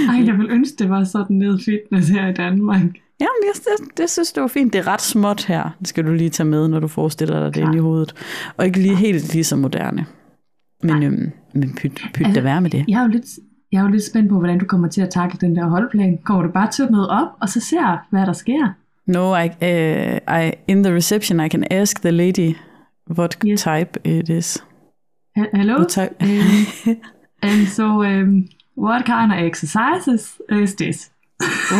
Ej, 0.10 0.26
jeg 0.26 0.38
vil 0.38 0.50
ønske, 0.50 0.76
det 0.80 0.90
var 0.90 1.04
sådan 1.04 1.36
noget 1.36 1.62
fitness 1.66 2.10
her 2.10 2.28
i 2.28 2.34
Danmark. 2.34 2.82
Ja, 3.20 3.26
men 3.40 3.48
jeg, 3.48 3.54
det, 3.56 3.98
det 3.98 4.10
synes 4.10 4.32
det 4.32 4.42
var 4.42 4.48
fint. 4.48 4.74
Det 4.74 4.80
er 4.80 4.88
ret 4.88 5.02
småt 5.02 5.46
her. 5.46 5.70
Det 5.80 5.88
skal 5.88 6.06
du 6.06 6.14
lige 6.14 6.30
tage 6.30 6.48
med, 6.50 6.68
når 6.68 6.80
du 6.80 6.88
forestiller 6.88 7.44
dig 7.44 7.56
det 7.56 7.62
inde 7.62 7.78
i 7.78 7.80
hovedet. 7.80 8.14
Og 8.58 8.66
ikke 8.66 8.80
lige 8.80 8.96
helt 8.96 9.34
lige 9.34 9.44
så 9.44 9.56
moderne. 9.56 10.06
Men, 10.84 11.04
øhm, 11.04 11.32
men 11.54 11.76
pyt, 11.76 12.02
pyt 12.14 12.26
Altså, 12.26 12.40
da 12.40 12.44
være 12.44 12.62
med 12.62 12.70
det. 12.70 12.86
Jeg 12.88 13.00
er 13.00 13.02
jo 13.02 13.08
lidt, 13.08 13.26
jeg 13.72 13.80
er 13.80 13.84
jo 13.84 13.90
lidt 13.90 14.04
spændt 14.04 14.30
på, 14.30 14.38
hvordan 14.38 14.60
du 14.60 14.66
kommer 14.66 14.88
til 14.88 15.02
at 15.02 15.10
takle 15.10 15.40
den 15.42 15.56
der 15.56 15.66
holdplan. 15.66 16.18
Kommer 16.24 16.44
du 16.44 16.52
bare 16.52 16.72
til 16.72 16.84
at 16.84 16.92
møde 16.92 17.10
op, 17.10 17.28
og 17.42 17.50
så 17.50 17.60
ser, 17.60 18.06
hvad 18.10 18.26
der 18.26 18.34
sker? 18.34 18.74
No, 19.08 19.34
I, 19.34 19.48
uh, 19.62 20.20
I, 20.28 20.54
in 20.68 20.82
the 20.84 20.94
reception, 20.94 21.40
I 21.40 21.50
can 21.50 21.64
ask 21.72 22.02
the 22.02 22.12
lady 22.12 22.56
what 23.16 23.38
Yes. 23.44 23.64
type 23.64 23.98
it 24.04 24.30
is. 24.30 24.58
He- 25.36 25.46
Hello? 25.54 25.78
What 25.78 25.90
type? 25.90 26.16
Um, 26.22 26.98
and 27.42 27.68
so, 27.78 28.04
um, 28.04 28.50
what 28.76 29.06
kind 29.06 29.32
of 29.32 29.40
exercises 29.40 30.42
is 30.50 30.76
this? 30.76 31.10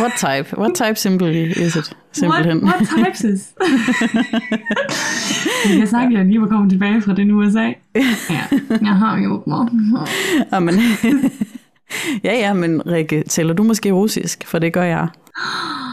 what 0.00 0.12
type? 0.16 0.56
What 0.58 0.74
type 0.74 0.96
simply 0.96 1.42
is 1.50 1.76
it? 1.76 1.76
What, 1.76 1.94
Simpelthen. 2.16 2.60
what 2.62 2.86
types 2.96 3.24
is? 3.24 3.54
jeg 5.78 5.88
sagt, 5.88 6.06
at 6.06 6.12
jeg 6.12 6.24
lige 6.26 6.40
var 6.40 6.46
kommet 6.48 6.70
tilbage 6.70 7.02
fra 7.02 7.14
den 7.14 7.30
USA. 7.30 7.72
Ja, 7.94 8.46
jeg 8.82 8.94
har 8.96 9.18
jo 9.18 9.42
mig. 9.46 9.68
Ja, 10.52 10.58
men, 10.60 10.74
ja, 12.24 12.32
ja, 12.38 12.52
men 12.52 12.86
Rikke, 12.86 13.22
tæller 13.22 13.54
du 13.54 13.62
måske 13.62 13.92
russisk? 13.92 14.46
For 14.46 14.58
det 14.58 14.72
gør 14.72 14.82
jeg. 14.82 15.08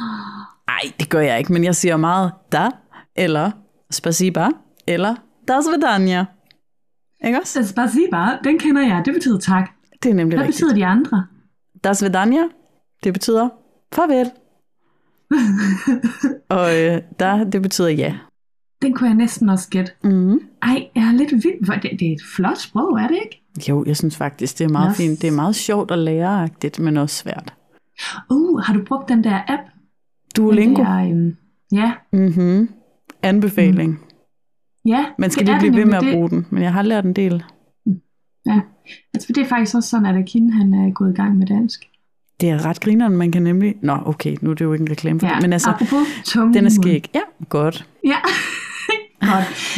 Nej, 0.67 0.91
det 0.99 1.09
gør 1.09 1.19
jeg 1.19 1.39
ikke, 1.39 1.53
men 1.53 1.63
jeg 1.63 1.75
siger 1.75 1.97
meget 1.97 2.31
da, 2.51 2.69
eller 3.15 3.51
spasiba, 3.91 4.47
eller 4.87 5.15
da 5.47 5.53
svedanja. 5.61 6.25
Ikke 7.25 7.39
også? 7.41 7.67
Spasiba, 7.67 8.25
den 8.43 8.59
kender 8.59 8.81
jeg. 8.81 9.01
Det 9.05 9.13
betyder 9.13 9.39
tak. 9.39 9.69
Det 10.03 10.11
er 10.11 10.15
nemlig 10.15 10.37
Hvad 10.37 10.47
rigtigt. 10.47 10.63
betyder 10.65 10.75
de 10.75 10.85
andre? 10.85 11.25
Da 11.83 11.93
svedanja, 11.93 12.43
det 13.03 13.13
betyder 13.13 13.49
farvel. 13.93 14.31
Og 16.49 16.81
øh, 16.81 17.01
da, 17.19 17.43
det 17.51 17.61
betyder 17.61 17.89
ja. 17.89 18.15
Den 18.81 18.93
kunne 18.93 19.07
jeg 19.09 19.15
næsten 19.17 19.49
også 19.49 19.69
gætte. 19.69 19.91
Mm. 20.03 20.39
Ej, 20.61 20.87
jeg 20.95 21.03
er 21.03 21.11
lidt 21.11 21.31
vild. 21.31 21.81
Det, 21.81 21.99
det 21.99 22.07
er 22.07 22.11
et 22.13 22.21
flot 22.35 22.57
sprog, 22.57 22.99
er 22.99 23.07
det 23.07 23.17
ikke? 23.25 23.43
Jo, 23.69 23.83
jeg 23.87 23.97
synes 23.97 24.17
faktisk, 24.17 24.57
det 24.59 24.65
er 24.65 24.69
meget 24.69 24.89
Yes. 24.91 24.97
fint. 24.97 25.21
Det 25.21 25.27
er 25.27 25.31
meget 25.31 25.55
sjovt 25.55 25.91
og 25.91 25.97
læreagtigt, 25.97 26.79
men 26.79 26.97
også 26.97 27.15
svært. 27.15 27.53
Uh, 28.29 28.59
har 28.59 28.73
du 28.73 28.83
brugt 28.87 29.09
den 29.09 29.23
der 29.23 29.39
app? 29.47 29.61
Duolingo. 30.35 30.83
Den 30.83 30.85
der, 30.91 31.09
øhm, 31.09 31.35
ja, 31.71 31.91
Mm-hmm. 32.13 32.69
Anbefaling. 33.23 33.99
ja. 34.85 35.05
Man 35.19 35.31
skal 35.31 35.47
det 35.47 35.47
lige 35.47 35.55
er 35.55 35.59
blive 35.59 35.71
det 35.71 35.77
ved 35.77 35.85
med 35.85 35.93
at 35.97 36.01
nemlig. 36.03 36.15
bruge 36.17 36.29
den, 36.29 36.45
men 36.49 36.63
jeg 36.63 36.73
har 36.73 36.81
lært 36.81 37.05
en 37.05 37.13
del. 37.13 37.43
Ja, 38.45 38.59
altså, 39.13 39.33
det 39.33 39.37
er 39.43 39.45
faktisk 39.47 39.75
også 39.75 39.89
sådan, 39.89 40.05
at 40.05 40.15
Akin 40.15 40.49
han 40.53 40.73
er 40.73 40.91
gået 40.93 41.11
i 41.11 41.15
gang 41.15 41.37
med 41.37 41.47
dansk. 41.47 41.85
Det 42.41 42.49
er 42.49 42.65
ret 42.65 42.79
grineren, 42.79 43.17
man 43.17 43.31
kan 43.31 43.43
nemlig... 43.43 43.75
Nå, 43.81 43.97
okay, 44.05 44.35
nu 44.41 44.49
er 44.49 44.53
det 44.53 44.65
jo 44.65 44.73
ikke 44.73 44.83
en 44.83 44.91
reklame 44.91 45.19
for 45.19 45.27
Ja, 45.27 45.33
det, 45.33 45.41
men 45.41 45.53
altså, 45.53 45.69
apropos 45.69 46.07
tunge 46.25 46.53
den 46.53 46.65
er 46.65 46.69
skæg. 46.69 47.09
Ja, 47.15 47.19
godt. 47.49 47.85
Ja, 48.05 48.17
godt. 49.31 49.77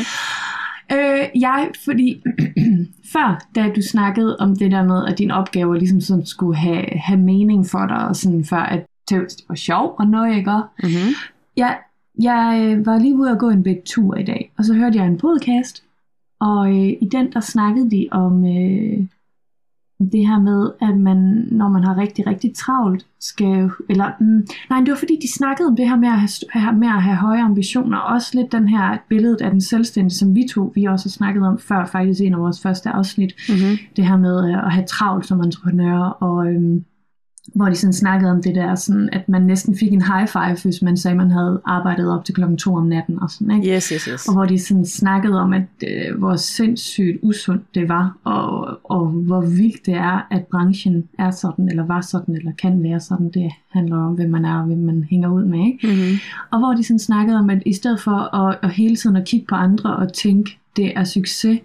Øh, 0.91 1.41
jeg, 1.41 1.69
fordi 1.85 2.23
før, 3.13 3.45
da 3.55 3.71
du 3.75 3.81
snakkede 3.81 4.37
om 4.39 4.55
det 4.55 4.71
der 4.71 4.83
med, 4.83 5.05
at 5.07 5.17
din 5.17 5.31
opgave 5.31 5.77
ligesom 5.77 6.01
sådan 6.01 6.25
skulle 6.25 6.57
have, 6.57 6.85
have 6.95 7.19
mening 7.19 7.65
for 7.67 7.85
dig, 7.85 8.07
og 8.07 8.15
sådan 8.15 8.45
før, 8.45 8.57
at 8.59 8.85
det 9.09 9.27
var 9.49 9.55
sjov 9.55 9.95
og 9.99 10.07
noget, 10.07 10.37
ikke? 10.37 10.51
Mm-hmm. 10.51 11.13
Jeg, 11.57 11.77
jeg 12.21 12.75
øh, 12.77 12.85
var 12.85 12.97
lige 12.99 13.15
ude 13.15 13.31
og 13.31 13.39
gå 13.39 13.49
en 13.49 13.63
bit 13.63 13.77
tur 13.85 14.15
i 14.15 14.23
dag, 14.23 14.51
og 14.57 14.65
så 14.65 14.73
hørte 14.73 14.97
jeg 14.97 15.07
en 15.07 15.17
podcast, 15.17 15.83
og 16.39 16.69
øh, 16.69 16.87
i 17.01 17.09
den 17.11 17.31
der 17.31 17.39
snakkede 17.39 17.91
de 17.91 18.07
om 18.11 18.45
øh, 18.45 19.07
det 20.11 20.27
her 20.27 20.39
med, 20.39 20.71
at 20.81 20.97
man, 20.97 21.17
når 21.51 21.69
man 21.69 21.83
har 21.83 21.97
rigtig, 21.97 22.27
rigtig 22.27 22.55
travlt, 22.55 23.05
skal, 23.19 23.69
eller, 23.89 24.11
mm, 24.19 24.47
nej, 24.69 24.79
det 24.79 24.89
var 24.89 24.97
fordi, 24.97 25.19
de 25.21 25.33
snakkede 25.33 25.67
om 25.67 25.75
det 25.75 25.89
her 25.89 25.95
med 25.95 26.07
at 26.07 26.59
have, 26.61 26.75
med 26.75 26.87
at 26.87 27.01
have 27.01 27.15
høje 27.15 27.41
ambitioner, 27.41 27.97
også 27.97 28.31
lidt 28.33 28.51
den 28.51 28.67
her 28.67 28.97
billede 29.09 29.37
af 29.45 29.51
den 29.51 29.61
selvstændige, 29.61 30.17
som 30.17 30.35
vi 30.35 30.47
to, 30.53 30.71
vi 30.75 30.85
også 30.85 31.05
har 31.05 31.11
snakket 31.11 31.43
om 31.43 31.59
før, 31.59 31.85
faktisk 31.85 32.21
en 32.21 32.33
af 32.33 32.39
vores 32.39 32.61
første 32.61 32.89
afsnit, 32.89 33.33
Mm-hmm. 33.49 33.77
det 33.95 34.05
her 34.05 34.17
med 34.17 34.49
øh, 34.49 34.65
at 34.65 34.71
have 34.73 34.85
travlt 34.85 35.25
som 35.25 35.41
entreprenør, 35.41 35.99
og 35.99 36.47
øhm, 36.47 36.85
hvor 37.55 37.65
de 37.65 37.75
sådan 37.75 37.93
snakkede 37.93 38.31
om 38.31 38.41
det 38.41 38.55
der, 38.55 38.75
sådan, 38.75 39.09
at 39.11 39.29
man 39.29 39.41
næsten 39.41 39.77
fik 39.77 39.93
en 39.93 40.01
high 40.01 40.27
five, 40.27 40.57
hvis 40.63 40.81
man 40.81 40.97
sagde, 40.97 41.13
at 41.13 41.17
man 41.17 41.31
havde 41.31 41.61
arbejdet 41.65 42.11
op 42.11 42.25
til 42.25 42.35
klokken 42.35 42.57
to 42.57 42.75
om 42.75 42.85
natten 42.85 43.19
og 43.19 43.29
sådan, 43.29 43.51
ikke? 43.51 43.75
Yes, 43.75 43.89
yes, 43.89 44.03
yes. 44.03 44.27
Og 44.27 44.33
hvor 44.33 44.45
de 44.45 44.59
sådan 44.59 44.85
snakkede 44.85 45.39
om, 45.39 45.53
at 45.53 45.63
øh, 45.83 46.17
hvor 46.17 46.35
sindssygt 46.35 47.17
usundt 47.21 47.75
det 47.75 47.89
var, 47.89 48.17
og, 48.23 48.79
og 48.83 49.07
hvor 49.07 49.41
vildt 49.41 49.85
det 49.85 49.93
er, 49.93 50.27
at 50.31 50.45
branchen 50.51 51.07
er 51.19 51.31
sådan, 51.31 51.69
eller 51.69 51.85
var 51.85 52.01
sådan, 52.01 52.35
eller 52.35 52.51
kan 52.51 52.83
være 52.83 52.99
sådan. 52.99 53.29
Det 53.29 53.51
handler 53.69 53.97
om, 53.97 54.13
hvem 54.13 54.29
man 54.29 54.45
er, 54.45 54.59
og 54.59 54.65
hvem 54.65 54.79
man 54.79 55.05
hænger 55.09 55.29
ud 55.29 55.45
med, 55.45 55.59
ikke? 55.59 55.87
Mm-hmm. 55.87 56.17
Og 56.51 56.59
hvor 56.59 56.73
de 56.73 56.83
sådan 56.83 56.99
snakkede 56.99 57.37
om, 57.37 57.49
at 57.49 57.63
i 57.65 57.73
stedet 57.73 58.01
for 58.01 58.35
at, 58.35 58.57
at 58.63 58.71
hele 58.71 58.95
tiden 58.95 59.15
at 59.15 59.27
kigge 59.27 59.45
på 59.49 59.55
andre 59.55 59.95
og 59.95 60.13
tænke, 60.13 60.57
det 60.75 60.93
er 60.95 61.03
succes. 61.03 61.59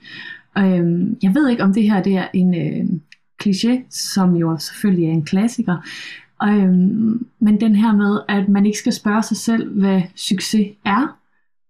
Øhm, 0.59 1.17
jeg 1.23 1.35
ved 1.35 1.49
ikke, 1.49 1.63
om 1.63 1.75
det 1.75 1.83
her 1.83 2.03
det 2.03 2.17
er 2.17 2.27
en 2.33 2.55
øh, 2.55 2.99
kliché, 3.45 3.83
som 3.91 4.37
jo 4.37 4.57
selvfølgelig 4.59 5.09
er 5.09 5.13
en 5.13 5.25
klassiker. 5.25 5.77
Øhm, 6.45 7.27
men 7.39 7.61
den 7.61 7.75
her 7.75 7.93
med, 7.93 8.21
at 8.29 8.49
man 8.49 8.67
ikke 8.67 8.79
skal 8.79 8.93
spørge 8.93 9.23
sig 9.23 9.37
selv, 9.37 9.81
hvad 9.81 10.03
succes 10.15 10.67
er, 10.85 11.19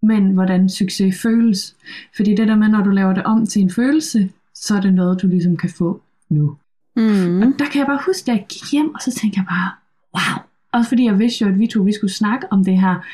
men 0.06 0.30
hvordan 0.30 0.68
succes 0.68 1.22
føles. 1.22 1.76
Fordi 2.16 2.34
det 2.34 2.48
der 2.48 2.56
med, 2.56 2.68
når 2.68 2.82
du 2.82 2.90
laver 2.90 3.14
det 3.14 3.22
om 3.22 3.46
til 3.46 3.62
en 3.62 3.70
følelse, 3.70 4.30
så 4.54 4.76
er 4.76 4.80
det 4.80 4.94
noget, 4.94 5.22
du 5.22 5.26
ligesom 5.26 5.56
kan 5.56 5.70
få 5.70 6.02
nu. 6.28 6.56
Mm-hmm. 6.96 7.42
Og 7.42 7.52
der 7.58 7.64
kan 7.64 7.78
jeg 7.78 7.86
bare 7.86 8.00
huske, 8.06 8.32
at 8.32 8.38
jeg 8.38 8.46
gik 8.48 8.72
hjem, 8.72 8.94
og 8.94 9.00
så 9.00 9.12
tænkte 9.20 9.38
jeg 9.40 9.46
bare, 9.48 9.70
wow. 10.14 10.42
Også 10.72 10.88
fordi 10.88 11.04
jeg 11.04 11.18
vidste 11.18 11.44
jo, 11.44 11.50
at 11.50 11.58
vi 11.58 11.66
to 11.66 11.82
vi 11.82 11.92
skulle 11.92 12.12
snakke 12.12 12.46
om 12.50 12.64
det 12.64 12.80
her. 12.80 13.06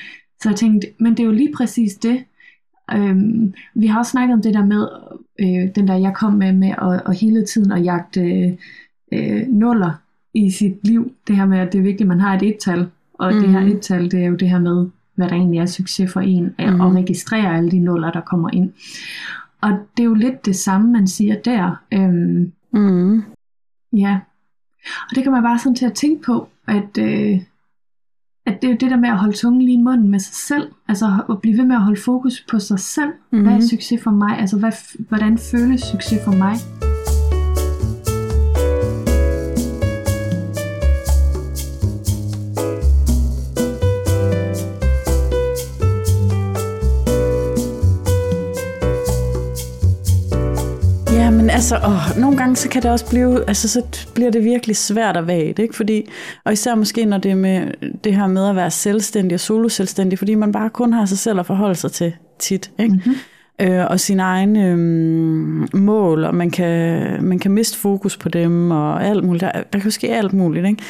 Så 0.42 0.48
jeg 0.48 0.56
tænkte, 0.56 0.88
men 0.98 1.12
det 1.12 1.20
er 1.20 1.24
jo 1.24 1.32
lige 1.32 1.52
præcis 1.56 1.94
det. 1.94 2.24
Øhm, 2.94 3.54
vi 3.74 3.86
har 3.86 3.98
også 3.98 4.10
snakket 4.10 4.34
om 4.34 4.42
det 4.42 4.54
der 4.54 4.64
med, 4.64 4.88
øh, 5.40 5.74
den 5.74 5.88
der 5.88 5.94
jeg 5.94 6.14
kom 6.14 6.32
med, 6.32 6.52
med 6.52 6.68
at, 6.82 7.02
at 7.06 7.16
hele 7.20 7.46
tiden 7.46 7.72
at 7.72 7.84
jagte 7.84 8.56
øh, 9.12 9.42
nuller 9.48 9.92
i 10.34 10.50
sit 10.50 10.76
liv. 10.86 11.12
Det 11.28 11.36
her 11.36 11.46
med, 11.46 11.58
at 11.58 11.72
det 11.72 11.78
er 11.78 11.82
vigtigt, 11.82 12.00
at 12.02 12.08
man 12.08 12.20
har 12.20 12.36
et 12.36 12.42
et-tal. 12.42 12.86
Og 13.14 13.32
mm. 13.34 13.40
det 13.40 13.48
her 13.48 13.60
Mhm. 13.60 13.68
et-tal, 13.68 14.10
det 14.10 14.22
er 14.22 14.26
jo 14.26 14.36
det 14.36 14.50
her 14.50 14.58
med, 14.58 14.86
hvad 15.14 15.28
der 15.28 15.34
egentlig 15.34 15.58
er 15.60 15.66
succes 15.66 16.12
for 16.12 16.20
en, 16.20 16.54
mm. 16.58 16.80
Og 16.80 16.94
registrere 16.94 17.56
alle 17.56 17.70
de 17.70 17.78
nuller, 17.78 18.10
der 18.10 18.20
kommer 18.20 18.50
ind. 18.52 18.72
Og 19.60 19.70
det 19.96 20.02
er 20.02 20.06
jo 20.08 20.14
lidt 20.14 20.46
det 20.46 20.56
samme, 20.56 20.92
man 20.92 21.06
siger 21.08 21.34
der. 21.34 21.82
Øhm, 21.92 22.52
Mm-hmm. 22.72 23.22
Ja, 23.92 24.18
og 25.10 25.14
det 25.14 25.22
kan 25.22 25.32
man 25.32 25.42
bare 25.42 25.58
sådan 25.58 25.74
til 25.74 25.86
at 25.86 25.92
tænke 25.94 26.22
på, 26.22 26.48
at, 26.66 26.98
øh, 26.98 27.40
at 28.48 28.62
det 28.62 28.68
er 28.68 28.72
jo 28.72 28.76
det 28.80 28.90
der 28.90 28.96
med 28.96 29.08
at 29.08 29.18
holde 29.18 29.36
tungen 29.36 29.62
lige 29.62 29.78
i 29.78 29.82
munden 29.82 30.08
med 30.08 30.18
sig 30.18 30.34
selv, 30.34 30.68
altså 30.88 31.06
at 31.30 31.40
blive 31.40 31.58
ved 31.58 31.64
med 31.64 31.76
at 31.76 31.82
holde 31.82 32.00
fokus 32.00 32.44
på 32.50 32.58
sig 32.58 32.78
selv. 32.78 33.08
Mm-hmm. 33.08 33.42
Hvad 33.42 33.52
er 33.52 33.56
Mhm. 33.58 33.66
succes 33.66 34.02
for 34.02 34.10
mig? 34.10 34.38
Altså 34.38 34.58
hvad, 34.58 34.72
hvordan 35.08 35.38
føles 35.38 35.80
succes 35.80 36.18
for 36.24 36.32
mig? 36.32 36.54
Men 51.48 51.54
altså, 51.54 51.76
åh, 51.76 52.20
nogle 52.20 52.36
gange 52.36 52.56
så 52.56 52.68
kan 52.68 52.82
det 52.82 52.90
også 52.90 53.08
blive, 53.10 53.48
altså 53.48 53.68
så 53.68 53.82
bliver 54.14 54.30
det 54.30 54.44
virkelig 54.44 54.76
svært 54.76 55.16
at 55.16 55.26
vagt, 55.26 55.58
ikke? 55.58 55.76
Fordi, 55.76 56.10
og 56.44 56.52
især 56.52 56.74
måske 56.74 57.04
når 57.04 57.18
det 57.18 57.30
er 57.30 57.34
med 57.34 57.66
det 58.04 58.14
her 58.14 58.26
med 58.26 58.48
at 58.48 58.56
være 58.56 58.70
selvstændig 58.70 59.34
og 59.34 59.40
solo-selvstændig, 59.40 60.18
fordi 60.18 60.34
man 60.34 60.52
bare 60.52 60.70
kun 60.70 60.92
har 60.92 61.06
sig 61.06 61.18
selv 61.18 61.40
at 61.40 61.46
forholde 61.46 61.74
sig 61.74 61.92
til 61.92 62.12
tit, 62.38 62.70
ikke? 62.78 62.94
Mhm. 63.06 63.14
Øh, 63.60 63.86
og 63.90 64.00
sine 64.00 64.22
egne 64.22 64.66
øhm, 64.66 65.68
mål, 65.74 66.24
og 66.24 66.34
man 66.34 66.50
kan, 66.50 67.02
man 67.24 67.38
kan 67.38 67.50
miste 67.50 67.78
fokus 67.78 68.16
på 68.16 68.28
dem, 68.28 68.70
og 68.70 69.04
alt 69.04 69.24
muligt. 69.24 69.40
Der, 69.40 69.62
der 69.72 69.78
kan 69.78 69.90
ske 69.90 70.08
alt 70.08 70.32
muligt, 70.32 70.66
ikke? 70.66 70.82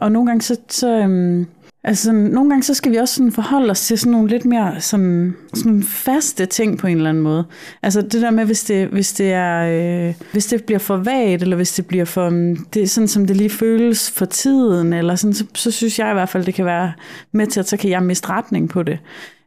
Og 0.00 0.12
nogle 0.12 0.26
gange 0.26 0.42
så, 0.42 0.56
så 0.68 0.98
øhm, 0.98 1.46
altså 1.86 2.04
sådan, 2.04 2.20
nogle 2.20 2.50
gange 2.50 2.62
så 2.62 2.74
skal 2.74 2.92
vi 2.92 2.96
også 2.96 3.14
sådan 3.14 3.32
forholde 3.32 3.70
os 3.70 3.86
til 3.86 3.98
sådan 3.98 4.12
nogle 4.12 4.28
lidt 4.28 4.44
mere 4.44 4.80
sådan, 4.80 5.36
sådan 5.54 5.82
faste 5.82 6.46
ting 6.46 6.78
på 6.78 6.86
en 6.86 6.96
eller 6.96 7.10
anden 7.10 7.22
måde. 7.22 7.44
Altså 7.82 8.02
det 8.02 8.22
der 8.22 8.30
med, 8.30 8.44
hvis 8.44 8.64
det, 8.64 8.88
hvis 8.88 9.12
det, 9.12 9.32
er, 9.32 10.08
øh, 10.08 10.14
hvis 10.32 10.46
det 10.46 10.64
bliver 10.64 10.78
for 10.78 10.96
vagt, 10.96 11.42
eller 11.42 11.56
hvis 11.56 11.72
det 11.72 11.86
bliver 11.86 12.04
for, 12.04 12.30
mm, 12.30 12.56
det 12.56 12.82
er 12.82 12.86
sådan, 12.86 13.08
som 13.08 13.26
det 13.26 13.36
lige 13.36 13.50
føles 13.50 14.10
for 14.10 14.24
tiden, 14.24 14.92
eller 14.92 15.14
sådan, 15.14 15.34
så, 15.34 15.44
så 15.54 15.70
synes 15.70 15.98
jeg 15.98 16.10
i 16.10 16.14
hvert 16.14 16.28
fald, 16.28 16.44
det 16.44 16.54
kan 16.54 16.64
være 16.64 16.92
med 17.32 17.46
til, 17.46 17.60
at 17.60 17.68
så 17.68 17.76
kan 17.76 17.90
jeg 17.90 18.02
miste 18.02 18.28
retning 18.30 18.68
på 18.68 18.82
det. 18.82 18.98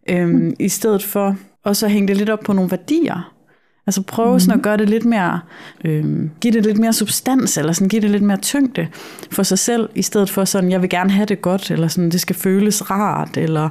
Øhm, 0.10 0.54
I 0.60 0.70
stedet 0.70 1.04
for 1.04 1.36
også 1.64 1.86
at 1.86 1.92
hænge 1.92 2.08
det 2.08 2.18
lidt 2.18 2.30
op 2.30 2.40
på 2.40 2.54
nogle 2.54 2.72
værdier. 2.72 3.34
Altså 3.88 4.02
prøve 4.02 4.34
mm. 4.34 4.40
sådan 4.40 4.60
at 4.60 4.64
gøre 4.64 4.78
det 4.78 4.90
lidt 4.90 5.06
mere, 5.06 5.40
øh, 5.86 6.30
give 6.42 6.54
det 6.54 6.66
lidt 6.66 6.78
mere 6.78 6.94
substans, 6.94 7.58
eller 7.58 7.74
sådan 7.74 7.90
give 7.90 8.02
det 8.02 8.10
lidt 8.10 8.24
mere 8.24 8.38
tyngde 8.38 8.88
for 9.32 9.44
sig 9.44 9.60
selv, 9.60 9.90
i 9.96 10.02
stedet 10.02 10.30
for 10.30 10.46
sådan, 10.46 10.72
jeg 10.72 10.82
vil 10.82 10.90
gerne 10.90 11.10
have 11.10 11.26
det 11.26 11.42
godt, 11.42 11.72
eller 11.72 11.88
sådan, 11.88 12.10
det 12.10 12.22
skal 12.22 12.36
føles 12.36 12.92
rart, 12.92 13.38
eller, 13.38 13.70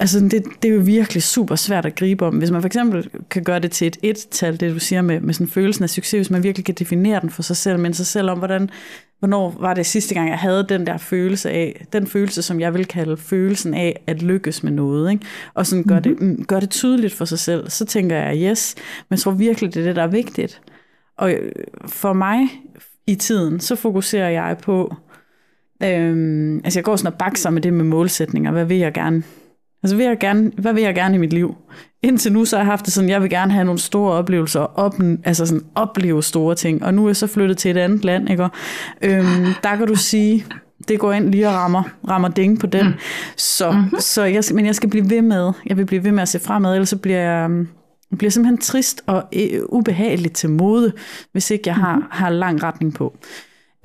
altså 0.00 0.20
det, 0.20 0.44
det 0.62 0.70
er 0.70 0.74
jo 0.74 0.80
virkelig 0.80 1.22
super 1.22 1.54
svært 1.54 1.86
at 1.86 1.94
gribe 1.94 2.26
om. 2.26 2.38
Hvis 2.38 2.50
man 2.50 2.62
for 2.62 2.66
eksempel 2.66 3.10
kan 3.30 3.44
gøre 3.44 3.58
det 3.58 3.70
til 3.70 3.86
et 3.86 3.96
et-tal, 4.02 4.60
det 4.60 4.74
du 4.74 4.78
siger 4.78 5.02
med, 5.02 5.20
med 5.20 5.34
sådan 5.34 5.48
følelsen 5.48 5.82
af 5.82 5.90
succes, 5.90 6.18
hvis 6.18 6.30
man 6.30 6.42
virkelig 6.42 6.64
kan 6.64 6.74
definere 6.74 7.20
den 7.20 7.30
for 7.30 7.42
sig 7.42 7.56
selv, 7.56 7.78
men 7.78 7.94
sig 7.94 8.06
selv 8.06 8.30
om, 8.30 8.38
hvordan, 8.38 8.70
hvornår 9.18 9.56
var 9.60 9.74
det 9.74 9.86
sidste 9.86 10.14
gang, 10.14 10.28
jeg 10.28 10.38
havde 10.38 10.66
den 10.68 10.86
der 10.86 10.96
følelse 10.96 11.50
af, 11.50 11.86
den 11.92 12.06
følelse, 12.06 12.42
som 12.42 12.60
jeg 12.60 12.74
vil 12.74 12.86
kalde 12.86 13.16
følelsen 13.16 13.74
af 13.74 14.02
at 14.06 14.22
lykkes 14.22 14.62
med 14.62 14.72
noget, 14.72 15.12
ikke? 15.12 15.24
og 15.54 15.66
sådan 15.66 15.84
gør, 15.84 16.00
mm-hmm. 16.04 16.36
det, 16.36 16.46
gør 16.46 16.60
det 16.60 16.70
tydeligt 16.70 17.14
for 17.14 17.24
sig 17.24 17.38
selv, 17.38 17.70
så 17.70 17.84
tænker 17.84 18.16
jeg, 18.16 18.50
yes, 18.50 18.74
men 19.08 19.14
jeg 19.14 19.18
tror 19.18 19.32
virkelig, 19.32 19.74
det 19.74 19.80
er 19.80 19.84
det, 19.84 19.96
der 19.96 20.02
er 20.02 20.06
vigtigt. 20.06 20.60
Og 21.18 21.32
øh, 21.32 21.52
for 21.86 22.12
mig 22.12 22.48
i 23.06 23.14
tiden, 23.14 23.60
så 23.60 23.76
fokuserer 23.76 24.28
jeg 24.28 24.56
på, 24.62 24.94
øhm, 25.82 26.56
altså 26.56 26.78
jeg 26.78 26.84
går 26.84 26.96
sådan 26.96 27.12
og 27.12 27.18
bakser 27.18 27.50
med 27.50 27.62
det 27.62 27.72
med 27.72 27.84
målsætninger, 27.84 28.50
hvad 28.50 28.64
vil 28.64 28.76
jeg 28.76 28.92
gerne 28.92 29.22
Altså, 29.82 29.96
vil 29.96 30.06
jeg 30.06 30.18
gerne, 30.18 30.52
hvad 30.58 30.72
vil 30.72 30.82
jeg 30.82 30.94
gerne 30.94 31.14
i 31.14 31.18
mit 31.18 31.32
liv? 31.32 31.54
Indtil 32.02 32.32
nu 32.32 32.44
så 32.44 32.56
har 32.56 32.62
jeg 32.62 32.70
haft 32.70 32.84
det 32.84 32.92
sådan, 32.92 33.10
jeg 33.10 33.22
vil 33.22 33.30
gerne 33.30 33.52
have 33.52 33.64
nogle 33.64 33.80
store 33.80 34.12
oplevelser, 34.12 34.60
op, 34.60 34.94
altså 35.24 35.46
sådan 35.46 35.64
opleve 35.74 36.22
store 36.22 36.54
ting. 36.54 36.84
Og 36.84 36.94
nu 36.94 37.04
er 37.04 37.08
jeg 37.08 37.16
så 37.16 37.26
flyttet 37.26 37.58
til 37.58 37.70
et 37.70 37.76
andet 37.76 38.04
land, 38.04 38.30
ikke? 38.30 38.42
Og, 38.42 38.50
øhm, 39.02 39.46
der 39.62 39.76
kan 39.76 39.86
du 39.86 39.94
sige, 39.94 40.44
det 40.88 40.98
går 40.98 41.12
ind 41.12 41.30
lige 41.30 41.48
og 41.48 41.54
rammer, 41.54 41.82
rammer 42.08 42.28
ding 42.28 42.60
på 42.60 42.66
den. 42.66 42.86
Mm. 42.86 42.92
Så, 43.36 43.70
mm-hmm. 43.70 44.00
så 44.00 44.24
jeg, 44.24 44.42
men 44.54 44.66
jeg 44.66 44.74
skal 44.74 44.90
blive 44.90 45.10
ved 45.10 45.22
med, 45.22 45.52
jeg 45.66 45.76
vil 45.76 45.86
blive 45.86 46.04
ved 46.04 46.12
med 46.12 46.22
at 46.22 46.28
se 46.28 46.40
fremad, 46.40 46.72
ellers 46.74 46.88
så 46.88 46.96
bliver 46.96 47.18
jeg, 47.18 47.50
jeg 48.10 48.18
bliver 48.18 48.30
simpelthen 48.30 48.58
trist 48.58 49.02
og 49.06 49.24
øh, 49.32 49.60
ubehageligt 49.68 50.34
til 50.34 50.50
mode, 50.50 50.92
hvis 51.32 51.50
ikke 51.50 51.62
jeg 51.66 51.74
har, 51.74 51.94
mm-hmm. 51.94 52.10
har 52.10 52.30
lang 52.30 52.62
retning 52.62 52.94
på. 52.94 53.16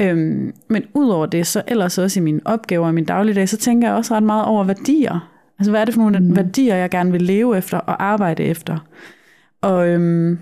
Øhm, 0.01 0.53
men 0.69 0.83
udover 0.93 1.25
det, 1.25 1.47
så 1.47 1.61
ellers 1.67 1.97
også 1.97 2.19
i 2.19 2.23
mine 2.23 2.41
opgaver 2.45 2.89
i 2.89 2.91
min 2.91 3.05
dagligdag, 3.05 3.49
så 3.49 3.57
tænker 3.57 3.87
jeg 3.87 3.97
også 3.97 4.15
ret 4.15 4.23
meget 4.23 4.45
over 4.45 4.63
værdier. 4.63 5.34
Altså, 5.59 5.71
hvad 5.71 5.81
er 5.81 5.85
det 5.85 5.93
for 5.93 6.01
nogle 6.01 6.19
mm. 6.19 6.35
værdier, 6.35 6.75
jeg 6.75 6.89
gerne 6.89 7.11
vil 7.11 7.21
leve 7.21 7.57
efter 7.57 7.77
og 7.77 8.03
arbejde 8.03 8.43
efter? 8.43 8.77
Og 9.61 9.87
øhm, 9.87 10.39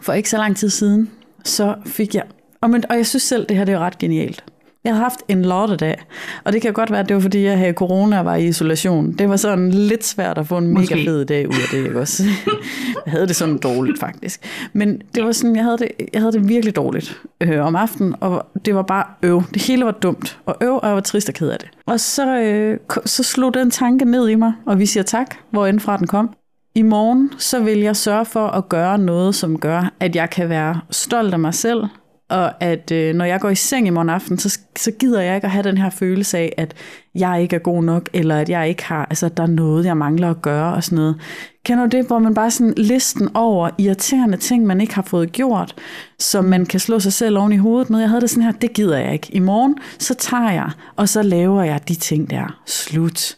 for 0.00 0.12
ikke 0.12 0.30
så 0.30 0.36
lang 0.36 0.56
tid 0.56 0.70
siden, 0.70 1.10
så 1.44 1.74
fik 1.86 2.14
jeg... 2.14 2.24
Og, 2.60 2.70
men, 2.70 2.84
og 2.90 2.96
jeg 2.96 3.06
synes 3.06 3.22
selv, 3.22 3.46
det 3.46 3.56
her 3.56 3.64
det 3.64 3.74
er 3.74 3.78
ret 3.78 3.98
genialt. 3.98 4.44
Jeg 4.86 4.94
har 4.94 5.02
haft 5.02 5.22
en 5.28 5.42
lortedag, 5.42 5.96
og 6.44 6.52
det 6.52 6.62
kan 6.62 6.72
godt 6.72 6.90
være, 6.90 7.00
at 7.00 7.08
det 7.08 7.14
var 7.14 7.20
fordi, 7.20 7.44
jeg 7.44 7.58
havde 7.58 7.72
corona 7.72 8.18
og 8.18 8.24
var 8.24 8.34
i 8.34 8.46
isolation. 8.46 9.12
Det 9.12 9.28
var 9.28 9.36
sådan 9.36 9.70
lidt 9.70 10.04
svært 10.04 10.38
at 10.38 10.46
få 10.46 10.58
en 10.58 10.68
Måske. 10.68 10.94
mega 10.94 11.10
fed 11.10 11.24
dag 11.24 11.48
ud 11.48 11.54
af 11.54 11.68
det, 11.70 11.86
ikke 11.86 12.00
også? 12.00 12.24
jeg 13.06 13.12
havde 13.12 13.26
det 13.26 13.36
sådan 13.36 13.58
dårligt 13.58 14.00
faktisk. 14.00 14.40
Men 14.72 15.02
det 15.14 15.24
var 15.24 15.32
sådan, 15.32 15.56
jeg 15.56 15.64
havde 15.64 15.78
det, 15.78 15.88
jeg 16.12 16.20
havde 16.20 16.32
det 16.32 16.48
virkelig 16.48 16.76
dårligt 16.76 17.20
øh, 17.40 17.66
om 17.66 17.76
aftenen, 17.76 18.14
og 18.20 18.46
det 18.64 18.74
var 18.74 18.82
bare 18.82 19.04
øv. 19.22 19.42
Det 19.54 19.62
hele 19.62 19.84
var 19.84 19.90
dumt, 19.90 20.38
og 20.46 20.56
øv, 20.60 20.74
og 20.82 20.86
jeg 20.86 20.94
var 20.94 21.00
trist 21.00 21.28
og 21.28 21.34
ked 21.34 21.48
af 21.48 21.58
det. 21.58 21.68
Og 21.86 22.00
så, 22.00 22.40
øh, 22.40 22.78
så 23.04 23.22
slog 23.22 23.54
den 23.54 23.70
tanke 23.70 24.04
ned 24.04 24.28
i 24.28 24.34
mig, 24.34 24.52
og 24.66 24.78
vi 24.78 24.86
siger 24.86 25.04
tak, 25.04 25.36
hvor 25.50 25.66
end 25.66 25.80
fra 25.80 25.96
den 25.96 26.06
kom. 26.06 26.30
I 26.74 26.82
morgen, 26.82 27.30
så 27.38 27.60
vil 27.60 27.78
jeg 27.78 27.96
sørge 27.96 28.24
for 28.24 28.46
at 28.46 28.68
gøre 28.68 28.98
noget, 28.98 29.34
som 29.34 29.58
gør, 29.58 29.92
at 30.00 30.16
jeg 30.16 30.30
kan 30.30 30.48
være 30.48 30.80
stolt 30.90 31.32
af 31.32 31.38
mig 31.38 31.54
selv, 31.54 31.84
og 32.28 32.62
at 32.62 32.90
øh, 32.90 33.14
når 33.14 33.24
jeg 33.24 33.40
går 33.40 33.50
i 33.50 33.54
seng 33.54 33.86
i 33.86 33.90
morgen 33.90 34.10
aften, 34.10 34.38
så, 34.38 34.58
så 34.76 34.90
gider 34.90 35.20
jeg 35.20 35.34
ikke 35.34 35.44
at 35.44 35.50
have 35.50 35.62
den 35.62 35.78
her 35.78 35.90
følelse 35.90 36.38
af, 36.38 36.54
at 36.56 36.74
jeg 37.14 37.42
ikke 37.42 37.56
er 37.56 37.60
god 37.60 37.82
nok, 37.82 38.08
eller 38.12 38.36
at 38.40 38.48
jeg 38.48 38.68
ikke 38.68 38.84
har, 38.84 39.06
altså 39.10 39.28
der 39.28 39.42
er 39.42 39.46
noget, 39.46 39.84
jeg 39.84 39.96
mangler 39.96 40.30
at 40.30 40.42
gøre 40.42 40.74
og 40.74 40.84
sådan 40.84 40.96
noget. 40.96 41.20
Kender 41.64 41.86
du 41.86 41.96
det, 41.96 42.06
hvor 42.06 42.18
man 42.18 42.34
bare 42.34 42.50
sådan 42.50 42.74
listen 42.76 43.28
over 43.34 43.70
irriterende 43.78 44.36
ting, 44.36 44.66
man 44.66 44.80
ikke 44.80 44.94
har 44.94 45.02
fået 45.02 45.32
gjort, 45.32 45.74
som 46.18 46.44
man 46.44 46.66
kan 46.66 46.80
slå 46.80 47.00
sig 47.00 47.12
selv 47.12 47.38
oven 47.38 47.52
i 47.52 47.56
hovedet 47.56 47.90
med. 47.90 48.00
Jeg 48.00 48.08
havde 48.08 48.20
det 48.20 48.30
sådan 48.30 48.42
her, 48.42 48.52
det 48.52 48.72
gider 48.72 48.98
jeg 48.98 49.12
ikke. 49.12 49.28
I 49.32 49.38
morgen, 49.38 49.78
så 49.98 50.14
tager 50.14 50.50
jeg, 50.50 50.70
og 50.96 51.08
så 51.08 51.22
laver 51.22 51.62
jeg 51.62 51.88
de 51.88 51.94
ting 51.94 52.30
der. 52.30 52.60
Slut. 52.66 53.36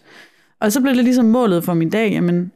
Og 0.61 0.72
så 0.72 0.81
blev 0.81 0.94
det 0.94 1.05
ligesom 1.05 1.24
målet 1.24 1.64
for 1.64 1.74
min 1.74 1.90
dag, 1.90 2.12
jamen 2.12 2.53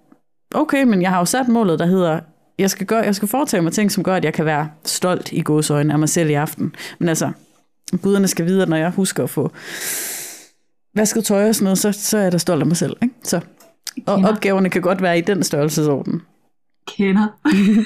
okay, 0.55 0.85
men 0.85 1.03
jeg 1.03 1.11
har 1.11 1.19
jo 1.19 1.25
sat 1.25 1.49
målet, 1.49 1.79
der 1.79 1.87
hedder, 1.87 2.21
jeg 2.63 2.71
skal, 2.71 2.87
gøre, 2.87 3.05
jeg 3.05 3.15
skal 3.15 3.29
foretage 3.29 3.63
mig 3.63 3.73
ting, 3.73 3.93
som 3.93 4.05
gør, 4.05 4.15
at 4.15 4.25
jeg 4.25 4.35
kan 4.35 4.45
være 4.45 4.69
stolt 4.85 5.33
i 5.33 5.43
godsøjne 5.43 5.93
af 5.93 5.99
mig 5.99 6.09
selv 6.09 6.31
i 6.31 6.35
aften. 6.35 6.75
Men 6.99 7.09
altså, 7.09 7.33
guderne 8.03 8.29
skal 8.29 8.47
vide, 8.47 8.63
at 8.63 8.69
når 8.69 8.77
jeg 8.77 8.91
husker 8.91 9.25
at 9.25 9.31
få 9.31 9.51
vasket 10.97 11.25
tøj 11.25 11.49
og 11.49 11.55
sådan 11.55 11.65
noget, 11.65 11.79
så, 11.79 11.93
så 11.93 12.19
er 12.19 12.23
jeg 12.23 12.33
da 12.33 12.39
stolt 12.39 12.61
af 12.61 12.67
mig 12.67 12.77
selv. 12.77 12.97
Ikke? 13.03 13.15
Så, 13.23 13.37
og 14.07 14.17
Kender. 14.17 14.31
opgaverne 14.33 14.71
kan 14.71 14.83
godt 14.83 15.03
være 15.03 15.19
i 15.19 15.21
den 15.21 15.43
størrelsesorden. 15.43 16.23
Kender. 16.87 17.27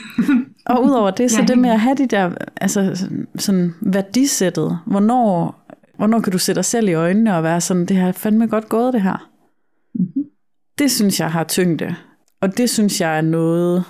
og 0.72 0.84
udover 0.84 1.10
det, 1.10 1.30
så 1.30 1.44
det 1.48 1.58
med 1.58 1.70
at 1.70 1.80
have 1.80 1.96
de 1.96 2.06
der, 2.06 2.30
altså 2.60 3.08
sådan 3.38 3.74
værdisættet, 3.80 4.78
hvornår, 4.86 5.60
hvornår 5.96 6.20
kan 6.20 6.32
du 6.32 6.38
sætte 6.38 6.58
dig 6.58 6.64
selv 6.64 6.88
i 6.88 6.94
øjnene 6.94 7.36
og 7.36 7.42
være 7.42 7.60
sådan, 7.60 7.86
det 7.86 7.96
har 7.96 8.12
fandme 8.12 8.46
godt 8.46 8.68
gået 8.68 8.92
det 8.92 9.02
her. 9.02 9.30
Mm-hmm. 9.94 10.24
Det 10.78 10.90
synes 10.90 11.20
jeg 11.20 11.32
har 11.32 11.44
tyngde. 11.44 11.94
Og 12.40 12.56
det 12.56 12.70
synes 12.70 13.00
jeg 13.00 13.16
er 13.16 13.20
noget, 13.20 13.84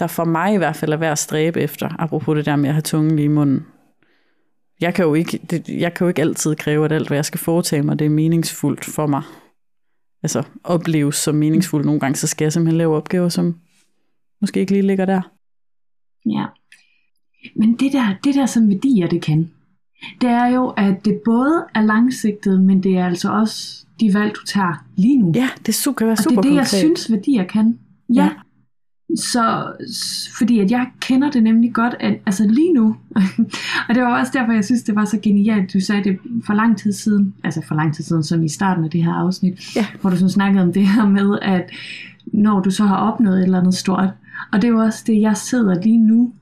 der 0.00 0.06
for 0.06 0.24
mig 0.24 0.54
i 0.54 0.56
hvert 0.56 0.76
fald 0.76 0.92
er 0.92 0.96
værd 0.96 1.12
at 1.12 1.18
stræbe 1.18 1.60
efter, 1.60 1.88
apropos 1.98 2.36
det 2.36 2.46
der 2.46 2.56
med 2.56 2.68
at 2.68 2.74
have 2.74 2.82
tungen 2.82 3.16
lige 3.16 3.24
i 3.24 3.28
munden. 3.28 3.66
Jeg 4.80 4.94
kan, 4.94 5.04
jo 5.04 5.14
ikke, 5.14 5.40
det, 5.50 5.68
jeg 5.68 5.94
kan 5.94 6.04
jo 6.04 6.08
ikke 6.08 6.22
altid 6.22 6.56
kræve, 6.56 6.84
at 6.84 6.92
alt, 6.92 7.08
hvad 7.08 7.16
jeg 7.16 7.24
skal 7.24 7.40
foretage 7.40 7.82
mig, 7.82 7.98
det 7.98 8.04
er 8.04 8.10
meningsfuldt 8.10 8.84
for 8.84 9.06
mig. 9.06 9.22
Altså 10.22 10.42
opleves 10.64 11.16
som 11.16 11.34
meningsfuldt 11.34 11.86
nogle 11.86 12.00
gange, 12.00 12.16
så 12.16 12.26
skal 12.26 12.44
jeg 12.44 12.52
simpelthen 12.52 12.78
lave 12.78 12.96
opgaver, 12.96 13.28
som 13.28 13.56
måske 14.40 14.60
ikke 14.60 14.72
lige 14.72 14.86
ligger 14.86 15.04
der. 15.04 15.20
Ja. 16.26 16.44
Men 17.56 17.74
det 17.74 17.92
der, 17.92 18.14
det 18.24 18.34
der 18.34 18.46
som 18.46 18.68
værdier, 18.68 19.08
det 19.08 19.22
kan, 19.22 19.50
det 20.20 20.28
er 20.28 20.46
jo, 20.46 20.68
at 20.68 21.04
det 21.04 21.20
både 21.24 21.64
er 21.74 21.80
langsigtet, 21.82 22.62
men 22.62 22.82
det 22.82 22.96
er 22.96 23.06
altså 23.06 23.32
også 23.32 23.86
de 24.00 24.14
valg, 24.14 24.34
du 24.34 24.44
tager 24.44 24.84
lige 24.96 25.18
nu. 25.18 25.32
Ja, 25.34 25.48
det 25.66 25.94
kan 25.96 26.06
være 26.06 26.16
super 26.16 26.36
Og 26.36 26.42
det 26.42 26.48
er 26.48 26.54
det, 26.54 26.58
konkret. 26.58 26.58
jeg 26.58 26.66
synes, 26.66 27.10
værdier 27.10 27.44
kan. 27.44 27.78
Ja, 28.14 28.22
ja. 28.22 28.30
Så, 29.16 29.72
fordi 30.38 30.58
at 30.58 30.70
jeg 30.70 30.86
kender 31.00 31.30
det 31.30 31.42
nemlig 31.42 31.72
godt, 31.72 31.94
at 32.00 32.18
altså 32.26 32.46
lige 32.48 32.72
nu, 32.72 32.96
og 33.88 33.94
det 33.94 34.02
var 34.02 34.20
også 34.20 34.32
derfor, 34.34 34.52
jeg 34.52 34.64
synes, 34.64 34.82
det 34.82 34.94
var 34.94 35.04
så 35.04 35.18
genialt, 35.22 35.72
du 35.72 35.80
sagde 35.80 36.04
det 36.04 36.18
for 36.46 36.54
lang 36.54 36.78
tid 36.78 36.92
siden, 36.92 37.34
altså 37.44 37.62
for 37.68 37.74
lang 37.74 37.94
tid 37.94 38.04
siden, 38.04 38.22
som 38.22 38.42
i 38.42 38.48
starten 38.48 38.84
af 38.84 38.90
det 38.90 39.04
her 39.04 39.12
afsnit, 39.12 39.76
ja. 39.76 39.86
hvor 40.00 40.10
du 40.10 40.16
så 40.16 40.28
snakkede 40.28 40.64
om 40.64 40.72
det 40.72 40.88
her 40.88 41.08
med, 41.08 41.38
at 41.42 41.70
når 42.26 42.60
du 42.60 42.70
så 42.70 42.84
har 42.84 42.96
opnået 42.96 43.38
et 43.38 43.44
eller 43.44 43.58
andet 43.58 43.74
stort, 43.74 44.08
og 44.52 44.62
det 44.62 44.64
er 44.64 44.72
jo 44.72 44.78
også 44.78 45.04
det, 45.06 45.20
jeg 45.20 45.36
sidder 45.36 45.82
lige 45.82 45.98
nu, 45.98 46.32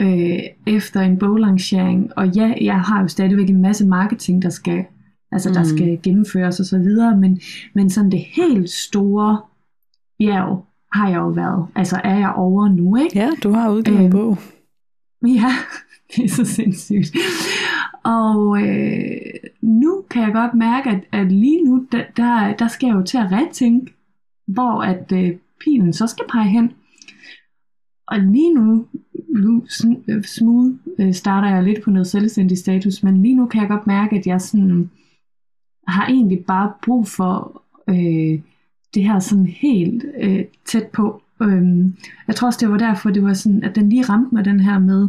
øh, 0.00 0.40
efter 0.66 1.00
en 1.00 1.18
boglancering, 1.18 2.10
og 2.16 2.28
ja, 2.28 2.54
jeg 2.60 2.80
har 2.80 3.02
jo 3.02 3.08
stadigvæk 3.08 3.50
en 3.50 3.62
masse 3.62 3.86
marketing, 3.86 4.42
der 4.42 4.50
skal, 4.50 4.84
altså 5.32 5.48
mm. 5.48 5.54
der 5.54 5.62
skal 5.62 5.98
gennemføres 6.02 6.60
og 6.60 6.66
så 6.66 6.78
videre, 6.78 7.16
men, 7.16 7.40
men 7.74 7.90
sådan 7.90 8.10
det 8.10 8.24
helt 8.36 8.70
store 8.70 9.40
bjerg, 10.18 10.66
har 10.92 11.08
jeg 11.08 11.16
jo 11.16 11.28
været, 11.28 11.66
altså 11.74 12.00
er 12.04 12.18
jeg 12.18 12.32
over 12.36 12.68
nu, 12.68 12.96
ikke? 12.96 13.18
Ja, 13.18 13.30
du 13.42 13.52
har 13.52 13.70
udgivet 13.70 13.96
øhm, 13.96 14.06
en 14.06 14.10
bog. 14.10 14.38
Ja, 15.26 15.52
det 16.16 16.24
er 16.24 16.28
så 16.28 16.44
sindssygt. 16.44 17.16
Og 18.04 18.62
øh, 18.62 19.16
nu 19.60 20.04
kan 20.10 20.22
jeg 20.22 20.32
godt 20.32 20.54
mærke, 20.54 20.90
at, 20.90 21.00
at 21.12 21.32
lige 21.32 21.64
nu, 21.64 21.86
der, 21.92 22.04
der, 22.16 22.56
der 22.56 22.68
skal 22.68 22.86
jeg 22.86 22.96
jo 22.96 23.02
til 23.02 23.18
at 23.18 23.32
retænke, 23.32 23.94
hvor 24.46 24.82
at 24.82 25.12
øh, 25.12 25.36
pilen 25.60 25.92
så 25.92 26.06
skal 26.06 26.24
pege 26.28 26.48
hen. 26.48 26.72
Og 28.06 28.18
lige 28.18 28.54
nu, 28.54 28.86
nu 29.28 29.64
øh, 30.08 30.24
smooth 30.24 30.74
øh, 30.98 31.14
starter 31.14 31.48
jeg 31.48 31.62
lidt 31.62 31.82
på 31.84 31.90
noget 31.90 32.06
selvstændig 32.06 32.58
status, 32.58 33.02
men 33.02 33.22
lige 33.22 33.34
nu 33.34 33.46
kan 33.46 33.60
jeg 33.60 33.68
godt 33.68 33.86
mærke, 33.86 34.16
at 34.16 34.26
jeg 34.26 34.40
sådan 34.40 34.90
har 35.88 36.06
egentlig 36.06 36.44
bare 36.44 36.72
brug 36.82 37.08
for 37.08 37.62
øh, 37.88 38.40
det 38.94 39.04
her 39.04 39.18
sådan 39.18 39.46
helt 39.46 40.04
øh, 40.20 40.44
tæt 40.64 40.86
på. 40.86 41.22
Øhm, 41.42 41.94
jeg 42.28 42.36
tror 42.36 42.46
også, 42.46 42.58
det 42.60 42.70
var 42.70 42.78
derfor, 42.78 43.10
det 43.10 43.22
var 43.22 43.34
sådan, 43.34 43.64
at 43.64 43.74
den 43.74 43.88
lige 43.88 44.02
ramte 44.02 44.34
mig 44.34 44.44
den 44.44 44.60
her 44.60 44.78
med, 44.78 45.08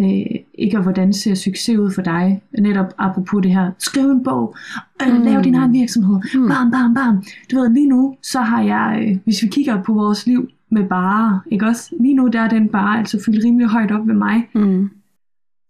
øh, 0.00 0.40
ikke 0.54 0.76
at 0.76 0.82
hvordan 0.82 1.12
ser 1.12 1.34
succes 1.34 1.78
ud 1.78 1.90
for 1.90 2.02
dig, 2.02 2.42
netop 2.58 2.94
apropos 2.98 3.42
det 3.42 3.50
her, 3.50 3.70
skriv 3.78 4.10
en 4.10 4.24
bog, 4.24 4.56
øh, 5.06 5.16
mm. 5.16 5.22
lav 5.22 5.42
din 5.44 5.54
egen 5.54 5.72
virksomhed, 5.72 6.20
mm. 6.34 6.48
bam, 6.48 6.70
bam, 6.70 6.94
bam. 6.94 7.24
Du 7.50 7.56
ved, 7.56 7.70
lige 7.70 7.88
nu, 7.88 8.16
så 8.22 8.40
har 8.40 8.62
jeg, 8.62 9.04
øh, 9.06 9.18
hvis 9.24 9.42
vi 9.42 9.48
kigger 9.48 9.82
på 9.82 9.92
vores 9.92 10.26
liv 10.26 10.48
med 10.70 10.84
bare, 10.84 11.40
ikke 11.50 11.66
også? 11.66 11.94
Lige 12.00 12.14
nu, 12.14 12.28
der 12.28 12.40
er 12.40 12.48
den 12.48 12.68
bare 12.68 12.98
altså 12.98 13.22
fyldt 13.26 13.44
rimelig 13.44 13.68
højt 13.68 13.90
op 13.90 14.06
ved 14.06 14.14
mig. 14.14 14.48
Mm. 14.54 14.90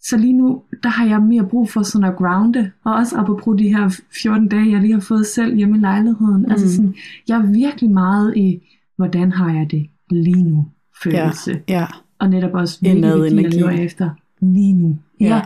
Så 0.02 0.16
lige 0.16 0.32
nu, 0.32 0.62
der 0.82 0.88
har 0.88 1.06
jeg 1.06 1.22
mere 1.22 1.48
brug 1.48 1.70
for 1.70 1.82
sådan 1.82 2.08
at 2.08 2.16
grounde, 2.16 2.70
og 2.84 2.94
også 2.94 3.16
apropos 3.16 3.58
de 3.58 3.68
her 3.68 4.00
14 4.22 4.48
dage, 4.48 4.70
jeg 4.70 4.80
lige 4.80 4.92
har 4.92 5.00
fået 5.00 5.26
selv 5.26 5.56
hjemme 5.56 5.76
i 5.76 5.80
lejligheden. 5.80 6.34
Altså 6.34 6.46
mm. 6.46 6.52
Altså 6.52 6.76
sådan, 6.76 6.94
jeg 7.28 7.38
er 7.38 7.52
virkelig 7.52 7.90
meget 7.90 8.36
i, 8.36 8.62
hvordan 8.96 9.32
har 9.32 9.54
jeg 9.54 9.70
det 9.70 9.86
lige 10.10 10.42
nu, 10.42 10.66
følelse. 11.02 11.60
Ja, 11.68 11.78
ja. 11.78 11.86
Og 12.18 12.30
netop 12.30 12.54
også, 12.54 12.80
hvilke 12.80 13.02
værdier 13.02 13.70
jeg 13.70 13.84
efter 13.84 14.10
lige 14.40 14.72
nu. 14.72 14.98
Ja. 15.20 15.26
ja. 15.26 15.42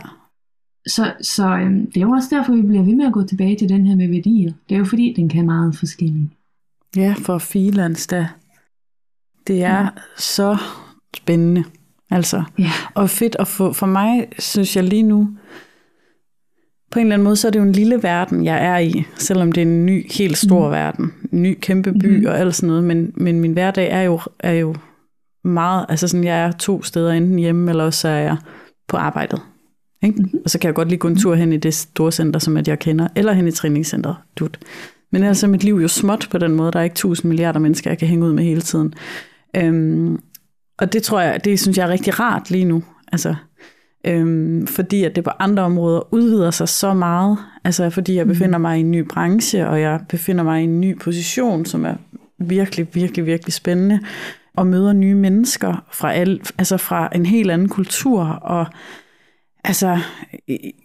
Så, 0.87 1.13
så 1.21 1.57
øhm, 1.57 1.91
det 1.91 1.97
er 1.97 2.01
jo 2.01 2.11
også 2.11 2.35
derfor, 2.35 2.53
vi 2.55 2.61
bliver 2.61 2.83
ved 2.83 2.95
med 2.95 3.05
at 3.05 3.13
gå 3.13 3.23
tilbage 3.23 3.55
til 3.55 3.69
den 3.69 3.87
her 3.87 3.95
med 3.95 4.07
værdier. 4.07 4.53
Det 4.69 4.75
er 4.75 4.79
jo 4.79 4.85
fordi, 4.85 5.13
den 5.17 5.29
kan 5.29 5.45
meget 5.45 5.75
forskelligt. 5.75 6.31
Ja, 6.95 7.15
for 7.17 7.37
freelance 7.37 8.07
da. 8.07 8.27
Det 9.47 9.63
er 9.63 9.79
ja. 9.79 9.89
så 10.17 10.57
spændende 11.17 11.63
Altså, 12.11 12.43
Ja. 12.59 12.71
og 12.93 13.09
fedt 13.09 13.35
at 13.39 13.47
få, 13.47 13.73
for 13.73 13.85
mig 13.85 14.27
synes 14.39 14.75
jeg 14.75 14.83
lige 14.83 15.03
nu, 15.03 15.29
på 16.91 16.99
en 16.99 17.05
eller 17.05 17.13
anden 17.15 17.23
måde, 17.23 17.35
så 17.35 17.47
er 17.47 17.51
det 17.51 17.59
jo 17.59 17.63
en 17.63 17.71
lille 17.71 18.03
verden, 18.03 18.45
jeg 18.45 18.65
er 18.65 18.77
i, 18.77 19.03
selvom 19.15 19.51
det 19.51 19.61
er 19.61 19.65
en 19.65 19.85
ny, 19.85 20.11
helt 20.13 20.37
stor 20.37 20.65
mm. 20.67 20.71
verden, 20.71 21.13
en 21.31 21.43
ny 21.43 21.57
kæmpe 21.61 21.93
by 21.93 22.17
Mhm. 22.17 22.25
og 22.25 22.39
alt 22.39 22.55
sådan 22.55 22.67
noget, 22.67 22.83
men, 22.83 23.13
men 23.15 23.39
min 23.39 23.53
hverdag 23.53 23.91
er 23.91 24.01
jo, 24.01 24.19
er 24.39 24.51
jo 24.53 24.75
meget, 25.43 25.85
altså 25.89 26.07
sådan, 26.07 26.23
jeg 26.23 26.39
er 26.45 26.51
to 26.51 26.83
steder, 26.83 27.11
enten 27.11 27.39
hjemme, 27.39 27.71
eller 27.71 27.83
også 27.83 27.99
så 27.99 28.07
er 28.07 28.19
jeg 28.19 28.37
på 28.87 28.97
arbejdet. 28.97 29.41
Ikke? 30.03 30.21
Mm-hmm. 30.21 30.39
Og 30.43 30.49
så 30.49 30.59
kan 30.59 30.67
jeg 30.67 30.75
godt 30.75 30.87
lige 30.87 30.99
gå 30.99 31.07
en 31.07 31.17
tur 31.17 31.35
hen 31.35 31.53
i 31.53 31.57
det 31.57 31.73
store 31.73 32.11
center, 32.11 32.39
som 32.39 32.57
at 32.57 32.67
jeg 32.67 32.79
kender, 32.79 33.07
eller 33.15 33.33
hen 33.33 33.47
i 33.47 33.51
træningscenteret. 33.51 34.15
Dut. 34.39 34.57
Men 35.11 35.23
er 35.23 35.47
mit 35.47 35.63
liv 35.63 35.75
jo 35.75 35.87
småt 35.87 36.27
på 36.31 36.37
den 36.37 36.51
måde. 36.51 36.71
Der 36.71 36.79
er 36.79 36.83
ikke 36.83 36.95
tusind 36.95 37.29
milliarder 37.29 37.59
mennesker, 37.59 37.89
jeg 37.91 37.97
kan 37.97 38.07
hænge 38.07 38.25
ud 38.25 38.33
med 38.33 38.43
hele 38.43 38.61
tiden. 38.61 38.93
Øhm, 39.55 40.19
og 40.79 40.93
det 40.93 41.03
tror 41.03 41.21
jeg, 41.21 41.45
det 41.45 41.59
synes 41.59 41.77
jeg 41.77 41.85
er 41.85 41.89
rigtig 41.89 42.19
rart 42.19 42.51
lige 42.51 42.65
nu. 42.65 42.83
Altså, 43.11 43.35
øhm, 44.07 44.67
fordi 44.67 45.03
at 45.03 45.15
det 45.15 45.23
på 45.23 45.31
andre 45.39 45.63
områder 45.63 46.13
udvider 46.13 46.51
sig 46.51 46.69
så 46.69 46.93
meget. 46.93 47.37
Altså 47.63 47.89
fordi 47.89 48.15
jeg 48.15 48.27
befinder 48.27 48.57
mig 48.57 48.77
i 48.77 48.79
en 48.79 48.91
ny 48.91 49.07
branche, 49.09 49.67
og 49.67 49.81
jeg 49.81 49.99
befinder 50.09 50.43
mig 50.43 50.61
i 50.61 50.63
en 50.63 50.81
ny 50.81 50.99
position, 50.99 51.65
som 51.65 51.85
er 51.85 51.95
virkelig, 52.39 52.87
virkelig, 52.93 53.25
virkelig 53.25 53.53
spændende. 53.53 53.99
Og 54.55 54.67
møder 54.67 54.93
nye 54.93 55.15
mennesker 55.15 55.85
fra, 55.91 56.13
al, 56.13 56.41
altså 56.57 56.77
fra 56.77 57.09
en 57.15 57.25
helt 57.25 57.51
anden 57.51 57.69
kultur. 57.69 58.23
Og 58.25 58.67
altså, 59.63 59.99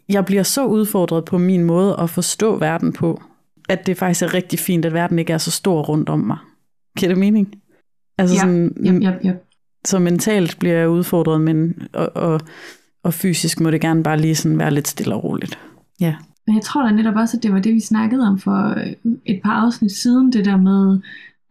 jeg 0.09 0.25
bliver 0.25 0.43
så 0.43 0.65
udfordret 0.65 1.25
på 1.25 1.39
min 1.39 1.65
måde 1.65 1.97
at 1.99 2.11
forstå 2.11 2.59
verden 2.59 2.93
på, 2.93 3.23
at 3.69 3.87
det 3.87 3.97
faktisk 3.99 4.23
er 4.23 4.35
rigtig 4.35 4.59
fint, 4.59 4.85
at 4.85 4.93
verden 4.93 5.19
ikke 5.19 5.33
er 5.33 5.39
så 5.39 5.51
stor 5.51 5.83
rundt 5.83 6.09
om 6.09 6.21
mig. 6.21 6.39
Giver 6.99 7.11
det 7.11 7.19
mening? 7.19 7.55
Altså 8.19 8.35
Ja, 8.35 8.41
sådan, 8.41 8.73
Yep, 8.87 9.03
yep, 9.03 9.25
yep. 9.25 9.52
Så 9.85 9.99
mentalt 9.99 10.57
bliver 10.59 10.75
jeg 10.75 10.89
udfordret, 10.89 11.41
men 11.41 11.75
og, 11.93 12.11
og, 12.15 12.41
og 13.03 13.15
fysisk 13.15 13.61
må 13.61 13.71
det 13.71 13.81
gerne 13.81 14.03
bare 14.03 14.21
lige 14.21 14.35
sådan 14.35 14.59
være 14.59 14.71
lidt 14.75 14.89
stille 14.89 15.15
og 15.15 15.25
roligt. 15.25 15.59
Ja. 16.01 16.15
Men 16.47 16.57
jeg 16.57 16.63
tror 16.63 16.83
da 16.83 16.91
netop 16.93 17.15
også, 17.17 17.37
at 17.37 17.43
det 17.43 17.53
var 17.53 17.59
det, 17.61 17.75
vi 17.75 17.81
snakkede 17.81 18.23
om 18.29 18.39
for 18.39 18.75
øh, 18.79 18.93
et 19.27 19.41
par 19.45 19.53
afsnit 19.53 19.93
siden, 19.93 20.33
det 20.33 20.45
der 20.45 20.57
med, 20.57 20.99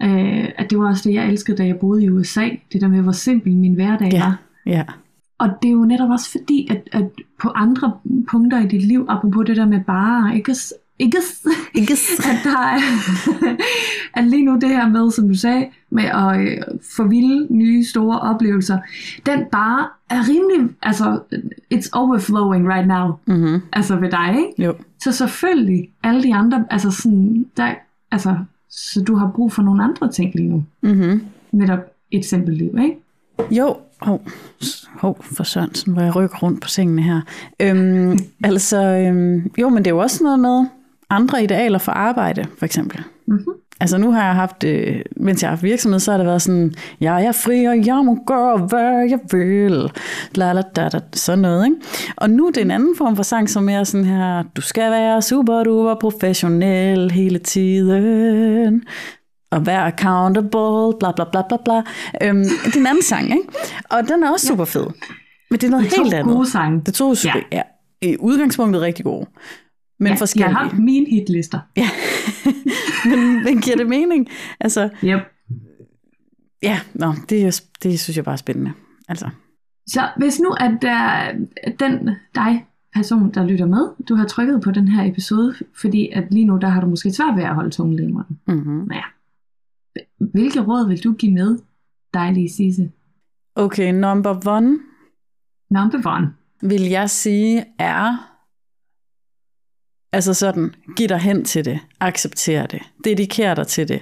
øh, 0.04 0.50
at 0.58 0.70
det 0.70 0.80
var 0.80 0.88
også 0.88 1.10
det, 1.10 1.16
jeg 1.16 1.28
elskede, 1.30 1.58
da 1.58 1.66
jeg 1.66 1.78
boede 1.80 2.04
i 2.04 2.10
USA. 2.10 2.50
Det 2.74 2.82
der 2.82 2.88
med, 2.88 3.02
hvor 3.02 3.12
simpel 3.12 3.54
min 3.58 3.74
hverdag 3.74 4.12
Ja. 4.14 4.24
var. 4.24 4.40
Ja. 4.66 4.84
Og 5.40 5.50
det 5.62 5.68
er 5.68 5.72
jo 5.72 5.86
netop 5.86 6.10
også 6.10 6.32
fordi, 6.32 6.68
at, 6.72 6.90
at 6.92 7.10
på 7.42 7.50
andre 7.56 7.94
punkter 8.32 8.60
i 8.60 8.68
dit 8.68 8.84
liv, 8.88 9.06
apropos 9.10 9.46
det 9.46 9.58
der 9.58 9.66
med 9.66 9.80
bare, 9.88 10.36
ikke, 10.36 10.56
s- 11.22 11.46
ikke, 11.76 11.96
s- 11.96 12.12
Ikke 12.12 12.30
at 12.30 12.40
der 12.44 12.58
er, 12.60 12.80
at 14.20 14.24
lige 14.28 14.46
nu 14.46 14.56
det 14.62 14.70
her 14.70 14.88
med, 14.90 15.12
som 15.12 15.28
du 15.28 15.36
sagde, 15.36 15.66
med 15.90 16.04
at 16.04 16.40
øh, 16.42 16.58
få 16.96 17.04
vilde, 17.08 17.48
nye, 17.50 17.86
store 17.86 18.20
oplevelser, 18.20 18.78
den 19.26 19.40
bare 19.52 19.88
er 20.10 20.20
rimelig, 20.30 20.76
altså, 20.84 21.20
it's 21.74 21.90
overflowing 21.94 22.68
right 22.70 22.88
now, 22.88 23.12
Mm-hmm. 23.26 23.62
altså 23.74 23.96
ved 23.96 24.12
dig, 24.12 24.36
ikke? 24.38 24.64
Jo. 24.64 24.74
Så 25.04 25.12
selvfølgelig, 25.12 25.90
alle 26.04 26.24
de 26.24 26.36
andre, 26.36 26.66
altså 26.70 26.92
sådan, 26.92 27.46
der, 27.58 27.74
altså, 28.12 28.36
så 28.70 29.02
du 29.04 29.16
har 29.16 29.32
brug 29.36 29.52
for 29.54 29.62
nogle 29.62 29.84
andre 29.84 30.12
ting 30.12 30.36
lige 30.36 30.50
nu. 30.50 30.64
Mm-hmm. 30.82 31.22
Netop 31.52 31.80
et 32.12 32.26
simpelt 32.26 32.58
liv, 32.58 32.78
ikke? 32.84 32.98
Jo, 33.52 33.76
hov, 34.02 34.22
hov 35.00 35.18
for 35.24 35.44
Sørensen, 35.44 35.94
hvor 35.94 36.02
jeg 36.02 36.16
rykker 36.16 36.38
rundt 36.38 36.62
på 36.62 36.68
sengene 36.68 37.02
her. 37.02 37.22
Øhm, 37.60 38.18
altså, 38.44 38.84
øhm, 38.86 39.52
jo, 39.58 39.70
men 39.70 39.78
det 39.78 39.88
er 39.88 39.96
jo 39.96 39.98
også 40.02 40.24
noget 40.24 40.40
med 40.40 40.66
andre 41.12 41.44
idealer 41.44 41.78
for 41.80 41.92
arbejde, 41.92 42.46
for 42.58 42.66
eksempel. 42.66 43.04
Mhm. 43.28 43.46
Altså 43.80 43.98
nu 43.98 44.12
har 44.12 44.26
jeg 44.26 44.36
haft, 44.36 44.64
øh, 44.64 45.02
mens 45.18 45.42
jeg 45.42 45.50
har 45.50 45.56
haft 45.56 45.64
virksomhed, 45.64 46.00
så 46.00 46.12
har 46.12 46.18
det 46.18 46.28
været 46.28 46.42
sådan, 46.42 46.74
jeg 47.00 47.26
er 47.26 47.32
fri, 47.32 47.66
og 47.66 47.86
jeg 47.86 47.96
må 48.06 48.18
gøre, 48.28 48.58
hvad 48.58 49.10
jeg 49.10 49.20
vil. 49.32 49.92
La, 50.36 50.54
la, 50.54 50.62
da, 50.62 50.90
da, 50.90 51.00
sådan 51.14 51.40
noget, 51.40 51.66
ikke? 51.66 51.78
Og 52.18 52.30
nu 52.30 52.48
er 52.48 52.52
det 52.52 52.62
en 52.62 52.72
anden 52.72 52.96
form 52.98 53.16
for 53.16 53.24
sang, 53.24 53.50
som 53.50 53.70
er 53.70 53.84
sådan 53.84 54.06
her, 54.06 54.44
du 54.56 54.62
skal 54.62 54.92
være 54.92 55.22
super 55.22 55.64
duper 55.64 55.96
professionel 56.02 57.12
hele 57.12 57.40
tiden 57.40 58.84
og 59.52 59.66
være 59.66 59.86
accountable, 59.86 60.98
bla 61.00 61.12
bla 61.12 61.26
bla 61.32 61.42
bla 61.50 61.58
bla. 61.66 61.78
Øhm, 62.22 62.44
det 62.66 62.76
er 62.76 62.80
en 62.80 62.88
anden 62.88 63.04
sang, 63.04 63.26
ikke? 63.26 63.44
Og 63.90 64.08
den 64.08 64.24
er 64.24 64.32
også 64.32 64.48
super 64.48 64.66
fed. 64.66 64.86
Men 65.50 65.60
det 65.60 65.64
er 65.68 65.72
noget 65.72 65.86
Det 65.86 65.94
er 65.98 66.02
helt 66.02 66.12
to 66.12 66.18
andet. 66.18 66.36
gode 66.36 66.52
sange. 66.52 66.82
Det 66.86 66.94
to 66.94 67.14
ja. 67.26 67.34
ja. 67.52 67.62
I 68.02 68.18
udgangspunktet 68.20 68.82
rigtig 68.82 69.06
gode. 69.06 69.26
Men 70.02 70.08
Ja, 70.08 70.16
forskellige. 70.16 70.60
Jeg 70.60 70.70
har 70.70 70.78
mine 70.78 71.06
hitlister. 71.10 71.60
Ja. 71.78 71.88
men, 73.10 73.44
men 73.44 73.62
giver 73.62 73.78
det 73.78 73.88
mening? 73.90 74.28
Altså, 74.60 74.90
Yep. 75.04 75.20
ja, 76.64 76.80
nå, 76.94 77.14
det, 77.30 77.46
er, 77.46 77.62
det 77.84 78.00
synes 78.00 78.18
jeg 78.18 78.26
bare 78.26 78.34
er 78.34 78.38
spændende. 78.38 78.72
Altså, 79.10 79.30
Så 79.88 80.10
hvis 80.18 80.40
nu 80.40 80.50
at 80.60 80.78
der, 80.82 81.32
den 81.80 82.10
dig, 82.36 82.66
person, 82.96 83.32
der 83.34 83.46
lytter 83.46 83.66
med, 83.66 83.90
du 84.10 84.16
har 84.16 84.26
trykket 84.26 84.62
på 84.62 84.72
den 84.72 84.88
her 84.88 85.12
episode, 85.12 85.56
fordi 85.82 86.10
at 86.14 86.24
lige 86.34 86.46
nu, 86.46 86.58
der 86.58 86.68
har 86.68 86.82
du 86.82 86.88
måske 86.88 87.12
svært 87.12 87.36
ved 87.38 87.44
at 87.44 87.56
holde 87.56 87.70
tungen 87.70 87.96
lige 87.96 88.10
i 88.10 88.12
munden. 88.12 88.40
mm-hmm. 88.48 88.92
Ja. 88.92 89.04
Hvilke 90.32 90.60
råd 90.62 90.88
vil 90.88 91.04
du 91.04 91.14
give 91.14 91.32
med, 91.34 91.60
dejlige 92.14 92.50
Sisse? 92.50 92.92
Okay, 93.56 93.92
number 93.94 94.48
one 94.48 94.80
Number 95.72 95.98
one. 96.18 96.34
vil 96.62 96.82
jeg 96.82 97.10
sige 97.10 97.66
er, 97.80 98.31
altså 100.14 100.34
sådan, 100.34 100.76
giv 100.96 101.08
dig 101.08 101.20
hen 101.20 101.46
til 101.46 101.66
det, 101.66 101.80
accepter 102.00 102.66
det, 102.66 102.82
dediker 103.04 103.54
dig 103.54 103.68
til 103.68 103.88
det. 103.88 104.02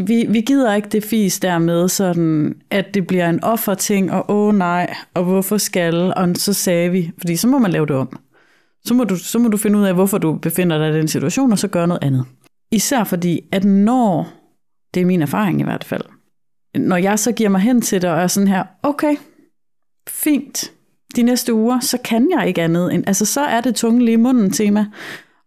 Vi, 0.00 0.26
vi 0.28 0.40
gider 0.40 0.74
ikke 0.74 0.88
det 0.88 1.04
fis 1.04 1.40
der 1.40 1.58
med 1.58 1.88
sådan, 1.88 2.54
at 2.70 2.94
det 2.94 3.06
bliver 3.06 3.28
en 3.28 3.44
offerting, 3.44 4.12
og 4.12 4.30
åh 4.30 4.54
nej, 4.54 4.94
og 5.14 5.24
hvorfor 5.24 5.58
skal, 5.58 6.12
og 6.16 6.28
så 6.34 6.52
sagde 6.52 6.90
vi, 6.90 7.10
fordi 7.18 7.36
så 7.36 7.48
må 7.48 7.58
man 7.58 7.70
lave 7.70 7.86
det 7.86 7.96
om. 7.96 8.18
Så 8.84 8.94
må, 8.94 9.04
du, 9.04 9.16
så 9.16 9.38
må 9.38 9.48
du 9.48 9.56
finde 9.56 9.78
ud 9.78 9.84
af, 9.84 9.94
hvorfor 9.94 10.18
du 10.18 10.34
befinder 10.34 10.78
dig 10.78 10.90
i 10.90 10.98
den 10.98 11.08
situation, 11.08 11.52
og 11.52 11.58
så 11.58 11.68
gøre 11.68 11.86
noget 11.86 12.04
andet. 12.04 12.24
Især 12.70 13.04
fordi, 13.04 13.40
at 13.52 13.64
når, 13.64 14.28
det 14.94 15.02
er 15.02 15.06
min 15.06 15.22
erfaring 15.22 15.60
i 15.60 15.64
hvert 15.64 15.84
fald, 15.84 16.02
når 16.74 16.96
jeg 16.96 17.18
så 17.18 17.32
giver 17.32 17.48
mig 17.48 17.60
hen 17.60 17.80
til 17.80 18.02
det, 18.02 18.10
og 18.10 18.20
er 18.20 18.26
sådan 18.26 18.48
her, 18.48 18.64
okay, 18.82 19.16
fint, 20.08 20.72
de 21.16 21.22
næste 21.22 21.54
uger, 21.54 21.80
så 21.80 21.98
kan 22.04 22.28
jeg 22.38 22.48
ikke 22.48 22.62
andet 22.62 22.94
end, 22.94 23.04
altså 23.06 23.24
så 23.24 23.40
er 23.40 23.60
det 23.60 23.74
tunge 23.74 24.04
lige 24.04 24.12
i 24.12 24.16
munden 24.16 24.50
tema, 24.50 24.86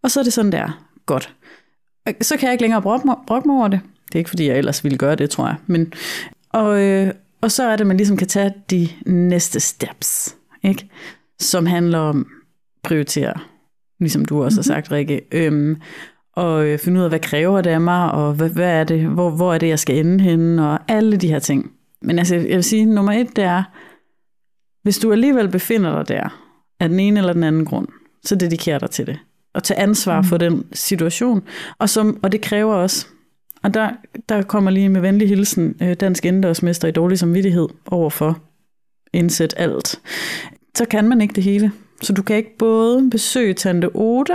og 0.02 0.10
så 0.10 0.20
er 0.20 0.24
det 0.24 0.32
sådan 0.32 0.52
der, 0.52 0.86
godt. 1.06 1.34
Så 2.20 2.36
kan 2.36 2.46
jeg 2.46 2.52
ikke 2.52 2.62
længere 2.62 2.82
brokke 2.82 3.06
mig, 3.06 3.16
brokke 3.26 3.48
mig 3.48 3.56
over 3.56 3.68
det. 3.68 3.80
Det 4.06 4.14
er 4.14 4.18
ikke, 4.18 4.30
fordi 4.30 4.48
jeg 4.48 4.58
ellers 4.58 4.84
ville 4.84 4.98
gøre 4.98 5.14
det, 5.14 5.30
tror 5.30 5.46
jeg. 5.46 5.56
Men, 5.66 5.92
og, 6.50 6.82
øh, 6.82 7.12
og 7.40 7.50
så 7.50 7.62
er 7.62 7.76
det, 7.76 7.80
at 7.80 7.86
man 7.86 7.96
ligesom 7.96 8.16
kan 8.16 8.26
tage 8.26 8.54
de 8.70 8.88
næste 9.06 9.60
steps, 9.60 10.36
ikke? 10.62 10.88
som 11.38 11.66
handler 11.66 11.98
om 11.98 12.26
prioritere, 12.82 13.34
ligesom 14.00 14.24
du 14.24 14.44
også 14.44 14.58
har 14.58 14.62
sagt, 14.62 14.92
Rikke. 14.92 15.20
Øhm, 15.32 15.76
og 16.32 16.66
øh, 16.66 16.78
finde 16.78 16.98
ud 16.98 17.04
af, 17.04 17.10
hvad 17.10 17.20
kræver 17.20 17.60
det 17.60 17.70
af 17.70 17.80
mig, 17.80 18.12
og 18.12 18.34
hvad, 18.34 18.48
hvad 18.48 18.80
er 18.80 18.84
det, 18.84 19.06
hvor, 19.06 19.30
hvor 19.30 19.54
er 19.54 19.58
det, 19.58 19.68
jeg 19.68 19.78
skal 19.78 19.98
ende 19.98 20.24
henne, 20.24 20.68
og 20.68 20.78
alle 20.88 21.16
de 21.16 21.28
her 21.28 21.38
ting. 21.38 21.72
Men 22.02 22.18
altså, 22.18 22.34
jeg 22.34 22.56
vil 22.56 22.64
sige, 22.64 22.84
nummer 22.84 23.12
et, 23.12 23.36
det 23.36 23.44
er, 23.44 23.62
hvis 24.82 24.98
du 24.98 25.12
alligevel 25.12 25.48
befinder 25.48 25.96
dig 25.96 26.08
der, 26.08 26.42
af 26.80 26.88
den 26.88 27.00
ene 27.00 27.20
eller 27.20 27.32
den 27.32 27.44
anden 27.44 27.64
grund, 27.64 27.88
så 28.24 28.34
dediker 28.34 28.78
dig 28.78 28.90
til 28.90 29.06
det. 29.06 29.18
Og 29.54 29.62
tage 29.62 29.80
ansvar 29.80 30.20
mm. 30.20 30.26
for 30.26 30.36
den 30.36 30.64
situation. 30.72 31.42
Og, 31.78 31.88
som, 31.88 32.20
og 32.22 32.32
det 32.32 32.40
kræver 32.40 32.74
også, 32.74 33.06
og 33.62 33.74
der, 33.74 33.90
der 34.28 34.42
kommer 34.42 34.70
lige 34.70 34.88
med 34.88 35.00
venlig 35.00 35.28
hilsen, 35.28 35.76
øh, 35.82 35.94
dansk 35.94 36.24
indendørsmester 36.24 36.88
i 36.88 36.90
dårlig 36.90 37.18
samvittighed 37.18 37.68
overfor 37.86 38.38
indsæt 39.12 39.54
alt. 39.56 40.00
Så 40.74 40.84
kan 40.84 41.08
man 41.08 41.20
ikke 41.20 41.34
det 41.34 41.44
hele. 41.44 41.72
Så 42.02 42.12
du 42.12 42.22
kan 42.22 42.36
ikke 42.36 42.56
både 42.58 43.10
besøge 43.10 43.54
tante 43.54 43.90
Oda, 43.94 44.34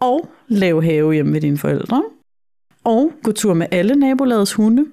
og 0.00 0.28
lave 0.48 0.84
have 0.84 1.12
hjemme 1.12 1.32
ved 1.32 1.40
dine 1.40 1.58
forældre, 1.58 2.04
og 2.84 3.12
gå 3.22 3.32
tur 3.32 3.54
med 3.54 3.66
alle 3.70 3.94
nabolagets 3.94 4.52
hunde, 4.52 4.86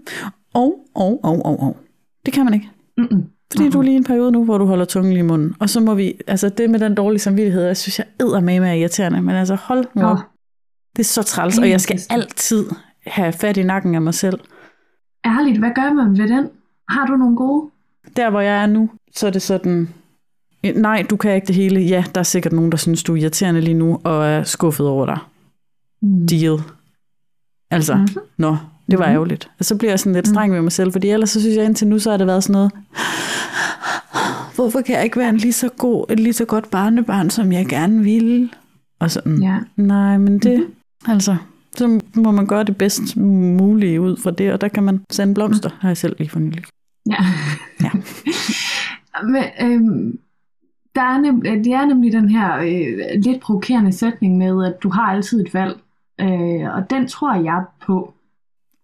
og, 0.54 0.80
og, 0.96 1.20
og, 1.24 1.46
og, 1.46 1.60
og. 1.60 1.78
Det 2.26 2.34
kan 2.34 2.46
man 2.46 2.54
ikke. 2.54 2.70
Mm-mm. 2.98 3.24
Fordi 3.52 3.70
du 3.70 3.80
er 3.80 3.84
lige 3.84 3.96
en 3.98 4.04
periode 4.04 4.32
nu, 4.32 4.44
hvor 4.46 4.58
du 4.58 4.66
holder 4.66 4.86
tungen 4.86 5.18
i 5.18 5.22
munden. 5.22 5.56
Og 5.60 5.70
så 5.70 5.80
må 5.80 5.94
vi, 5.96 6.14
altså 6.28 6.50
det 6.50 6.70
med 6.70 6.80
den 6.80 6.96
dårlige 6.96 7.20
samvittighed, 7.20 7.64
jeg 7.64 7.78
synes, 7.78 8.00
jeg 8.00 8.08
æder 8.22 8.40
med 8.40 8.60
med 8.60 8.78
irriterende, 8.80 9.22
men 9.22 9.36
altså 9.36 9.56
hold 9.56 9.86
nu 9.96 10.02
op. 10.02 10.18
Nå. 10.18 10.22
Det 10.96 11.00
er 11.00 11.04
så 11.04 11.24
træls, 11.24 11.58
og 11.58 11.70
jeg 11.70 11.82
skal 11.82 12.00
altid 12.10 12.66
have 13.08 13.34
fat 13.34 13.58
i 13.58 13.64
nakken 13.64 13.96
af 13.96 14.02
mig 14.02 14.14
selv. 14.14 14.40
Ærligt, 15.26 15.60
hvad 15.60 15.72
gør 15.76 15.94
man 15.94 16.18
ved 16.18 16.28
den? 16.30 16.50
Har 16.90 17.06
du 17.06 17.16
nogle 17.16 17.36
gode? 17.36 17.70
Der, 18.16 18.30
hvor 18.30 18.40
jeg 18.42 18.64
er 18.64 18.68
nu, 18.68 18.90
så 19.16 19.28
er 19.28 19.32
det 19.32 19.42
sådan, 19.42 19.90
nej, 20.76 21.06
du 21.10 21.16
kan 21.18 21.36
ikke 21.36 21.48
det 21.48 21.56
hele. 21.56 21.80
Ja, 21.82 22.04
der 22.16 22.20
er 22.20 22.24
sikkert 22.24 22.54
nogen, 22.54 22.72
der 22.72 22.78
synes, 22.78 23.04
du 23.04 23.14
er 23.16 23.18
irriterende 23.22 23.62
lige 23.62 23.74
nu, 23.74 24.00
og 24.04 24.26
er 24.28 24.44
skuffet 24.44 24.88
over 24.88 25.06
dig. 25.06 25.18
Mm. 26.02 26.28
Deal. 26.28 26.58
Altså, 27.72 27.96
Mhm. 27.96 28.08
nå, 28.38 28.58
det 28.92 29.00
var 29.00 29.06
Mhm. 29.06 29.14
ærgerligt. 29.14 29.50
Og 29.60 29.66
så 29.66 29.76
bliver 29.78 29.92
jeg 29.92 30.00
sådan 30.00 30.14
lidt 30.14 30.28
streng 30.28 30.54
ved 30.54 30.62
mig 30.62 30.72
selv, 30.72 30.92
fordi 30.92 31.10
ellers 31.10 31.30
så 31.30 31.40
synes 31.42 31.56
jeg 31.58 31.66
indtil 31.66 31.88
nu, 31.88 32.00
så 32.00 32.10
har 32.12 32.18
det 32.18 32.28
været 32.28 32.44
sådan 32.44 32.54
noget, 32.54 32.72
hvorfor 34.56 34.82
kan 34.82 34.96
jeg 34.96 35.04
ikke 35.04 35.20
være 35.20 35.30
en 35.30 35.38
lige 35.38 35.54
så 35.54 35.70
god, 35.78 36.06
et 36.12 36.20
lige 36.20 36.34
så 36.34 36.46
godt 36.46 36.72
barnebarn, 36.72 37.30
som 37.30 37.52
jeg 37.52 37.66
gerne 37.66 38.04
ville? 38.04 38.50
Og 39.00 39.12
sådan, 39.12 39.44
Ja. 39.44 39.58
nej, 39.76 40.18
men 40.18 40.40
det, 40.40 40.68
altså, 41.08 41.36
så 41.78 42.00
må 42.16 42.32
man 42.32 42.48
gøre 42.48 42.64
det 42.64 42.78
bedst 42.78 43.18
mulige 43.18 44.02
ud 44.02 44.18
fra 44.18 44.32
det, 44.32 44.54
og 44.54 44.62
der 44.62 44.68
kan 44.68 44.84
man 44.84 45.02
sende 45.12 45.34
blomster, 45.34 45.70
har 45.80 45.90
jeg 45.90 45.98
selv 45.98 46.16
lige 46.18 46.30
for 46.30 46.40
nylig. 46.40 46.64
Ja. 47.10 47.16
Ja. 47.84 47.90
Men, 49.34 49.44
øhm, 49.62 50.20
der 50.96 51.02
er 51.02 51.20
nem, 51.22 51.42
det 51.42 51.68
er 51.74 51.86
nemlig 51.86 52.12
den 52.14 52.30
her 52.30 52.58
øh, 52.58 53.22
lidt 53.24 53.42
provokerende 53.42 53.92
sætning 53.94 54.38
med, 54.38 54.66
at 54.66 54.74
du 54.84 54.90
har 54.90 55.02
altid 55.02 55.42
et 55.46 55.54
valg. 55.54 55.76
Øh, 56.22 56.76
og 56.76 56.90
den 56.90 57.08
tror 57.08 57.36
jeg 57.44 57.64
på. 57.86 58.14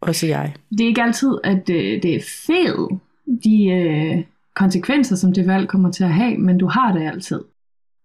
Også 0.02 0.28
jeg. 0.28 0.54
Det 0.70 0.82
er 0.82 0.88
ikke 0.88 1.04
altid, 1.04 1.38
at 1.44 1.70
øh, 1.70 2.04
det 2.04 2.16
er 2.16 2.20
fedt, 2.48 3.02
de 3.44 3.66
øh, 3.66 4.24
konsekvenser, 4.56 5.16
som 5.16 5.34
det 5.34 5.48
valg 5.48 5.68
kommer 5.68 5.92
til 5.92 6.04
at 6.04 6.14
have, 6.14 6.38
men 6.38 6.58
du 6.58 6.68
har 6.68 6.94
det 6.94 7.08
altid. 7.08 7.42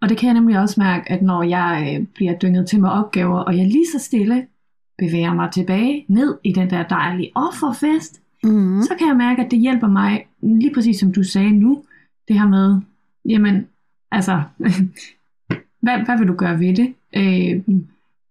Og 0.03 0.09
det 0.09 0.17
kan 0.19 0.27
jeg 0.27 0.35
nemlig 0.35 0.59
også 0.59 0.81
mærke, 0.81 1.13
at 1.13 1.23
når 1.23 1.43
jeg 1.43 1.97
øh, 2.01 2.07
bliver 2.15 2.39
dynget 2.39 2.69
til 2.69 2.81
med 2.81 2.91
opgaver, 2.91 3.39
og 3.39 3.59
jeg 3.59 3.67
lige 3.67 3.87
så 3.93 3.99
stille 3.99 4.47
bevæger 4.99 5.35
mig 5.35 5.51
tilbage 5.53 6.05
ned 6.09 6.39
i 6.45 6.53
den 6.53 6.71
der 6.71 6.83
dejlige 6.83 7.31
offerfest, 7.35 8.21
Mm. 8.45 8.83
så 8.83 8.95
kan 8.99 9.09
jeg 9.09 9.17
mærke, 9.17 9.43
at 9.45 9.51
det 9.51 9.59
hjælper 9.59 9.89
mig, 9.89 10.27
lige 10.43 10.75
præcis 10.75 10.99
som 11.01 11.13
du 11.13 11.23
sagde 11.23 11.51
nu, 11.51 11.83
det 12.29 12.39
her 12.39 12.49
med, 12.49 12.81
jamen, 13.29 13.67
altså, 14.11 14.43
hvad, 15.83 16.05
hvad 16.05 16.19
vil 16.19 16.29
du 16.29 16.35
gøre 16.35 16.61
ved 16.61 16.75
det? 16.75 16.95
Øh, 17.17 17.63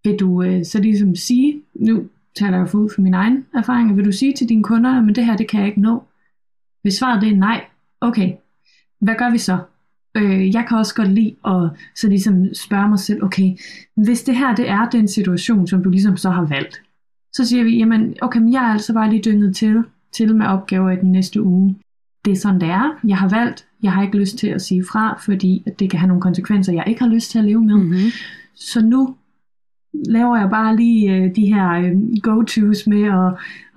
vil 0.03 0.19
du 0.19 0.43
øh, 0.43 0.65
så 0.65 0.79
ligesom 0.79 1.15
sige, 1.15 1.61
nu 1.73 2.03
taler 2.35 2.57
jeg 2.57 2.69
for 2.69 2.77
ud 2.77 2.89
for 2.95 3.01
min 3.01 3.13
egen 3.13 3.45
erfaring, 3.53 3.97
vil 3.97 4.05
du 4.05 4.11
sige 4.11 4.33
til 4.33 4.49
dine 4.49 4.63
kunder, 4.63 5.09
at 5.09 5.15
det 5.15 5.25
her, 5.25 5.37
det 5.37 5.47
kan 5.47 5.59
jeg 5.59 5.67
ikke 5.67 5.81
nå? 5.81 6.03
Hvis 6.81 6.93
svaret 6.93 7.21
det 7.21 7.31
er 7.31 7.35
nej, 7.35 7.65
okay, 8.01 8.33
hvad 9.01 9.15
gør 9.17 9.31
vi 9.31 9.37
så? 9.37 9.57
Øh, 10.17 10.53
jeg 10.53 10.65
kan 10.67 10.77
også 10.77 10.95
godt 10.95 11.11
lide 11.11 11.35
at 11.45 11.69
så 11.95 12.07
ligesom 12.09 12.53
spørge 12.53 12.89
mig 12.89 12.99
selv, 12.99 13.23
okay, 13.23 13.55
hvis 13.95 14.23
det 14.23 14.35
her 14.35 14.55
det 14.55 14.69
er 14.69 14.89
den 14.89 15.07
situation, 15.07 15.67
som 15.67 15.83
du 15.83 15.89
ligesom 15.89 16.17
så 16.17 16.29
har 16.29 16.45
valgt, 16.45 16.81
så 17.33 17.45
siger 17.45 17.63
vi, 17.63 17.77
jamen 17.77 18.15
okay, 18.21 18.39
men 18.39 18.53
jeg 18.53 18.63
er 18.63 18.73
altså 18.73 18.93
bare 18.93 19.09
lige 19.09 19.21
dynget 19.25 19.55
til, 19.55 19.83
til 20.13 20.35
med 20.35 20.45
opgaver 20.45 20.91
i 20.91 20.95
den 20.95 21.11
næste 21.11 21.41
uge. 21.41 21.75
Det 22.25 22.31
er 22.31 22.35
sådan, 22.35 22.61
det 22.61 22.69
er. 22.69 22.99
Jeg 23.07 23.17
har 23.17 23.29
valgt. 23.29 23.67
Jeg 23.83 23.91
har 23.91 24.03
ikke 24.03 24.17
lyst 24.17 24.37
til 24.37 24.47
at 24.47 24.61
sige 24.61 24.83
fra, 24.91 25.19
fordi 25.25 25.63
at 25.65 25.79
det 25.79 25.89
kan 25.89 25.99
have 25.99 26.07
nogle 26.07 26.21
konsekvenser, 26.21 26.73
jeg 26.73 26.83
ikke 26.87 27.01
har 27.01 27.09
lyst 27.09 27.31
til 27.31 27.39
at 27.39 27.45
leve 27.45 27.65
med. 27.65 27.75
Mm-hmm. 27.75 28.09
Så 28.55 28.81
nu 28.85 29.15
laver 30.05 30.37
jeg 30.37 30.49
bare 30.49 30.75
lige 30.75 31.15
øh, 31.15 31.35
de 31.35 31.53
her 31.53 31.69
øh, 31.69 31.97
go-tos 32.21 32.87
med 32.87 33.03
at, 33.03 33.33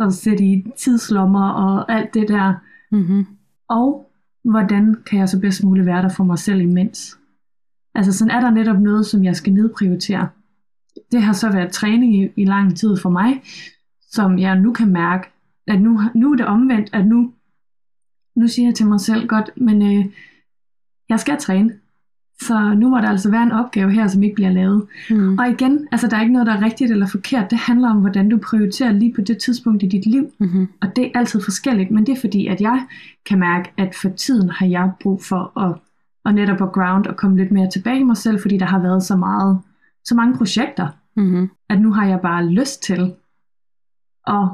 at 0.07 0.13
sætte 0.13 0.45
i 0.45 0.67
tidslommer 0.77 1.49
og 1.49 1.93
alt 1.93 2.15
det 2.15 2.29
der. 2.29 2.55
Mm-hmm. 2.91 3.27
Og 3.69 4.11
hvordan 4.45 4.97
kan 5.07 5.19
jeg 5.19 5.29
så 5.29 5.41
bedst 5.41 5.65
muligt 5.65 5.87
være 5.87 6.03
der 6.03 6.09
for 6.09 6.25
mig 6.25 6.39
selv 6.39 6.61
imens? 6.61 7.19
Altså 7.95 8.13
sådan 8.13 8.35
er 8.35 8.41
der 8.41 8.51
netop 8.51 8.81
noget, 8.81 9.07
som 9.07 9.25
jeg 9.25 9.37
skal 9.37 9.53
nedprioritere. 9.53 10.29
Det 11.13 11.23
har 11.23 11.33
så 11.33 11.53
været 11.53 11.73
træning 11.73 12.23
i, 12.23 12.29
i 12.37 12.45
lang 12.45 12.77
tid 12.77 12.97
for 12.97 13.11
mig, 13.11 13.43
som 14.11 14.39
jeg 14.39 14.61
nu 14.61 14.73
kan 14.73 14.89
mærke, 14.89 15.29
at 15.67 15.81
nu, 15.81 16.01
nu 16.15 16.33
er 16.33 16.37
det 16.37 16.47
omvendt, 16.47 16.91
at 16.93 17.07
nu, 17.07 17.33
nu 18.37 18.49
siger 18.49 18.69
jeg 18.69 18.75
til 18.75 18.87
mig 18.87 19.01
selv, 19.01 19.29
godt, 19.29 19.51
men 19.57 19.83
øh, 19.83 20.07
jeg 21.09 21.21
skal 21.21 21.39
træne. 21.39 21.73
Så 22.43 22.75
nu 22.75 22.89
må 22.89 22.97
der 22.97 23.09
altså 23.09 23.31
være 23.31 23.43
en 23.43 23.53
opgave 23.53 23.91
her, 23.93 24.07
som 24.07 24.23
ikke 24.23 24.35
bliver 24.35 24.51
lavet. 24.51 24.87
Mm. 25.11 25.39
Og 25.39 25.49
igen, 25.49 25.89
altså 25.93 26.09
der 26.09 26.17
er 26.17 26.21
ikke 26.21 26.33
noget, 26.33 26.47
der 26.47 26.53
er 26.53 26.63
rigtigt 26.63 26.91
eller 26.91 27.07
forkert. 27.07 27.51
Det 27.51 27.59
handler 27.59 27.91
om, 27.91 27.97
hvordan 27.97 28.29
du 28.29 28.39
prioriterer 28.39 28.93
lige 28.93 29.15
på 29.15 29.21
det 29.21 29.39
tidspunkt 29.39 29.83
i 29.83 29.87
dit 29.87 30.07
liv. 30.07 30.33
Mm-hmm. 30.39 30.69
Og 30.81 30.97
det 30.97 31.05
er 31.05 31.19
altid 31.19 31.41
forskelligt, 31.45 31.91
men 31.91 32.07
det 32.07 32.17
er 32.17 32.21
fordi, 32.21 32.47
at 32.47 32.61
jeg 32.61 32.87
kan 33.27 33.39
mærke, 33.39 33.73
at 33.77 33.95
for 33.95 34.09
tiden 34.09 34.51
har 34.51 34.67
jeg 34.67 34.91
brug 35.01 35.23
for 35.23 35.61
at, 35.61 35.77
at 36.27 36.35
netop 36.35 36.63
at 36.63 36.73
ground 36.73 37.07
og 37.07 37.17
komme 37.17 37.37
lidt 37.37 37.53
mere 37.53 37.71
tilbage 37.71 38.01
i 38.01 38.03
mig 38.03 38.17
selv, 38.17 38.41
fordi 38.41 38.59
der 38.59 38.67
har 38.67 38.79
været 38.79 39.03
så 39.03 39.17
meget, 39.17 39.59
så 40.05 40.15
mange 40.15 40.37
projekter, 40.37 40.89
Mm-hmm. 41.17 41.51
at 41.69 41.81
nu 41.81 41.93
har 41.93 42.07
jeg 42.07 42.21
bare 42.21 42.47
lyst 42.47 42.83
til 42.83 43.15
at 44.27 44.49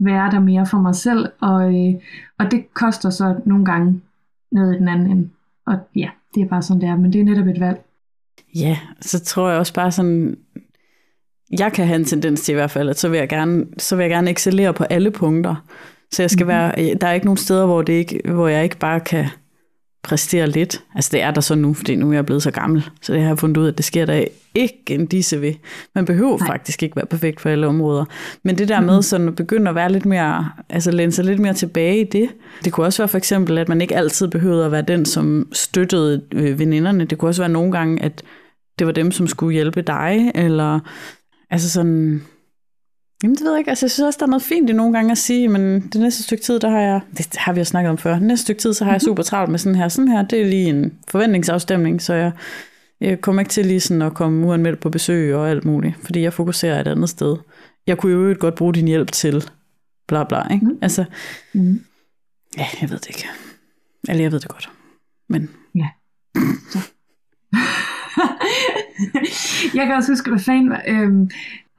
være 0.00 0.30
der 0.30 0.40
mere 0.40 0.66
for 0.66 0.78
mig 0.78 0.94
selv, 0.94 1.28
og, 1.40 1.74
øh, 1.74 1.94
og 2.38 2.50
det 2.50 2.74
koster 2.74 3.10
så 3.10 3.40
nogle 3.46 3.64
gange 3.64 4.00
noget 4.52 4.74
i 4.74 4.78
den 4.78 4.88
anden 4.88 5.10
ende. 5.10 5.30
Og 5.66 5.78
ja, 5.96 6.10
det 6.34 6.42
er 6.42 6.48
bare 6.48 6.62
sådan, 6.62 6.80
det 6.80 6.88
er, 6.88 6.96
men 6.96 7.12
det 7.12 7.20
er 7.20 7.24
netop 7.24 7.46
et 7.46 7.60
valg. 7.60 7.80
Ja, 8.54 8.78
så 9.00 9.20
tror 9.20 9.48
jeg 9.50 9.58
også 9.58 9.74
bare 9.74 9.90
sådan, 9.92 10.36
jeg 11.58 11.72
kan 11.72 11.86
have 11.86 11.96
en 11.98 12.04
tendens 12.04 12.40
til 12.40 12.52
i 12.52 12.54
hvert 12.54 12.70
fald, 12.70 12.88
at 12.88 12.98
så 12.98 13.08
vil 13.08 13.18
jeg 13.18 13.28
gerne, 13.28 13.66
så 13.78 13.96
vil 13.96 14.02
jeg 14.02 14.10
gerne 14.10 14.30
excellere 14.30 14.74
på 14.74 14.84
alle 14.84 15.10
punkter. 15.10 15.54
Så 16.12 16.22
jeg 16.22 16.30
skal 16.30 16.46
Mhm. 16.46 16.54
mm-hmm. 16.54 16.76
være, 16.76 16.94
der 16.94 17.06
er 17.06 17.12
ikke 17.12 17.26
nogen 17.26 17.36
steder, 17.36 17.66
hvor, 17.66 17.82
det 17.82 17.92
ikke, 17.92 18.20
hvor 18.24 18.48
jeg 18.48 18.64
ikke 18.64 18.76
bare 18.78 19.00
kan 19.00 19.26
præstere 20.02 20.46
lidt. 20.46 20.82
Altså 20.94 21.10
det 21.12 21.22
er 21.22 21.30
der 21.30 21.40
så 21.40 21.54
nu, 21.54 21.74
fordi 21.74 21.94
nu 21.94 22.10
er 22.10 22.14
jeg 22.14 22.26
blevet 22.26 22.42
så 22.42 22.50
gammel. 22.50 22.90
Så 23.02 23.12
det 23.12 23.20
har 23.20 23.28
jeg 23.28 23.38
fundet 23.38 23.56
ud 23.56 23.66
af, 23.66 23.70
at 23.70 23.76
det 23.76 23.84
sker 23.84 24.06
der 24.06 24.24
ikke 24.54 24.82
en 24.88 25.06
disse 25.06 25.40
ved. 25.40 25.54
Man 25.94 26.04
behøver 26.04 26.38
Nej. 26.38 26.46
Faktisk 26.46 26.82
ikke 26.82 26.96
være 26.96 27.06
perfekt 27.06 27.40
for 27.40 27.50
alle 27.50 27.66
områder. 27.66 28.04
Men 28.44 28.58
det 28.58 28.68
der 28.68 28.80
med 28.80 29.02
sådan 29.02 29.28
at 29.28 29.36
begynde 29.36 29.68
at 29.68 29.74
være 29.74 29.92
lidt 29.92 30.06
mere, 30.06 30.50
altså 30.68 30.90
læne 30.90 31.12
sig 31.12 31.24
lidt 31.24 31.38
mere 31.38 31.54
tilbage 31.54 32.00
i 32.00 32.04
det. 32.04 32.28
Det 32.64 32.72
kunne 32.72 32.86
også 32.86 33.02
være 33.02 33.08
for 33.08 33.18
eksempel, 33.18 33.58
at 33.58 33.68
man 33.68 33.80
ikke 33.80 33.96
altid 33.96 34.28
behøvede 34.28 34.64
at 34.64 34.72
være 34.72 34.82
den, 34.82 35.06
som 35.06 35.48
støttede 35.52 36.22
øh, 36.32 36.58
veninderne. 36.58 37.04
Det 37.04 37.18
kunne 37.18 37.28
også 37.28 37.42
være 37.42 37.52
nogle 37.52 37.72
gange, 37.72 38.02
at 38.02 38.22
det 38.78 38.86
var 38.86 38.92
dem, 38.92 39.10
som 39.10 39.26
skulle 39.26 39.52
hjælpe 39.52 39.82
dig, 39.82 40.32
eller 40.34 40.80
altså 41.50 41.70
sådan, 41.70 42.22
jamen 43.22 43.34
det 43.36 43.44
ved 43.44 43.50
jeg 43.52 43.58
ikke, 43.58 43.70
altså 43.70 43.86
jeg 43.86 43.90
synes 43.90 44.06
også, 44.06 44.16
der 44.18 44.24
er 44.26 44.30
noget 44.30 44.42
fint 44.42 44.70
i 44.70 44.72
nogle 44.72 44.92
gange 44.92 45.10
at 45.12 45.18
sige, 45.18 45.48
men 45.48 45.80
det 45.80 46.00
næste 46.00 46.22
stykke 46.22 46.42
tid, 46.44 46.60
der 46.60 46.70
har 46.70 46.80
jeg, 46.80 47.00
det 47.18 47.36
har 47.36 47.52
vi 47.52 47.60
jo 47.60 47.64
snakket 47.64 47.90
om 47.90 47.98
før, 47.98 48.14
det 48.14 48.22
næste 48.22 48.42
stykke 48.42 48.60
tid, 48.60 48.74
så 48.74 48.84
har 48.84 48.92
jeg 48.92 49.00
super 49.00 49.22
travlt 49.22 49.50
med 49.50 49.58
sådan 49.58 49.76
her, 49.76 49.88
sådan 49.88 50.08
her, 50.08 50.22
det 50.22 50.40
er 50.40 50.44
lige 50.46 50.68
en 50.68 50.92
forventningsafstemning, 51.08 52.02
så 52.02 52.14
jeg, 52.14 52.32
jeg 53.00 53.20
kommer 53.20 53.42
ikke 53.42 53.50
til 53.50 53.66
lige 53.66 53.80
sådan 53.80 54.02
at 54.02 54.14
komme 54.14 54.46
uanmeldt 54.46 54.80
på 54.80 54.90
besøg 54.90 55.34
og 55.34 55.50
alt 55.50 55.64
muligt, 55.64 55.94
fordi 56.04 56.22
jeg 56.22 56.32
fokuserer 56.32 56.80
et 56.80 56.88
andet 56.88 57.08
sted. 57.08 57.36
Jeg 57.86 57.98
kunne 57.98 58.12
jo 58.12 58.36
godt 58.40 58.54
bruge 58.54 58.74
din 58.74 58.88
hjælp 58.88 59.12
til 59.12 59.44
bla 60.08 60.24
bla, 60.24 60.42
ikke? 60.52 60.66
Mm. 60.66 60.78
Altså, 60.82 61.04
Mm. 61.54 61.80
ja, 62.58 62.66
jeg 62.80 62.90
ved 62.90 62.98
det 62.98 63.08
ikke. 63.08 63.28
Eller 64.08 64.22
jeg 64.22 64.32
ved 64.32 64.40
det 64.40 64.48
godt. 64.48 64.70
Men 65.28 65.50
jeg 69.74 69.86
kan 69.86 69.94
også 69.96 70.12
huske, 70.12 70.30
hvad 70.30 70.40
fanden 70.40 70.70
var, 70.70 70.82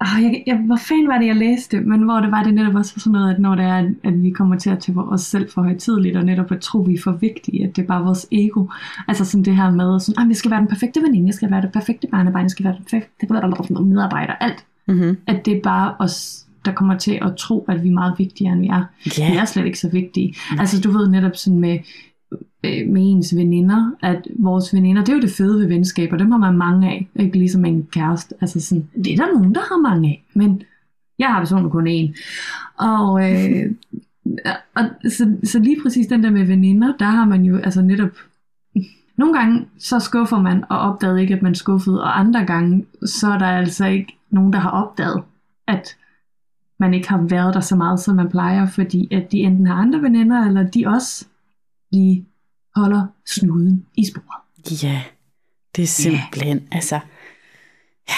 åh, 0.01 0.23
jeg, 0.23 0.43
jeg, 0.47 0.57
hvor 0.57 0.75
fanden 0.75 1.07
var 1.07 1.17
det, 1.17 1.27
jeg 1.27 1.35
læste, 1.35 1.79
men 1.81 2.01
hvor 2.03 2.19
det 2.19 2.31
var 2.31 2.43
det 2.43 2.53
netop 2.53 2.75
også 2.75 2.93
sådan 2.97 3.11
noget, 3.11 3.33
at 3.33 3.39
når 3.39 3.55
det 3.55 3.65
er, 3.65 3.75
at- 3.75 3.93
at 4.03 4.23
vi 4.23 4.29
kommer 4.29 4.57
til 4.57 4.69
at 4.69 4.79
tage 4.79 4.97
os 4.99 5.21
selv 5.21 5.49
for 5.51 5.61
højtidligt, 5.61 6.17
og 6.17 6.25
netop 6.25 6.51
at 6.51 6.59
tro, 6.61 6.79
vi 6.79 6.93
er 6.93 6.99
for 7.03 7.11
vigtige, 7.11 7.63
at 7.67 7.75
det 7.75 7.81
er 7.81 7.87
bare 7.87 8.03
vores 8.03 8.27
ego. 8.31 8.65
Altså 9.07 9.25
sådan 9.25 9.45
det 9.45 9.55
her 9.55 9.71
med, 9.71 9.99
sådan, 9.99 10.23
ah, 10.23 10.29
jeg 10.29 10.35
skal 10.37 10.51
være 10.51 10.59
den 10.59 10.67
perfekte 10.67 11.01
veninde, 11.01 11.27
jeg 11.27 11.33
skal 11.33 11.51
være 11.51 11.61
det 11.61 11.71
perfekte 11.71 12.07
barnebarn, 12.11 12.41
jeg 12.43 12.51
skal 12.51 12.63
være 12.65 12.75
den 12.75 12.83
perfekte 12.83 13.83
medarbejder, 13.83 14.33
alt. 14.33 14.65
mm-hmm. 14.87 15.17
At 15.27 15.45
det 15.45 15.57
er 15.57 15.61
bare 15.63 15.93
os, 15.99 16.45
der 16.65 16.71
kommer 16.71 16.97
til 16.97 17.19
at 17.21 17.35
tro, 17.35 17.65
at 17.69 17.83
vi 17.83 17.87
er 17.89 17.93
meget 17.93 18.13
vigtigere, 18.17 18.53
end 18.53 18.61
vi 18.61 18.67
er. 18.67 18.83
ja, 19.19 19.31
Vi 19.31 19.37
er 19.37 19.45
slet 19.45 19.65
ikke 19.65 19.79
så 19.79 19.89
vigtige. 19.89 20.35
Altså 20.59 20.81
du 20.81 20.91
ved 20.91 21.09
netop 21.09 21.35
sådan 21.35 21.59
med, 21.59 21.77
Øh, 22.63 22.87
med 22.87 23.01
ens 23.01 23.35
veninder, 23.35 23.91
at 24.01 24.27
vores 24.39 24.73
veninder, 24.73 25.03
det 25.03 25.11
er 25.11 25.15
jo 25.15 25.21
det 25.21 25.31
fede 25.31 25.59
ved 25.59 25.67
venskab, 25.67 26.13
og 26.13 26.19
dem 26.19 26.31
har 26.31 26.37
man 26.37 26.57
mange 26.57 26.89
af, 26.89 27.07
ikke 27.15 27.37
ligesom 27.37 27.65
en 27.65 27.87
kæreste. 27.91 28.35
Altså 28.41 28.59
sådan, 28.59 28.89
det 29.03 29.13
er 29.13 29.17
der 29.17 29.33
nogen, 29.33 29.55
der 29.55 29.61
har 29.61 29.77
mange 29.77 30.09
af, 30.09 30.23
men 30.33 30.61
jeg 31.19 31.27
har 31.27 31.39
personligt 31.39 31.71
kun 31.71 31.87
én. 31.87 32.13
Og, 32.77 33.31
øh, 33.31 33.71
og 34.75 34.83
så, 35.09 35.35
så 35.43 35.59
lige 35.59 35.77
præcis 35.83 36.07
den 36.07 36.23
der 36.23 36.29
med 36.29 36.45
veninder, 36.45 36.93
der 36.99 37.05
har 37.05 37.25
man 37.25 37.45
jo 37.45 37.57
altså 37.57 37.81
netop, 37.81 38.11
nogle 39.17 39.33
gange 39.33 39.65
så 39.79 39.99
skuffer 39.99 40.41
man 40.41 40.63
og 40.69 40.79
opdager 40.79 41.17
ikke, 41.17 41.33
at 41.33 41.41
man 41.41 41.55
skuffede, 41.55 42.03
og 42.03 42.19
andre 42.19 42.45
gange, 42.45 42.85
så 43.05 43.27
er 43.27 43.37
der 43.37 43.45
altså 43.45 43.85
ikke 43.85 44.17
nogen, 44.29 44.53
der 44.53 44.59
har 44.59 44.69
opdaget, 44.69 45.23
at 45.67 45.97
man 46.79 46.93
ikke 46.93 47.09
har 47.09 47.21
været 47.29 47.53
der 47.53 47.59
så 47.59 47.75
meget, 47.75 47.99
som 47.99 48.15
man 48.15 48.29
plejer, 48.29 48.67
fordi 48.67 49.13
at 49.13 49.31
de 49.31 49.37
enten 49.37 49.67
har 49.67 49.75
andre 49.75 50.01
veninder, 50.01 50.45
eller 50.45 50.63
de 50.63 50.87
også 50.87 51.25
lige 51.91 52.27
holder 52.75 53.07
snuden 53.25 53.85
i 53.97 54.05
sporet. 54.05 54.83
Ja, 54.83 55.01
det 55.75 55.83
er 55.83 55.87
simpelthen, 55.87 56.67
altså... 56.71 56.99
Ja, 58.09 58.13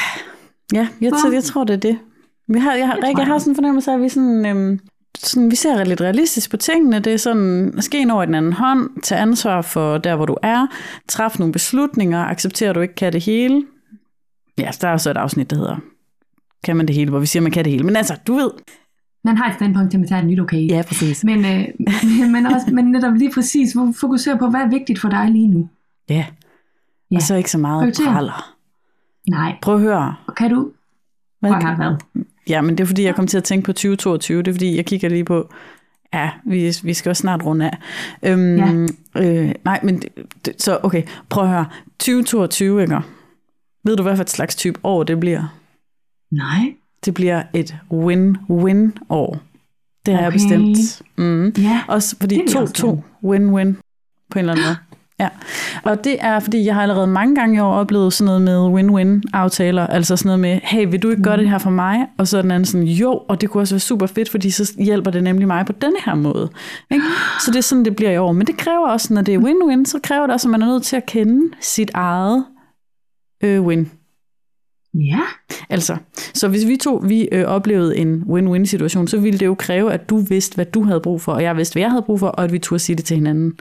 ja 0.74 0.88
jeg, 1.02 1.12
tror, 1.12 1.32
jeg 1.32 1.44
tror, 1.44 1.64
det 1.64 1.74
er 1.74 1.80
det. 1.80 2.00
Vi 2.48 2.60
har, 2.60 2.74
jeg, 2.74 2.98
tror 3.02 3.20
jeg 3.20 3.28
har 3.28 3.38
sådan 3.38 3.52
en 3.52 3.56
fornemmelse 3.56 3.92
af, 3.92 3.96
at 3.96 4.02
vi 4.02 4.10
sådan, 4.10 4.46
øhm, 4.46 4.80
sådan, 5.18 5.52
vi 5.52 5.56
ser 5.56 5.84
lidt 5.84 6.02
realistisk 6.02 6.52
på 6.52 6.58
tingene. 6.58 7.00
Det 7.00 7.14
er 7.14 7.18
sådan, 7.18 7.74
ske 7.80 8.02
ind 8.02 8.12
over 8.12 8.24
i 8.24 8.26
den 8.26 8.36
anden 8.36 8.54
hånd, 8.54 9.02
tage 9.04 9.22
ansvar 9.22 9.62
for 9.62 9.98
der, 9.98 10.16
hvor 10.16 10.26
du 10.26 10.38
er, 10.42 10.68
træffe 11.08 11.40
nogle 11.40 11.54
beslutninger, 11.54 12.26
acceptere, 12.26 12.70
at 12.70 12.76
du 12.76 12.82
ikke 12.82 12.96
kan 12.96 13.14
det 13.14 13.24
hele. 13.24 13.66
Ja, 14.58 14.70
der 14.82 14.88
er 14.88 14.92
også 14.92 15.12
et 15.12 15.18
afsnit, 15.18 15.50
der 15.50 15.56
hedder, 15.56 15.78
kan 16.64 16.78
man 16.78 16.88
det 16.88 16.96
hele, 16.96 17.10
hvor 17.10 17.20
vi 17.20 17.26
siger, 17.26 17.44
man 17.44 17.52
kan 17.52 17.66
det 17.66 17.72
hele. 17.72 17.84
Men 17.84 17.96
altså, 17.96 18.18
du 18.28 18.34
ved. 18.34 18.52
Man 19.26 19.38
har 19.38 19.50
et 19.50 19.56
standpunkt 19.56 19.92
til, 19.92 19.98
at 19.98 20.00
man 20.00 20.08
tager 20.10 20.22
et 20.22 20.28
nyt 20.28 20.40
okay. 20.40 20.70
Ja, 20.70 20.82
præcis. 20.88 21.24
Men, 21.24 21.46
øh, 21.46 21.68
men, 22.34 22.46
også, 22.46 22.68
men 22.72 22.86
netop 22.86 23.14
lige 23.14 23.32
præcis, 23.34 23.76
fokusere 24.00 24.38
på, 24.38 24.50
hvad 24.50 24.60
er 24.60 24.68
vigtigt 24.70 25.00
for 25.00 25.10
dig 25.10 25.30
lige 25.32 25.48
nu. 25.48 25.70
Ja. 26.10 26.26
Ja. 27.12 27.16
Og 27.16 27.22
så 27.22 27.36
ikke 27.36 27.52
så 27.52 27.58
meget 27.58 28.00
praller. 28.06 28.56
Nej, 29.30 29.56
Prøv 29.62 29.76
at 29.76 29.82
høre. 29.82 30.16
og 30.28 30.36
kan 30.36 30.50
du? 30.50 30.72
Hvad, 31.40 31.52
høre, 31.52 31.76
hvad? 31.76 32.24
Ja, 32.50 32.62
men 32.62 32.78
det 32.78 32.84
er 32.84 32.88
fordi, 32.88 33.04
jeg 33.04 33.16
kom 33.16 33.28
til 33.28 33.38
at 33.38 33.44
tænke 33.44 33.66
på 33.66 33.74
2022. 33.74 34.38
Det 34.44 34.48
er 34.48 34.54
fordi, 34.54 34.76
jeg 34.76 34.86
kigger 34.86 35.10
lige 35.10 35.26
på, 35.26 35.50
ja, 36.14 36.32
vi, 36.46 36.74
vi 36.84 36.94
skal 36.94 37.10
også 37.10 37.22
snart 37.22 37.46
runde 37.46 37.66
af. 37.72 37.78
Øhm, 38.24 38.58
Ja. 39.16 39.22
øh, 39.22 39.52
nej, 39.66 39.80
men 39.84 40.02
det, 40.46 40.62
så 40.62 40.80
okay, 40.84 41.04
prøv 41.30 41.44
at 41.44 41.50
høre. 41.50 41.66
2022, 42.00 42.82
ikke? 42.82 43.00
Ved 43.84 43.96
du, 43.98 44.04
hvad 44.04 44.16
for 44.16 44.24
et 44.24 44.30
slags 44.30 44.56
type 44.56 44.80
år 44.84 45.04
det 45.04 45.20
bliver? 45.20 45.58
Nej. 46.32 46.74
Det 47.06 47.14
bliver 47.14 47.44
et 47.54 47.76
win-win 47.94 48.92
år. 49.10 49.38
Det 50.06 50.14
har 50.14 50.22
jeg 50.22 50.28
Okay. 50.28 50.36
bestemt. 50.36 51.02
Mm. 51.18 51.54
Ja. 51.58 51.82
Også 51.88 52.16
fordi 52.20 52.36
Det 52.36 52.44
vil 52.44 52.52
jeg 52.54 52.62
også 52.62 52.88
2-2 52.88 52.90
win-win 53.28 53.74
på 54.32 54.40
en 54.40 54.40
eller 54.40 54.54
anden 54.54 54.66
måde. 54.66 54.76
Ja, 55.20 55.30
og 55.84 56.04
det 56.04 56.18
er, 56.20 56.40
fordi 56.40 56.66
jeg 56.66 56.76
har 56.76 56.82
allerede 56.82 57.08
mange 57.08 57.36
gange 57.36 57.58
i 57.58 57.60
år 57.60 57.74
oplevet 57.74 58.14
sådan 58.14 58.26
noget 58.26 58.42
med 58.42 58.58
win-win-aftaler, 58.74 59.88
altså 59.88 60.16
sådan 60.18 60.28
noget 60.28 60.40
med, 60.40 60.60
hey, 60.64 60.88
vil 60.92 61.04
du 61.04 61.10
ikke 61.10 61.24
gøre 61.24 61.38
det 61.38 61.50
her 61.50 61.58
for 61.58 61.70
mig? 61.70 62.08
Og 62.18 62.28
så 62.28 62.38
er 62.38 62.42
den 62.42 62.52
anden 62.52 62.66
sådan, 62.66 62.88
jo, 62.88 63.12
og 63.28 63.42
det 63.42 63.50
kunne 63.50 63.62
også 63.62 63.76
være 63.76 63.80
super 63.80 64.08
fedt, 64.08 64.30
fordi 64.30 64.50
så 64.52 64.74
hjælper 64.80 65.12
det 65.12 65.24
nemlig 65.24 65.48
mig 65.48 65.66
på 65.66 65.72
denne 65.82 65.96
her 66.06 66.16
måde. 66.16 66.50
Ikke? 66.92 67.06
Så 67.46 67.52
det 67.52 67.58
er 67.58 67.62
sådan, 67.62 67.86
det 67.86 67.96
bliver 67.96 68.12
i 68.12 68.18
år. 68.18 68.32
Men 68.32 68.48
det 68.48 68.58
kræver 68.58 68.88
også, 68.90 69.14
når 69.14 69.22
det 69.22 69.34
er 69.34 69.40
win-win, 69.40 69.86
så 69.86 70.00
kræver 70.04 70.22
det 70.28 70.34
også, 70.34 70.48
at 70.48 70.52
man 70.52 70.62
er 70.62 70.66
nødt 70.66 70.84
til 70.84 70.96
at 70.96 71.06
kende 71.06 71.56
sit 71.62 71.92
eget 71.94 72.46
øh, 73.44 73.62
win. 73.62 73.92
Ja. 74.94 75.20
Altså, 75.70 75.98
så 76.34 76.48
hvis 76.48 76.68
vi 76.68 76.78
to 76.78 76.96
vi 76.96 77.30
øh, 77.32 77.46
oplevede 77.46 77.98
en 77.98 78.24
win-win 78.28 78.66
situation, 78.66 79.08
så 79.08 79.20
ville 79.20 79.40
det 79.40 79.46
jo 79.46 79.56
kræve, 79.56 79.94
at 79.94 80.10
du 80.10 80.18
vidste, 80.18 80.56
hvad 80.56 80.66
du 80.66 80.84
havde 80.84 81.00
brug 81.02 81.22
for, 81.22 81.32
og 81.34 81.44
jeg 81.44 81.58
vidste, 81.58 81.74
hvad 81.74 81.82
jeg 81.82 81.90
havde 81.92 82.04
brug 82.04 82.20
for, 82.20 82.28
og 82.28 82.44
at 82.44 82.52
vi 82.52 82.60
turde 82.60 82.80
sige 82.80 82.96
det 82.96 83.06
til 83.06 83.16
hinanden. 83.18 83.60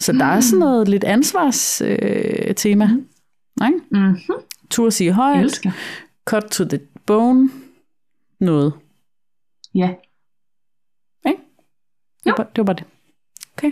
Så 0.00 0.12
mm. 0.12 0.18
der 0.18 0.26
er 0.26 0.40
sådan 0.40 0.58
noget 0.58 0.88
lidt 0.88 1.04
ansvarstema. 1.04 2.48
Øh, 2.48 2.54
tema, 2.54 2.84
ikke? 3.66 3.78
Mm-hmm. 3.90 4.16
Turde 4.70 4.90
sige 4.90 5.06
Jeg 5.06 5.14
højt, 5.14 5.40
elsker. 5.40 5.70
cut 6.26 6.42
to 6.42 6.64
the 6.64 6.80
bone, 7.06 7.50
noget. 8.40 8.72
Ja. 9.74 9.90
Ikke? 11.26 11.38
Det, 12.24 12.30
var, 12.30 12.34
bare- 12.36 12.46
det 12.56 12.58
var 12.58 12.64
bare 12.64 12.76
det. 12.76 12.84
Okay. 13.56 13.70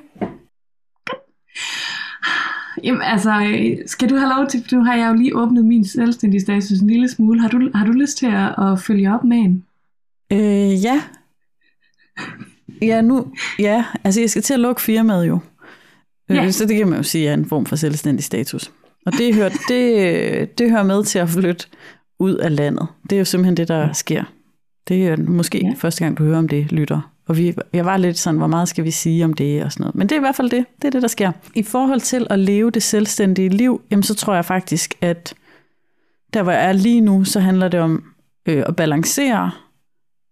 Jamen 2.85 3.03
altså, 3.03 3.31
øh, 3.41 3.77
skal 3.87 4.11
du 4.11 4.17
have 4.17 4.33
lov 4.37 4.47
til, 4.49 4.65
for 4.69 4.77
nu 4.77 4.85
har 4.85 4.95
jeg 4.97 5.09
jo 5.09 5.15
lige 5.15 5.37
åbnet 5.37 5.65
min 5.65 5.85
selvstændige 5.85 6.41
status 6.41 6.79
en 6.79 6.87
lille 6.91 7.09
smule. 7.09 7.41
Har 7.41 7.49
du, 7.49 7.71
har 7.75 7.87
du 7.87 7.93
lyst 7.93 8.19
til 8.19 8.27
at, 8.27 8.73
at 8.73 8.81
følge 8.81 9.15
op 9.15 9.25
med 9.25 9.37
en? 9.37 9.65
Øh, 10.33 10.85
ja. 10.85 11.03
Ja, 12.83 13.01
nu, 13.01 13.27
ja, 13.59 13.85
altså 14.05 14.21
jeg 14.21 14.31
skal 14.31 14.43
til 14.43 14.55
at 14.55 14.61
lukke 14.61 14.83
firmaet 14.83 15.29
jo. 15.29 15.35
Øh, 16.31 16.37
Ja. 16.37 16.51
Så 16.51 16.67
det 16.67 16.77
kan 16.77 16.89
man 16.89 16.97
jo 16.97 17.03
sige 17.03 17.29
er 17.29 17.35
en 17.35 17.47
form 17.49 17.67
for 17.67 17.77
selvstændig 17.77 18.25
status. 18.25 18.71
Og 19.07 19.13
det 19.13 19.35
hører, 19.35 19.51
det, 19.69 20.59
det 20.59 20.71
hører 20.71 20.83
med 20.83 21.05
til 21.05 21.19
at 21.19 21.29
flytte 21.29 21.67
ud 22.19 22.35
af 22.35 22.57
landet. 22.57 22.87
Det 23.11 23.13
er 23.13 23.19
jo 23.19 23.25
simpelthen 23.25 23.57
det, 23.57 23.69
der 23.69 23.93
sker. 23.93 24.25
Det 24.89 25.07
er 25.09 25.17
måske 25.17 25.59
Ja. 25.59 25.69
ja. 25.69 25.75
første 25.79 26.05
gang, 26.05 26.19
du 26.19 26.25
hører 26.25 26.39
om 26.39 26.49
det, 26.49 26.73
lytter. 26.73 27.13
Og 27.31 27.37
vi, 27.37 27.55
jeg 27.73 27.85
var 27.85 27.97
lidt 27.97 28.19
sådan, 28.19 28.39
hvor 28.39 28.47
meget 28.47 28.69
skal 28.69 28.85
vi 28.85 28.91
sige 28.91 29.25
om 29.25 29.35
det 29.35 29.65
og 29.65 29.73
sådan 29.73 29.83
noget. 29.85 29.95
Men 29.95 30.09
det 30.09 30.15
er 30.15 30.17
i 30.17 30.21
hvert 30.21 30.37
fald 30.37 30.51
det. 30.51 30.65
Det 30.83 30.85
er 30.85 30.91
det, 30.91 31.03
der 31.03 31.09
sker. 31.09 31.33
I 31.55 31.63
forhold 31.63 32.01
til 32.01 32.27
at 32.31 32.39
leve 32.39 32.71
det 32.71 32.83
selvstændige 32.83 33.49
liv, 33.49 33.83
jamen 33.91 34.03
så 34.03 34.15
tror 34.15 34.35
jeg 34.35 34.45
faktisk, 34.45 34.95
at 35.01 35.35
der 36.35 36.43
hvor 36.43 36.53
jeg 36.53 36.65
er 36.65 36.73
lige 36.73 37.01
nu, 37.01 37.25
så 37.25 37.41
handler 37.41 37.69
det 37.69 37.81
om 37.81 38.05
øh, 38.49 38.65
at 38.67 38.77
balancere 38.77 39.51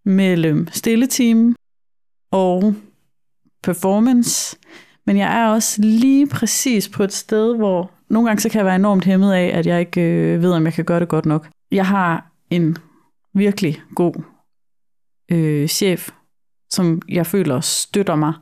mellem 0.04 0.68
stilleteam 0.70 1.56
og 2.32 2.74
performance. 3.62 4.56
Men 5.06 5.16
jeg 5.16 5.40
er 5.40 5.48
også 5.48 5.82
lige 5.82 6.26
præcis 6.26 6.88
på 6.88 7.02
et 7.02 7.12
sted, 7.12 7.56
hvor 7.56 7.90
nogle 8.10 8.28
gange 8.28 8.40
så 8.40 8.48
kan 8.48 8.58
jeg 8.58 8.66
være 8.66 8.76
enormt 8.76 9.04
hæmmet 9.04 9.32
af, 9.32 9.50
at 9.54 9.66
jeg 9.66 9.80
ikke 9.80 10.00
øh, 10.00 10.42
ved, 10.42 10.52
om 10.52 10.64
jeg 10.64 10.72
kan 10.72 10.84
gøre 10.84 11.00
det 11.00 11.08
godt 11.08 11.26
nok. 11.26 11.48
Jeg 11.70 11.86
har 11.86 12.30
en 12.50 12.76
virkelig 13.34 13.82
god 13.94 14.14
øh, 15.30 15.68
chef, 15.68 16.10
som 16.70 17.02
jeg 17.08 17.26
føler 17.26 17.60
støtter 17.60 18.16
mig, 18.16 18.32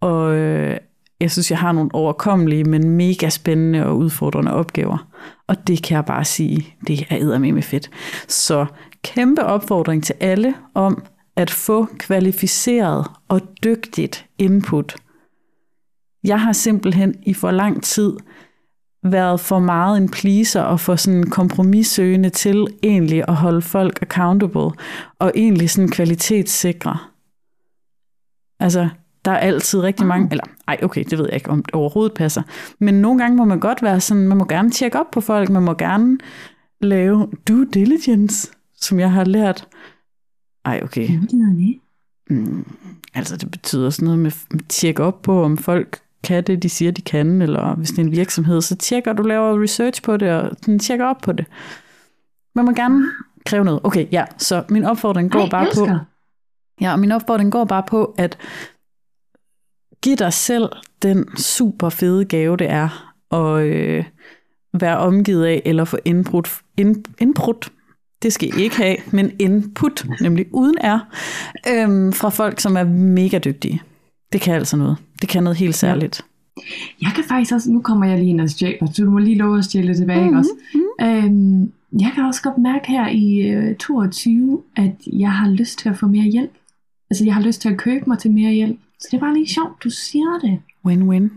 og 0.00 0.34
øh, 0.36 0.76
jeg 1.20 1.30
synes, 1.30 1.50
jeg 1.50 1.58
har 1.58 1.72
nogle 1.72 1.90
overkommelige, 1.94 2.64
men 2.64 2.90
mega 2.90 3.28
spændende 3.28 3.86
og 3.86 3.98
udfordrende 3.98 4.52
opgaver. 4.52 5.08
Og 5.46 5.66
det 5.66 5.82
kan 5.82 5.94
jeg 5.94 6.04
bare 6.04 6.24
sige, 6.24 6.74
det 6.86 7.06
er 7.10 7.38
med 7.38 7.62
fedt. 7.62 7.90
Så 8.28 8.66
kæmpe 9.02 9.44
opfordring 9.44 10.04
til 10.04 10.14
alle 10.20 10.54
om 10.74 11.02
at 11.36 11.50
få 11.50 11.86
kvalificeret 11.98 13.06
og 13.28 13.40
dygtigt 13.64 14.26
input. 14.38 14.96
Jeg 16.24 16.40
har 16.40 16.52
simpelthen 16.52 17.14
i 17.22 17.34
for 17.34 17.50
lang 17.50 17.82
tid 17.82 18.12
været 19.02 19.40
for 19.40 19.58
meget 19.58 19.96
en 19.96 20.08
pleaser 20.08 20.62
og 20.62 20.80
for 20.80 20.96
sådan 20.96 21.30
kompromissøgende 21.30 22.30
til 22.30 22.66
egentlig 22.82 23.24
at 23.28 23.34
holde 23.34 23.62
folk 23.62 24.02
accountable 24.02 24.70
og 25.18 25.32
egentlig 25.34 25.70
sådan 25.70 25.90
kvalitetssikre. 25.90 26.98
Altså, 28.60 28.88
der 29.24 29.30
er 29.30 29.38
altid 29.38 29.80
rigtig 29.80 30.06
mange, 30.06 30.28
eller 30.30 30.44
ej, 30.68 30.78
okay, 30.82 31.04
det 31.10 31.18
ved 31.18 31.24
jeg 31.26 31.34
ikke, 31.34 31.50
om 31.50 31.62
det 31.62 31.74
overhovedet 31.74 32.14
passer. 32.14 32.42
Men 32.78 32.94
nogle 32.94 33.20
gange 33.20 33.36
må 33.36 33.44
man 33.44 33.60
godt 33.60 33.82
være 33.82 34.00
sådan, 34.00 34.28
man 34.28 34.38
må 34.38 34.44
gerne 34.44 34.70
tjekke 34.70 35.00
op 35.00 35.10
på 35.10 35.20
folk, 35.20 35.48
man 35.50 35.62
må 35.62 35.74
gerne 35.74 36.18
lave 36.80 37.28
due 37.48 37.66
diligence, 37.74 38.52
som 38.76 39.00
jeg 39.00 39.12
har 39.12 39.24
lært. 39.24 39.68
Ej, 40.64 40.80
okay. 40.82 41.08
Mm, 42.30 42.64
altså, 43.14 43.36
det 43.36 43.50
betyder 43.50 43.90
sådan 43.90 44.04
noget 44.04 44.18
med 44.18 44.32
at 44.54 44.60
tjekke 44.68 45.02
op 45.02 45.22
på, 45.22 45.44
om 45.44 45.56
folk 45.56 46.00
kan 46.24 46.44
det, 46.44 46.62
de 46.62 46.68
siger, 46.68 46.90
de 46.90 47.02
kan, 47.02 47.42
eller 47.42 47.74
hvis 47.74 47.90
det 47.90 47.98
er 47.98 48.02
en 48.02 48.12
virksomhed, 48.12 48.60
så 48.60 48.76
tjekker 48.76 49.12
du, 49.12 49.22
laver 49.22 49.62
research 49.62 50.02
på 50.02 50.16
det, 50.16 50.30
og 50.30 50.50
sådan 50.62 50.78
tjekker 50.78 51.06
op 51.06 51.18
på 51.22 51.32
det. 51.32 51.46
Man 52.54 52.64
må 52.64 52.72
gerne 52.72 53.04
kræve 53.46 53.64
noget. 53.64 53.80
Okay, 53.84 54.06
ja, 54.12 54.24
så 54.38 54.64
min 54.68 54.84
opfordring 54.84 55.30
går 55.30 55.40
Ej, 55.40 55.48
bare 55.48 55.64
på, 55.64 55.80
elsker. 55.80 55.98
Ja, 56.80 56.92
og 56.92 56.98
min 56.98 57.12
opfordring 57.12 57.52
går 57.52 57.64
bare 57.64 57.82
på, 57.88 58.14
at 58.18 58.38
give 60.02 60.16
dig 60.16 60.32
selv 60.32 60.68
den 61.02 61.36
super 61.36 61.88
fede 61.88 62.24
gave, 62.24 62.56
det 62.56 62.70
er 62.70 63.14
at 63.32 63.62
øh, 63.66 64.04
være 64.80 64.98
omgivet 64.98 65.44
af, 65.44 65.62
eller 65.64 65.84
få 65.84 65.96
input, 66.04 66.50
in, 66.76 67.04
input, 67.20 67.72
det 68.22 68.32
skal 68.32 68.48
I 68.58 68.62
ikke 68.62 68.76
have, 68.76 68.96
men 69.12 69.32
input, 69.38 70.06
nemlig 70.20 70.46
uden 70.52 70.74
er, 70.80 70.98
øhm, 71.68 72.12
fra 72.12 72.28
folk, 72.28 72.60
som 72.60 72.76
er 72.76 72.84
mega 72.84 73.38
dygtige. 73.38 73.82
Det 74.32 74.40
kan 74.40 74.54
altså 74.54 74.76
noget. 74.76 74.96
Det 75.20 75.28
kan 75.28 75.42
noget 75.42 75.56
helt 75.56 75.74
særligt. 75.76 76.24
Jeg 77.02 77.10
kan 77.14 77.24
faktisk 77.28 77.54
også, 77.54 77.70
nu 77.70 77.80
kommer 77.80 78.06
jeg 78.06 78.18
lige 78.18 78.30
ind 78.30 78.40
og 78.40 78.50
stjæler, 78.50 78.86
så 78.92 79.04
du 79.04 79.10
må 79.10 79.18
lige 79.18 79.36
love 79.38 79.58
at 79.58 79.64
stjæle 79.64 79.94
tilbage, 79.94 80.18
Mhm, 80.20 80.26
mm-hmm. 80.26 80.38
også? 80.38 80.50
Øhm, 81.00 81.72
jeg 82.00 82.12
kan 82.14 82.24
også 82.24 82.42
godt 82.42 82.58
mærke 82.58 82.88
her 82.88 83.08
i 83.08 83.38
øh, 83.38 83.76
22, 83.76 84.62
at 84.76 84.92
jeg 85.12 85.32
har 85.32 85.48
lyst 85.50 85.78
til 85.78 85.88
at 85.88 85.96
få 85.98 86.06
mere 86.06 86.24
hjælp. 86.24 86.50
Altså, 87.10 87.24
jeg 87.24 87.34
har 87.34 87.42
lyst 87.42 87.60
til 87.60 87.68
at 87.68 87.78
købe 87.78 88.04
mig 88.06 88.18
til 88.18 88.30
mere 88.30 88.52
hjælp. 88.52 88.78
Så 88.98 89.08
det 89.10 89.16
er 89.16 89.20
bare 89.20 89.34
lige 89.34 89.48
sjovt, 89.48 89.84
du 89.84 89.90
siger 89.90 90.38
det. 90.42 90.62
Win-win. 90.86 91.30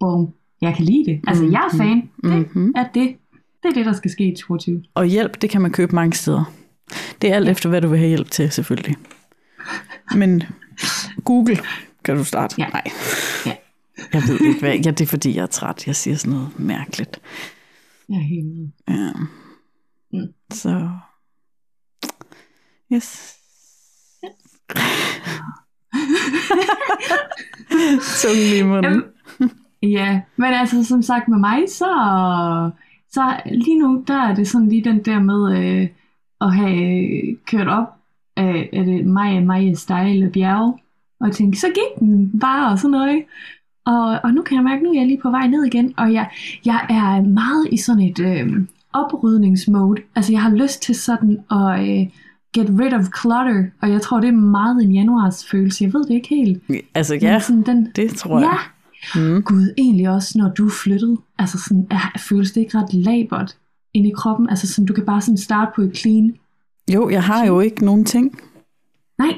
Boom. 0.00 0.28
Jeg 0.60 0.74
kan 0.76 0.84
lide 0.84 1.04
det. 1.10 1.20
Altså, 1.26 1.44
jeg 1.44 1.70
er 1.72 1.76
fan. 1.76 2.10
Det 2.24 2.56
Mhm. 2.56 2.72
er 2.76 2.88
det. 2.94 3.16
Det 3.62 3.68
er 3.68 3.74
det, 3.74 3.86
der 3.86 3.92
skal 3.92 4.10
ske 4.10 4.32
i 4.32 4.36
22. 4.36 4.84
Og 4.94 5.06
hjælp, 5.06 5.42
det 5.42 5.50
kan 5.50 5.60
man 5.62 5.72
købe 5.72 5.94
mange 5.94 6.12
steder. 6.12 6.44
Det 7.22 7.30
er 7.30 7.34
alt 7.34 7.48
efter, 7.48 7.68
hvad 7.68 7.80
du 7.82 7.88
vil 7.88 7.98
have 7.98 8.08
hjælp 8.08 8.30
til, 8.30 8.50
selvfølgelig. 8.52 8.96
Men 10.16 10.42
Google 11.24 11.56
kan 12.04 12.16
du 12.16 12.24
starte. 12.24 12.54
Ja. 12.58 12.68
Nej. 12.68 12.82
Ja. 13.46 13.56
Jeg 14.12 14.22
ved 14.28 14.40
ikke, 14.40 14.60
hvad... 14.60 14.74
Ja, 14.74 14.90
det 14.90 15.00
er 15.00 15.06
fordi, 15.06 15.34
jeg 15.36 15.42
er 15.42 15.46
træt. 15.46 15.86
Jeg 15.86 15.96
siger 15.96 16.16
sådan 16.16 16.32
noget 16.32 16.58
mærkeligt. 16.60 17.20
Jeg 18.08 18.16
er 18.16 18.20
helt. 18.20 18.72
Ja. 18.88 19.12
Mm. 20.12 20.32
Så... 20.52 20.90
Yes. 22.92 23.36
så 28.20 28.28
lige 28.34 28.58
i 28.58 28.62
munden. 28.62 29.02
Ja, 29.82 30.20
men 30.36 30.52
altså 30.52 30.84
som 30.84 31.02
sagt 31.02 31.28
med 31.28 31.38
mig, 31.38 31.62
så, 31.68 31.90
så 33.10 33.40
lige 33.46 33.78
nu, 33.78 34.04
der 34.06 34.14
er 34.14 34.34
det 34.34 34.48
sådan 34.48 34.68
lige 34.68 34.84
den 34.84 35.04
der 35.04 35.20
med 35.20 35.58
øh, 35.58 35.88
at 36.40 36.54
have 36.54 37.36
kørt 37.46 37.68
op 37.68 37.94
af, 38.36 38.68
af 38.72 38.84
det 38.84 39.06
Maja 39.06 39.40
Maja 39.40 39.74
style 39.74 40.30
bjerg, 40.30 40.80
og 41.20 41.32
tænke, 41.32 41.58
så 41.58 41.66
gik 41.66 42.00
den 42.00 42.40
bare 42.40 42.70
og 42.70 42.78
sådan 42.78 42.90
noget, 42.90 43.14
ikke? 43.14 43.28
Og, 43.84 44.20
og 44.24 44.32
nu 44.32 44.42
kan 44.42 44.56
jeg 44.56 44.64
mærke, 44.64 44.84
nu 44.84 44.90
er 44.90 44.98
jeg 44.98 45.06
lige 45.06 45.20
på 45.22 45.30
vej 45.30 45.46
ned 45.46 45.64
igen, 45.64 45.94
og 45.96 46.12
jeg, 46.12 46.30
jeg 46.64 46.86
er 46.90 47.22
meget 47.22 47.68
i 47.72 47.76
sådan 47.76 48.02
et 48.02 48.18
øh, 48.18 48.66
oprydningsmode. 48.92 50.02
Altså 50.14 50.32
jeg 50.32 50.42
har 50.42 50.50
lyst 50.50 50.82
til 50.82 50.94
sådan 50.94 51.38
at 51.50 51.88
øh, 51.88 52.06
get 52.58 52.68
rid 52.80 52.92
of 52.92 53.04
clutter, 53.20 53.64
og 53.82 53.90
jeg 53.90 54.02
tror, 54.02 54.20
det 54.20 54.28
er 54.28 54.32
meget 54.32 54.82
en 54.82 54.92
januars 54.92 55.46
følelse. 55.50 55.84
Jeg 55.84 55.92
ved 55.92 56.04
det 56.04 56.14
ikke 56.14 56.28
helt. 56.28 56.62
Altså, 56.94 57.14
Men 57.14 57.22
ja, 57.22 57.40
sådan 57.40 57.62
den, 57.62 57.88
det 57.96 58.10
tror 58.14 58.40
ja, 58.40 58.46
jeg. 58.46 58.58
Mm. 59.14 59.42
Gud, 59.42 59.74
egentlig 59.78 60.08
også, 60.08 60.38
når 60.38 60.48
du 60.48 60.66
er 60.66 60.70
flyttet, 60.70 61.18
altså 61.38 61.58
sådan, 61.58 61.86
er, 61.90 62.18
føles 62.18 62.52
det 62.52 62.60
ikke 62.60 62.78
ret 62.78 62.94
labert 62.94 63.56
inde 63.94 64.08
i 64.08 64.12
kroppen? 64.16 64.48
Altså 64.50 64.66
sådan, 64.66 64.86
du 64.86 64.92
kan 64.92 65.04
bare 65.04 65.20
sådan 65.20 65.38
starte 65.38 65.70
på 65.76 65.82
et 65.82 65.96
clean. 65.96 66.34
Jo, 66.94 67.08
jeg 67.10 67.22
har 67.22 67.46
jo 67.46 67.60
ikke 67.60 67.84
nogen 67.84 68.04
ting. 68.04 68.38
Nej, 69.18 69.34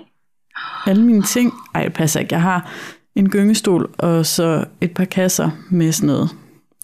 Alle 0.87 1.05
mine 1.05 1.23
ting... 1.23 1.53
Ej, 1.75 1.85
det 1.85 1.93
passer 1.93 2.21
ikke. 2.21 2.35
Jeg 2.35 2.43
har 2.43 2.71
en 3.15 3.31
gyngestol, 3.31 3.91
og 3.99 4.27
så 4.27 4.65
et 4.81 4.95
par 4.95 5.05
kasser 5.05 5.51
med 5.71 5.93
sådan 5.93 6.07
noget, 6.07 6.31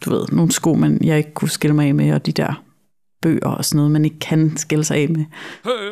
du 0.04 0.10
ved, 0.10 0.26
nogle 0.32 0.52
sko, 0.52 0.74
man 0.74 0.98
jeg 1.04 1.18
ikke 1.18 1.34
kunne 1.34 1.50
skille 1.50 1.76
mig 1.76 1.88
af 1.88 1.94
med, 1.94 2.12
og 2.12 2.26
de 2.26 2.32
der 2.32 2.63
bøger 3.24 3.46
og 3.58 3.64
sådan 3.64 3.76
noget, 3.76 3.90
man 3.92 4.04
ikke 4.04 4.18
kan 4.18 4.56
skille 4.56 4.84
sig 4.84 4.96
af 4.96 5.08
med. 5.08 5.24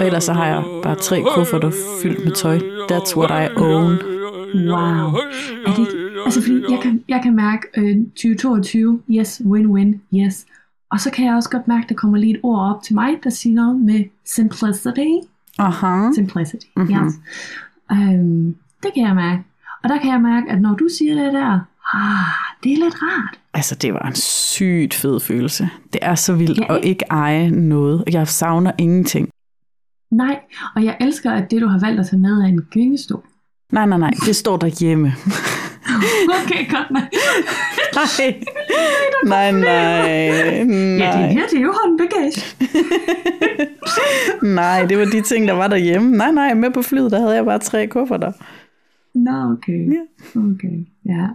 Og 0.01 0.07
ellers 0.07 0.25
så 0.25 0.33
har 0.33 0.47
jeg 0.47 0.63
bare 0.83 0.95
tre 0.95 1.23
kufferter 1.35 1.71
fyldt 2.03 2.25
med 2.25 2.33
tøj. 2.33 2.59
That's 2.93 3.17
what 3.17 3.31
I 3.31 3.55
own. 3.57 3.99
wow. 4.55 5.09
Er 5.67 5.73
det 5.77 5.79
ikke? 5.79 5.93
Altså 6.25 6.43
fordi 6.43 6.63
jeg 6.73 6.79
kan, 6.83 7.05
jeg 7.09 7.21
kan 7.23 7.37
mærke 7.37 7.63
øh, 7.77 7.97
2022, 8.07 9.01
yes, 9.11 9.43
win-win, 9.45 10.19
yes. 10.19 10.47
Og 10.91 11.01
så 11.01 11.11
kan 11.11 11.27
jeg 11.27 11.35
også 11.35 11.51
godt 11.51 11.69
mærke, 11.69 11.87
der 11.89 11.95
kommer 11.95 12.19
lige 12.19 12.35
et 12.35 12.41
ord 12.43 12.75
op 12.77 12.83
til 12.83 12.95
mig, 12.95 13.11
der 13.25 13.31
siger 13.31 13.55
noget 13.55 13.77
med 13.81 14.05
simplicity. 14.25 15.07
Aha. 15.59 16.13
Simplicity, 16.15 16.67
Mhm. 16.77 16.87
mm-hmm. 16.87 17.07
yes. 17.07 17.15
Um, 17.91 18.55
det 18.83 18.91
kan 18.95 19.03
jeg 19.07 19.15
mærke. 19.15 19.43
Og 19.83 19.89
der 19.89 19.99
kan 19.99 20.11
jeg 20.13 20.21
mærke, 20.21 20.51
at 20.51 20.61
når 20.63 20.75
du 20.75 20.89
siger 20.99 21.15
det 21.25 21.33
der, 21.33 21.61
ah, 21.95 22.27
det 22.63 22.73
er 22.73 22.77
lidt 22.77 22.95
rart. 23.03 23.39
Altså, 23.55 23.75
det 23.75 23.95
var 23.95 24.01
en 24.09 24.15
sygt 24.15 24.95
fed 24.95 25.21
følelse. 25.21 25.69
Det 25.93 25.99
er 26.03 26.15
så 26.15 26.35
vildt 26.35 26.59
Ja, 26.59 26.77
at 26.77 26.85
ikke? 26.85 27.05
eje 27.11 27.51
noget. 27.51 28.05
Jeg 28.13 28.29
savner 28.29 28.73
ingenting. 28.79 29.29
Nej, 30.11 30.39
og 30.77 30.85
jeg 30.85 30.97
elsker, 31.01 31.31
at 31.33 31.51
det, 31.51 31.63
du 31.63 31.67
har 31.67 31.79
valgt 31.81 32.01
at 32.01 32.07
tage 32.07 32.21
med, 32.21 32.43
er 32.43 32.47
en 32.47 32.61
gyngestol. 32.73 33.23
Nej, 33.73 33.87
nej, 33.87 33.99
nej. 33.99 34.11
Det 34.27 34.37
står 34.37 34.57
derhjemme. 34.57 35.13
Okay, 36.45 36.71
godt. 36.71 36.91
Nej. 36.91 37.09
nej, 37.95 38.41
nej, 39.53 39.53
nej. 39.53 39.69
Ja, 41.05 41.23
det 41.23 41.33
her, 41.33 41.47
det 41.51 41.59
er 41.59 41.63
jo 41.63 41.75
håndbagage. 41.85 42.43
nej, 44.43 44.85
det 44.87 44.99
var 44.99 45.05
de 45.05 45.21
ting, 45.23 45.49
der 45.49 45.55
var 45.55 45.69
derhjemme. 45.69 46.17
Nej, 46.17 46.31
nej, 46.31 46.55
med 46.55 46.71
på 46.71 46.83
flyet, 46.83 47.11
der 47.11 47.21
havde 47.21 47.35
jeg 47.35 47.45
bare 47.45 47.59
tre 47.59 47.87
kufferter. 47.87 48.33
Nå, 49.15 49.53
okay. 49.53 49.93
Ja. 49.93 50.41
Okay, 50.41 50.87
ja. 51.07 51.27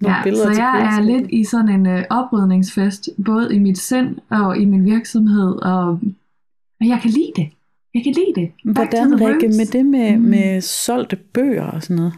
Nogle 0.00 0.16
Ja, 0.16 0.22
billeder 0.22 0.44
så 0.44 0.50
til 0.50 0.58
jeg 0.62 0.96
er 0.96 1.02
lidt 1.02 1.30
i 1.30 1.44
sådan 1.44 1.68
en 1.68 1.86
øh, 1.86 2.04
oprydningsfest, 2.10 3.08
både 3.26 3.54
i 3.54 3.58
mit 3.58 3.78
sind 3.78 4.16
og 4.30 4.58
i 4.58 4.64
min 4.64 4.84
virksomhed, 4.84 5.62
og, 5.62 5.88
og 6.80 6.86
jeg 6.86 6.98
kan 7.02 7.10
lide 7.10 7.32
det. 7.36 7.48
Jeg 7.94 8.02
kan 8.04 8.12
lide 8.12 8.40
det. 8.40 8.74
Back 8.74 8.92
Hvordan, 8.92 9.20
Rikke, 9.20 9.48
med 9.48 9.66
det 9.72 9.86
med, 9.86 10.16
Mm. 10.16 10.22
med 10.22 10.60
solgte 10.60 11.16
bøger 11.16 11.64
og 11.66 11.82
sådan 11.82 11.96
noget? 11.96 12.12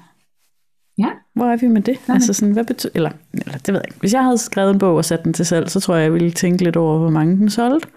Ja. 0.99 1.09
Hvor 1.35 1.47
er 1.47 1.57
vi 1.57 1.67
med 1.67 1.83
det? 1.83 1.99
med 2.09 2.15
altså 2.15 2.33
sådan, 2.33 2.53
hvad 2.53 2.65
betyder, 2.65 2.93
eller, 2.95 3.11
eller 3.33 3.53
det 3.59 3.69
ved 3.69 3.81
jeg 3.81 3.85
ikke. 3.89 4.01
Hvis 4.01 4.15
jeg 4.15 4.25
havde 4.25 4.39
skrevet 4.39 4.73
en 4.73 4.79
bog 4.79 4.97
og 4.97 5.05
sat 5.05 5.25
den 5.25 5.33
til 5.33 5.47
salg, 5.47 5.71
så 5.71 5.81
tror 5.81 5.95
jeg, 5.95 6.03
jeg 6.05 6.13
ville 6.13 6.31
tænke 6.31 6.65
lidt 6.65 6.77
over, 6.77 6.99
hvor 6.99 7.11
mange 7.11 7.37
den 7.37 7.51
solgte. 7.51 7.89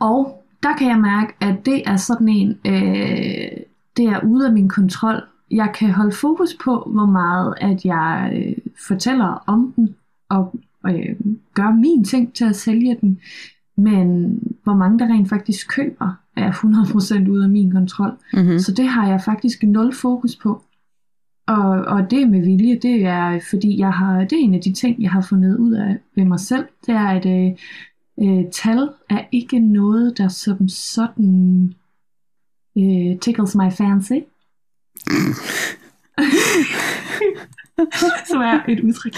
Og 0.00 0.44
der 0.62 0.76
kan 0.76 0.88
jeg 0.88 0.98
mærke, 0.98 1.32
at 1.40 1.66
det 1.66 1.82
er 1.86 1.96
sådan 1.96 2.28
en, 2.28 2.48
øh, 2.66 3.50
det 3.96 4.04
er 4.04 4.20
ude 4.26 4.46
af 4.46 4.52
min 4.52 4.68
kontrol. 4.68 5.22
Jeg 5.50 5.72
kan 5.78 5.90
holde 5.90 6.12
fokus 6.12 6.56
på, 6.64 6.90
hvor 6.92 7.06
meget 7.06 7.54
at 7.60 7.84
jeg 7.84 8.32
øh, 8.34 8.56
fortæller 8.88 9.44
om 9.46 9.72
den, 9.76 9.94
og 10.28 10.54
øh, 10.86 11.16
gør 11.54 11.74
min 11.74 12.04
ting 12.04 12.32
til 12.34 12.44
at 12.44 12.56
sælge 12.56 12.96
den. 13.00 13.20
Men 13.76 14.38
hvor 14.64 14.74
mange 14.74 14.98
der 14.98 15.06
rent 15.06 15.28
faktisk 15.28 15.68
køber, 15.68 16.14
er 16.36 16.52
100% 16.52 17.30
ude 17.30 17.44
af 17.44 17.50
min 17.50 17.70
kontrol. 17.70 18.12
Mm-hmm. 18.32 18.58
Så 18.58 18.74
det 18.74 18.88
har 18.88 19.08
jeg 19.08 19.20
faktisk 19.24 19.62
nul 19.62 19.94
fokus 19.94 20.36
på. 20.36 20.62
Og, 21.46 21.68
og 21.68 22.10
det 22.10 22.30
med 22.30 22.44
vilje, 22.44 22.78
det 22.78 23.04
er 23.04 23.40
fordi 23.50 23.78
jeg 23.78 23.92
har, 23.92 24.24
det 24.24 24.32
er 24.32 24.44
en 24.44 24.54
af 24.54 24.60
de 24.60 24.72
ting, 24.72 25.02
jeg 25.02 25.10
har 25.10 25.20
fundet 25.20 25.56
ud 25.56 25.72
af 25.72 25.96
ved 26.16 26.24
mig 26.24 26.40
selv. 26.40 26.64
Det 26.86 26.94
er, 26.94 27.06
at 27.06 27.26
øh, 27.26 27.50
øh, 28.22 28.44
tal 28.52 28.88
er 29.10 29.24
ikke 29.32 29.58
noget, 29.58 30.18
der 30.18 30.28
som 30.28 30.68
sådan 30.68 31.74
øh, 32.78 33.18
tickles 33.18 33.54
my 33.54 33.70
fancy. 33.72 34.18
Som 38.26 38.40
er 38.40 38.60
et 38.68 38.80
udtryk. 38.80 39.14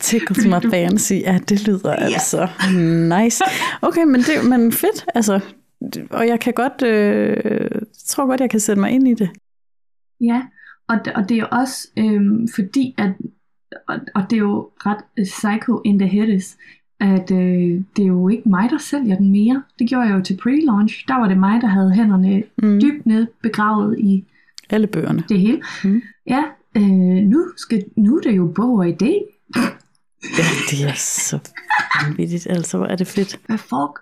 Tickles 0.00 0.44
my 0.46 0.70
fancy. 0.70 1.12
Ja, 1.12 1.38
det 1.48 1.66
lyder 1.66 1.90
ja. 1.92 2.04
altså 2.04 2.48
nice. 3.22 3.44
Okay, 3.82 4.04
men 4.04 4.20
det 4.20 4.48
men 4.48 4.72
fedt. 4.72 5.06
Altså, 5.14 5.40
og 6.10 6.26
jeg 6.28 6.40
kan 6.40 6.52
godt, 6.52 6.82
øh, 6.82 7.70
tror 8.06 8.26
godt, 8.26 8.40
jeg 8.40 8.50
kan 8.50 8.60
sætte 8.60 8.80
mig 8.80 8.90
ind 8.90 9.08
i 9.08 9.14
det. 9.14 9.30
Ja, 10.20 10.42
og, 10.88 10.96
og 11.14 11.28
det 11.28 11.34
er 11.34 11.40
jo 11.40 11.46
også 11.52 11.88
øhm, 11.96 12.48
fordi, 12.54 12.94
at, 12.98 13.10
og, 13.88 13.96
og 14.14 14.22
det 14.30 14.36
er 14.36 14.40
jo 14.40 14.70
ret 14.86 15.04
øh, 15.18 15.24
psycho 15.24 15.82
in 15.84 15.98
the 15.98 16.08
head 16.08 16.28
is, 16.28 16.56
at 17.00 17.30
øh, 17.30 17.82
det 17.96 18.02
er 18.02 18.06
jo 18.06 18.28
ikke 18.28 18.48
mig, 18.48 18.70
der 18.70 18.78
sælger 18.78 19.16
den 19.16 19.32
mere. 19.32 19.62
Det 19.78 19.88
gjorde 19.88 20.06
jeg 20.08 20.14
jo 20.16 20.22
til 20.22 20.34
pre-launch. 20.34 21.04
Der 21.08 21.18
var 21.20 21.28
det 21.28 21.38
mig, 21.38 21.60
der 21.60 21.66
havde 21.68 21.92
hænderne 21.92 22.42
Mm. 22.62 22.80
dybt 22.80 23.06
ned 23.06 23.26
begravet 23.42 23.98
i 23.98 24.24
Alle 24.70 24.86
bøgerne. 24.86 25.24
det 25.28 25.40
hele. 25.40 25.62
Mm. 25.84 26.02
Ja, 26.26 26.42
øh, 26.76 26.82
nu, 27.32 27.44
skal, 27.56 27.84
nu 27.96 28.16
er 28.16 28.20
det 28.20 28.36
jo 28.36 28.52
bog 28.54 28.78
og 28.78 28.86
idé. 28.86 29.12
Ja, 30.38 30.44
det 30.70 30.88
er 30.88 30.94
så 30.94 31.38
vanvittigt. 32.04 32.46
Altså, 32.50 32.76
hvor 32.76 32.86
er 32.86 32.96
det 32.96 33.06
fedt. 33.06 33.40
Hvad 33.46 33.58
fuck? 33.58 34.00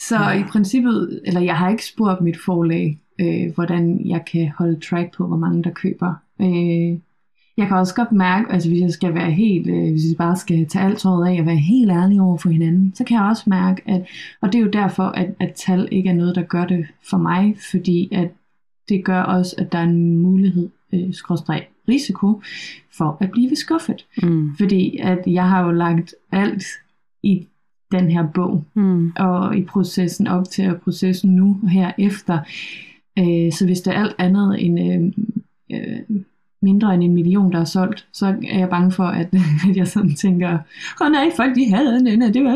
Så 0.00 0.30
i 0.30 0.42
princippet, 0.42 1.22
eller 1.26 1.40
jeg 1.40 1.56
har 1.56 1.70
ikke 1.70 1.86
spurgt 1.86 2.20
mit 2.20 2.36
forlag, 2.44 3.00
øh, 3.20 3.54
hvordan 3.54 4.06
jeg 4.06 4.24
kan 4.32 4.52
holde 4.58 4.80
track 4.80 5.16
på, 5.16 5.26
hvor 5.26 5.36
mange 5.36 5.64
der 5.64 5.70
køber. 5.70 6.14
Øh, 6.40 6.98
jeg 7.56 7.66
kan 7.66 7.76
også 7.76 7.94
godt 7.94 8.12
mærke, 8.12 8.52
altså 8.52 8.68
hvis 8.68 8.80
jeg 8.80 8.90
skal 8.90 9.14
være 9.14 9.30
helt, 9.30 9.66
øh, 9.66 9.90
hvis 9.90 10.08
jeg 10.08 10.16
bare 10.18 10.36
skal 10.36 10.66
tage 10.66 10.84
alt 10.84 10.98
tøjet 10.98 11.28
af 11.28 11.40
og 11.40 11.46
være 11.46 11.56
helt 11.56 11.90
ærlig 11.90 12.20
over 12.20 12.38
for 12.38 12.48
hinanden, 12.48 12.94
så 12.94 13.04
kan 13.04 13.16
jeg 13.16 13.24
også 13.24 13.42
mærke, 13.46 13.82
at, 13.86 14.06
og 14.40 14.52
det 14.52 14.58
er 14.58 14.62
jo 14.62 14.70
derfor, 14.70 15.02
at, 15.02 15.34
at 15.40 15.52
tal 15.54 15.88
ikke 15.90 16.10
er 16.10 16.14
noget, 16.14 16.34
der 16.34 16.42
gør 16.42 16.64
det 16.64 16.86
for 17.10 17.18
mig, 17.18 17.56
fordi 17.70 18.08
at 18.12 18.30
det 18.88 19.04
gør 19.04 19.20
også, 19.22 19.54
at 19.58 19.72
der 19.72 19.78
er 19.78 19.82
en 19.82 20.18
mulighed, 20.18 20.68
øh, 20.94 21.14
skråstreg 21.14 21.66
risiko, 21.88 22.42
for 22.96 23.16
at 23.20 23.30
blive 23.30 23.56
skuffet. 23.56 24.06
Mm. 24.22 24.56
Fordi 24.56 24.98
at 25.02 25.18
jeg 25.26 25.48
har 25.48 25.64
jo 25.64 25.70
lagt 25.70 26.14
alt 26.32 26.64
i 27.22 27.46
den 27.92 28.10
her 28.10 28.26
bog, 28.34 28.64
Mm. 28.74 29.12
og 29.16 29.56
i 29.56 29.62
processen 29.64 30.26
op 30.26 30.44
til 30.48 30.70
og 30.70 30.80
processen 30.80 31.36
nu 31.36 31.60
her 31.70 31.92
efter. 31.98 32.38
Øh, 33.18 33.52
så 33.52 33.64
hvis 33.64 33.80
der 33.80 33.92
er 33.92 34.02
alt 34.02 34.14
andet 34.18 34.64
end 34.64 34.80
øh, 34.80 35.12
øh, 35.80 36.20
mindre 36.62 36.94
end 36.94 37.02
en 37.04 37.14
million, 37.14 37.52
der 37.52 37.60
er 37.60 37.64
solgt, 37.64 38.06
så 38.12 38.26
er 38.26 38.58
jeg 38.58 38.68
bange 38.68 38.92
for, 38.92 39.04
at, 39.04 39.28
at 39.70 39.76
jeg 39.76 39.88
sådan 39.88 40.14
tænker, 40.14 40.52
åh 41.00 41.06
oh, 41.06 41.12
nej, 41.12 41.30
folk 41.36 41.54
de 41.54 41.74
havde 41.74 42.04
den, 42.04 42.22
og 42.22 42.34
det 42.34 42.44
var... 42.44 42.52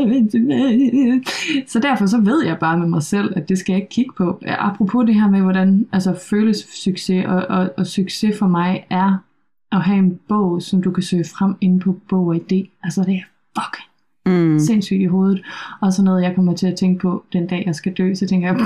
Så 1.67 1.79
derfor 1.79 2.07
så 2.07 2.21
ved 2.21 2.45
jeg 2.45 2.59
bare 2.59 2.79
med 2.79 2.87
mig 2.87 3.03
selv, 3.03 3.33
at 3.37 3.49
det 3.49 3.59
skal 3.59 3.73
jeg 3.73 3.83
ikke 3.83 3.95
kigge 3.95 4.13
på. 4.17 4.43
Apropos 4.47 5.07
det 5.07 5.15
her 5.15 5.31
med, 5.31 5.41
hvordan 5.41 5.87
altså, 5.93 6.19
føles 6.31 6.67
succes, 6.85 7.25
og, 7.27 7.47
og, 7.49 7.71
og 7.77 7.87
succes 7.87 8.39
for 8.39 8.47
mig 8.47 8.87
er 8.91 9.25
at 9.73 9.83
have 9.83 9.99
en 9.99 10.19
bog, 10.29 10.63
som 10.63 10.83
du 10.83 10.91
kan 10.91 11.03
søge 11.03 11.25
frem 11.25 11.55
inde 11.61 11.81
på 11.81 11.97
bog 12.09 12.27
og 12.27 12.37
idé. 12.37 12.79
Altså 12.85 13.03
det 13.03 13.15
er 13.15 13.23
fucking 13.61 13.89
Mm. 14.27 14.59
sindssygt 14.59 15.01
i 15.01 15.05
hovedet. 15.05 15.43
Og 15.81 15.93
så 15.93 16.03
noget, 16.03 16.23
jeg 16.23 16.35
kommer 16.35 16.55
til 16.55 16.67
at 16.67 16.75
tænke 16.77 17.01
på 17.01 17.25
den 17.33 17.47
dag, 17.47 17.63
jeg 17.67 17.75
skal 17.75 17.93
dø, 17.93 18.15
så 18.15 18.27
tænker 18.27 18.49
jeg, 18.49 18.61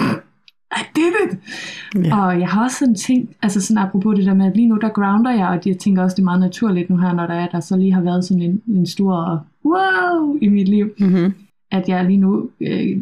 I 0.72 0.82
did 0.96 1.12
it! 1.24 1.38
Ja. 2.06 2.16
Og 2.20 2.40
jeg 2.40 2.48
har 2.48 2.64
også 2.64 2.78
sådan 2.78 2.94
tænkt, 2.94 3.32
altså 3.42 3.60
sådan 3.60 3.82
apropos 3.82 4.16
det 4.16 4.26
der 4.26 4.34
med, 4.34 4.46
at 4.46 4.56
lige 4.56 4.68
nu 4.68 4.76
der 4.76 4.88
grounder 4.88 5.30
jeg, 5.30 5.48
og 5.48 5.60
jeg 5.66 5.78
tænker 5.78 6.02
også, 6.02 6.14
det 6.14 6.22
er 6.22 6.24
meget 6.24 6.40
naturligt 6.40 6.90
nu 6.90 6.96
her, 6.96 7.12
når 7.14 7.26
der 7.26 7.34
er, 7.34 7.48
der 7.48 7.60
så 7.60 7.76
lige 7.76 7.92
har 7.92 8.00
været 8.02 8.24
sådan 8.24 8.42
en, 8.42 8.62
en 8.68 8.86
stor 8.86 9.46
wow 9.64 10.36
i 10.40 10.48
mit 10.48 10.68
liv, 10.68 10.90
Mm-hmm. 10.98 11.34
at 11.70 11.88
jeg 11.88 12.04
lige 12.04 12.16
nu 12.16 12.50
øh, 12.60 12.96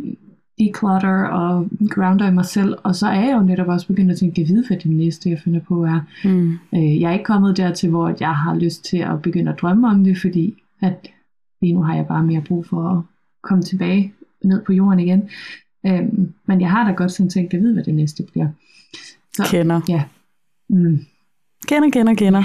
declutter 0.59 1.25
og 1.25 1.69
grounder 1.91 2.29
i 2.29 2.33
mig 2.33 2.45
selv, 2.45 2.75
og 2.83 2.95
så 2.95 3.07
er 3.07 3.21
jeg 3.21 3.33
jo 3.37 3.43
netop 3.43 3.69
også 3.69 3.87
begyndt 3.87 4.11
at 4.11 4.19
tænke, 4.19 4.41
jeg 4.41 4.49
ved, 4.49 4.67
hvad 4.67 4.77
det 4.77 4.91
næste, 4.91 5.31
jeg 5.31 5.39
finder 5.45 5.61
på 5.61 5.85
er. 5.85 6.01
Mm. 6.25 6.53
Øh, 6.75 7.01
jeg 7.01 7.09
er 7.09 7.13
ikke 7.13 7.25
kommet 7.25 7.57
dertil, 7.57 7.91
hvor 7.91 8.15
jeg 8.21 8.35
har 8.37 8.55
lyst 8.55 8.85
til 8.85 8.97
at 8.99 9.23
begynde 9.23 9.53
at 9.53 9.61
drømme 9.61 9.89
om 9.89 10.05
det, 10.05 10.19
fordi 10.19 10.55
at 10.83 11.11
lige 11.63 11.75
nu 11.75 11.83
har 11.83 11.95
jeg 11.95 12.07
bare 12.07 12.25
mere 12.25 12.41
brug 12.41 12.67
for 12.67 12.89
at 12.91 13.03
komme 13.43 13.63
tilbage 13.63 14.13
ned 14.45 14.63
på 14.63 14.73
jorden 14.73 15.01
igen. 15.01 15.23
Øhm, 15.87 16.35
men 16.47 16.61
jeg 16.61 16.71
har 16.71 16.85
da 16.89 16.95
godt 16.95 17.13
sådan 17.13 17.31
tænkt, 17.31 17.53
jeg 17.53 17.63
ved, 17.63 17.73
hvad 17.73 17.85
det 17.85 17.95
næste 17.95 18.23
bliver. 18.23 18.49
Så, 19.35 19.45
Kender. 19.51 19.81
ja. 19.89 20.05
Mm. 20.69 20.99
Kender, 21.67 21.91
kender, 21.91 22.15
kender. 22.15 22.45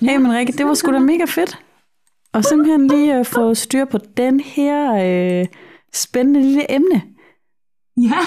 Hey, 0.00 0.16
men 0.16 0.32
Rikke, 0.32 0.52
det 0.52 0.66
var 0.66 0.74
sgu 0.74 0.92
da 0.92 0.98
mega 0.98 1.24
fedt. 1.24 1.58
Og 2.32 2.44
simpelthen 2.44 2.86
lige 2.86 3.14
at 3.14 3.26
få 3.26 3.54
styr 3.54 3.84
på 3.84 3.98
den 4.16 4.40
her 4.40 4.92
øh, 4.94 5.46
spændende 5.92 6.42
lille 6.42 6.74
emne. 6.74 7.02
Ja, 7.96 8.18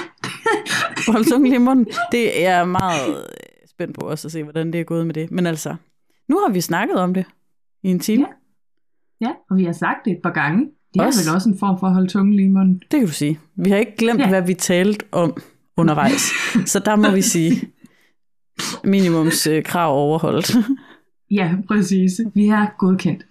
Hold 1.11 1.25
tungen 1.25 1.49
lige 1.49 1.55
i 1.55 1.63
munden. 1.63 1.85
Det 2.11 2.43
er 2.45 2.57
jeg 2.57 2.67
meget 2.67 3.09
øh, 3.09 3.67
spændt 3.67 3.95
på 3.95 4.01
også 4.01 4.27
at 4.27 4.31
se, 4.31 4.43
hvordan 4.43 4.73
det 4.73 4.79
er 4.79 4.83
gået 4.83 5.05
med 5.05 5.13
det. 5.13 5.31
Men 5.31 5.45
altså, 5.47 5.75
nu 6.29 6.39
har 6.39 6.53
vi 6.53 6.61
snakket 6.61 6.95
om 6.95 7.13
det 7.13 7.25
i 7.83 7.89
en 7.89 7.99
time. 7.99 8.27
Ja. 9.21 9.27
ja, 9.27 9.33
og 9.49 9.57
vi 9.57 9.63
har 9.63 9.71
sagt 9.71 10.05
det 10.05 10.11
et 10.11 10.19
par 10.23 10.33
gange. 10.33 10.69
Det 10.93 11.01
er 11.01 11.05
Også. 11.05 11.29
vel 11.29 11.35
også 11.35 11.49
en 11.49 11.57
form 11.59 11.79
for 11.79 11.87
at 11.87 11.93
holde 11.93 12.07
tungen 12.07 12.33
lige 12.35 12.45
i 12.45 12.49
munden. 12.49 12.73
Det 12.91 12.99
kan 12.99 13.05
du 13.07 13.13
sige. 13.13 13.39
Vi 13.55 13.69
har 13.69 13.77
ikke 13.77 13.97
glemt, 13.97 14.19
Ja. 14.19 14.23
ja. 14.23 14.29
hvad 14.29 14.41
vi 14.41 14.53
talte 14.53 15.05
om 15.11 15.37
undervejs. 15.77 16.21
Så 16.71 16.79
der 16.85 16.95
må 16.95 17.11
vi 17.11 17.21
sige, 17.21 17.61
minimums 18.83 19.47
øh, 19.47 19.63
overholdt. 19.75 20.55
Ja, 21.31 21.51
præcis. 21.67 22.11
Vi 22.35 22.47
er 22.47 22.65
godkendt. 22.77 23.25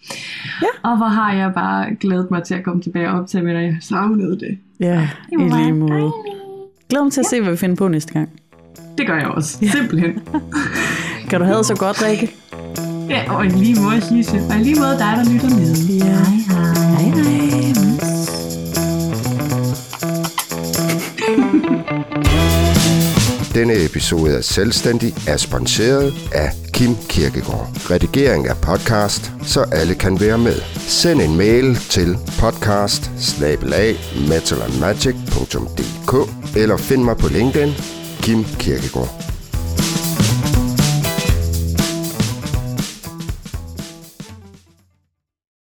Ja. 0.63 0.91
Og 0.91 0.97
hvor 0.97 1.07
har 1.07 1.33
jeg 1.35 1.53
bare 1.55 1.95
glædet 2.01 2.31
mig 2.31 2.43
til 2.45 2.55
at 2.55 2.65
komme 2.65 2.83
tilbage 2.83 3.11
og 3.11 3.21
optage, 3.21 3.45
men 3.45 3.57
jeg 3.57 3.77
savnede 3.81 4.39
det. 4.41 4.59
ja, 4.81 5.09
Det 5.31 5.41
i 5.41 5.59
lige 5.63 5.73
måde. 5.73 6.13
Glæder 6.89 7.03
mig 7.05 7.13
til 7.13 7.21
at 7.21 7.27
se, 7.27 7.41
hvad 7.41 7.51
vi 7.51 7.57
finder 7.57 7.77
på 7.77 7.89
næste 7.89 8.13
gang. 8.13 8.29
Det 8.99 9.07
gør 9.07 9.17
jeg 9.17 9.27
også. 9.27 9.59
Simpelthen. 9.73 10.21
Kan 11.31 11.41
du 11.41 11.47
have 11.47 11.65
så 11.65 11.77
godt, 11.77 12.03
Rikke? 12.07 12.35
Ja, 13.13 13.33
og 13.33 13.47
i 13.47 13.49
lige 13.49 13.81
måde, 13.81 14.03
Lise. 14.11 14.47
Og 14.51 14.57
i 14.57 14.63
lige 14.63 14.81
måde 14.81 14.99
dig, 14.99 15.17
der 15.17 15.33
lytter 15.33 15.51
med. 15.57 15.77
Ja. 15.89 16.05
Hej, 16.05 16.25
hej. 16.49 16.75
Hej, 16.85 17.09
hej. 17.09 17.73
Denne 23.55 23.85
episode 23.85 24.37
af 24.37 24.45
Selvstændig 24.45 25.15
er 25.29 25.37
sponsoreret 25.37 26.15
af 26.33 26.51
Kim 26.73 26.95
Kirkegaard. 27.09 27.69
Redigering 27.91 28.49
af 28.49 28.57
podcast, 28.57 29.33
så 29.43 29.61
alle 29.73 29.95
kan 29.95 30.21
være 30.21 30.39
med. 30.39 30.61
Send 30.77 31.21
en 31.21 31.37
mail 31.37 31.77
til 31.77 32.17
podcast 32.39 33.11
eller 36.57 36.77
find 36.77 37.03
mig 37.03 37.17
på 37.17 37.29
LinkedIn, 37.29 37.73
Kim 38.23 38.45
Kirkegaard. 38.59 39.32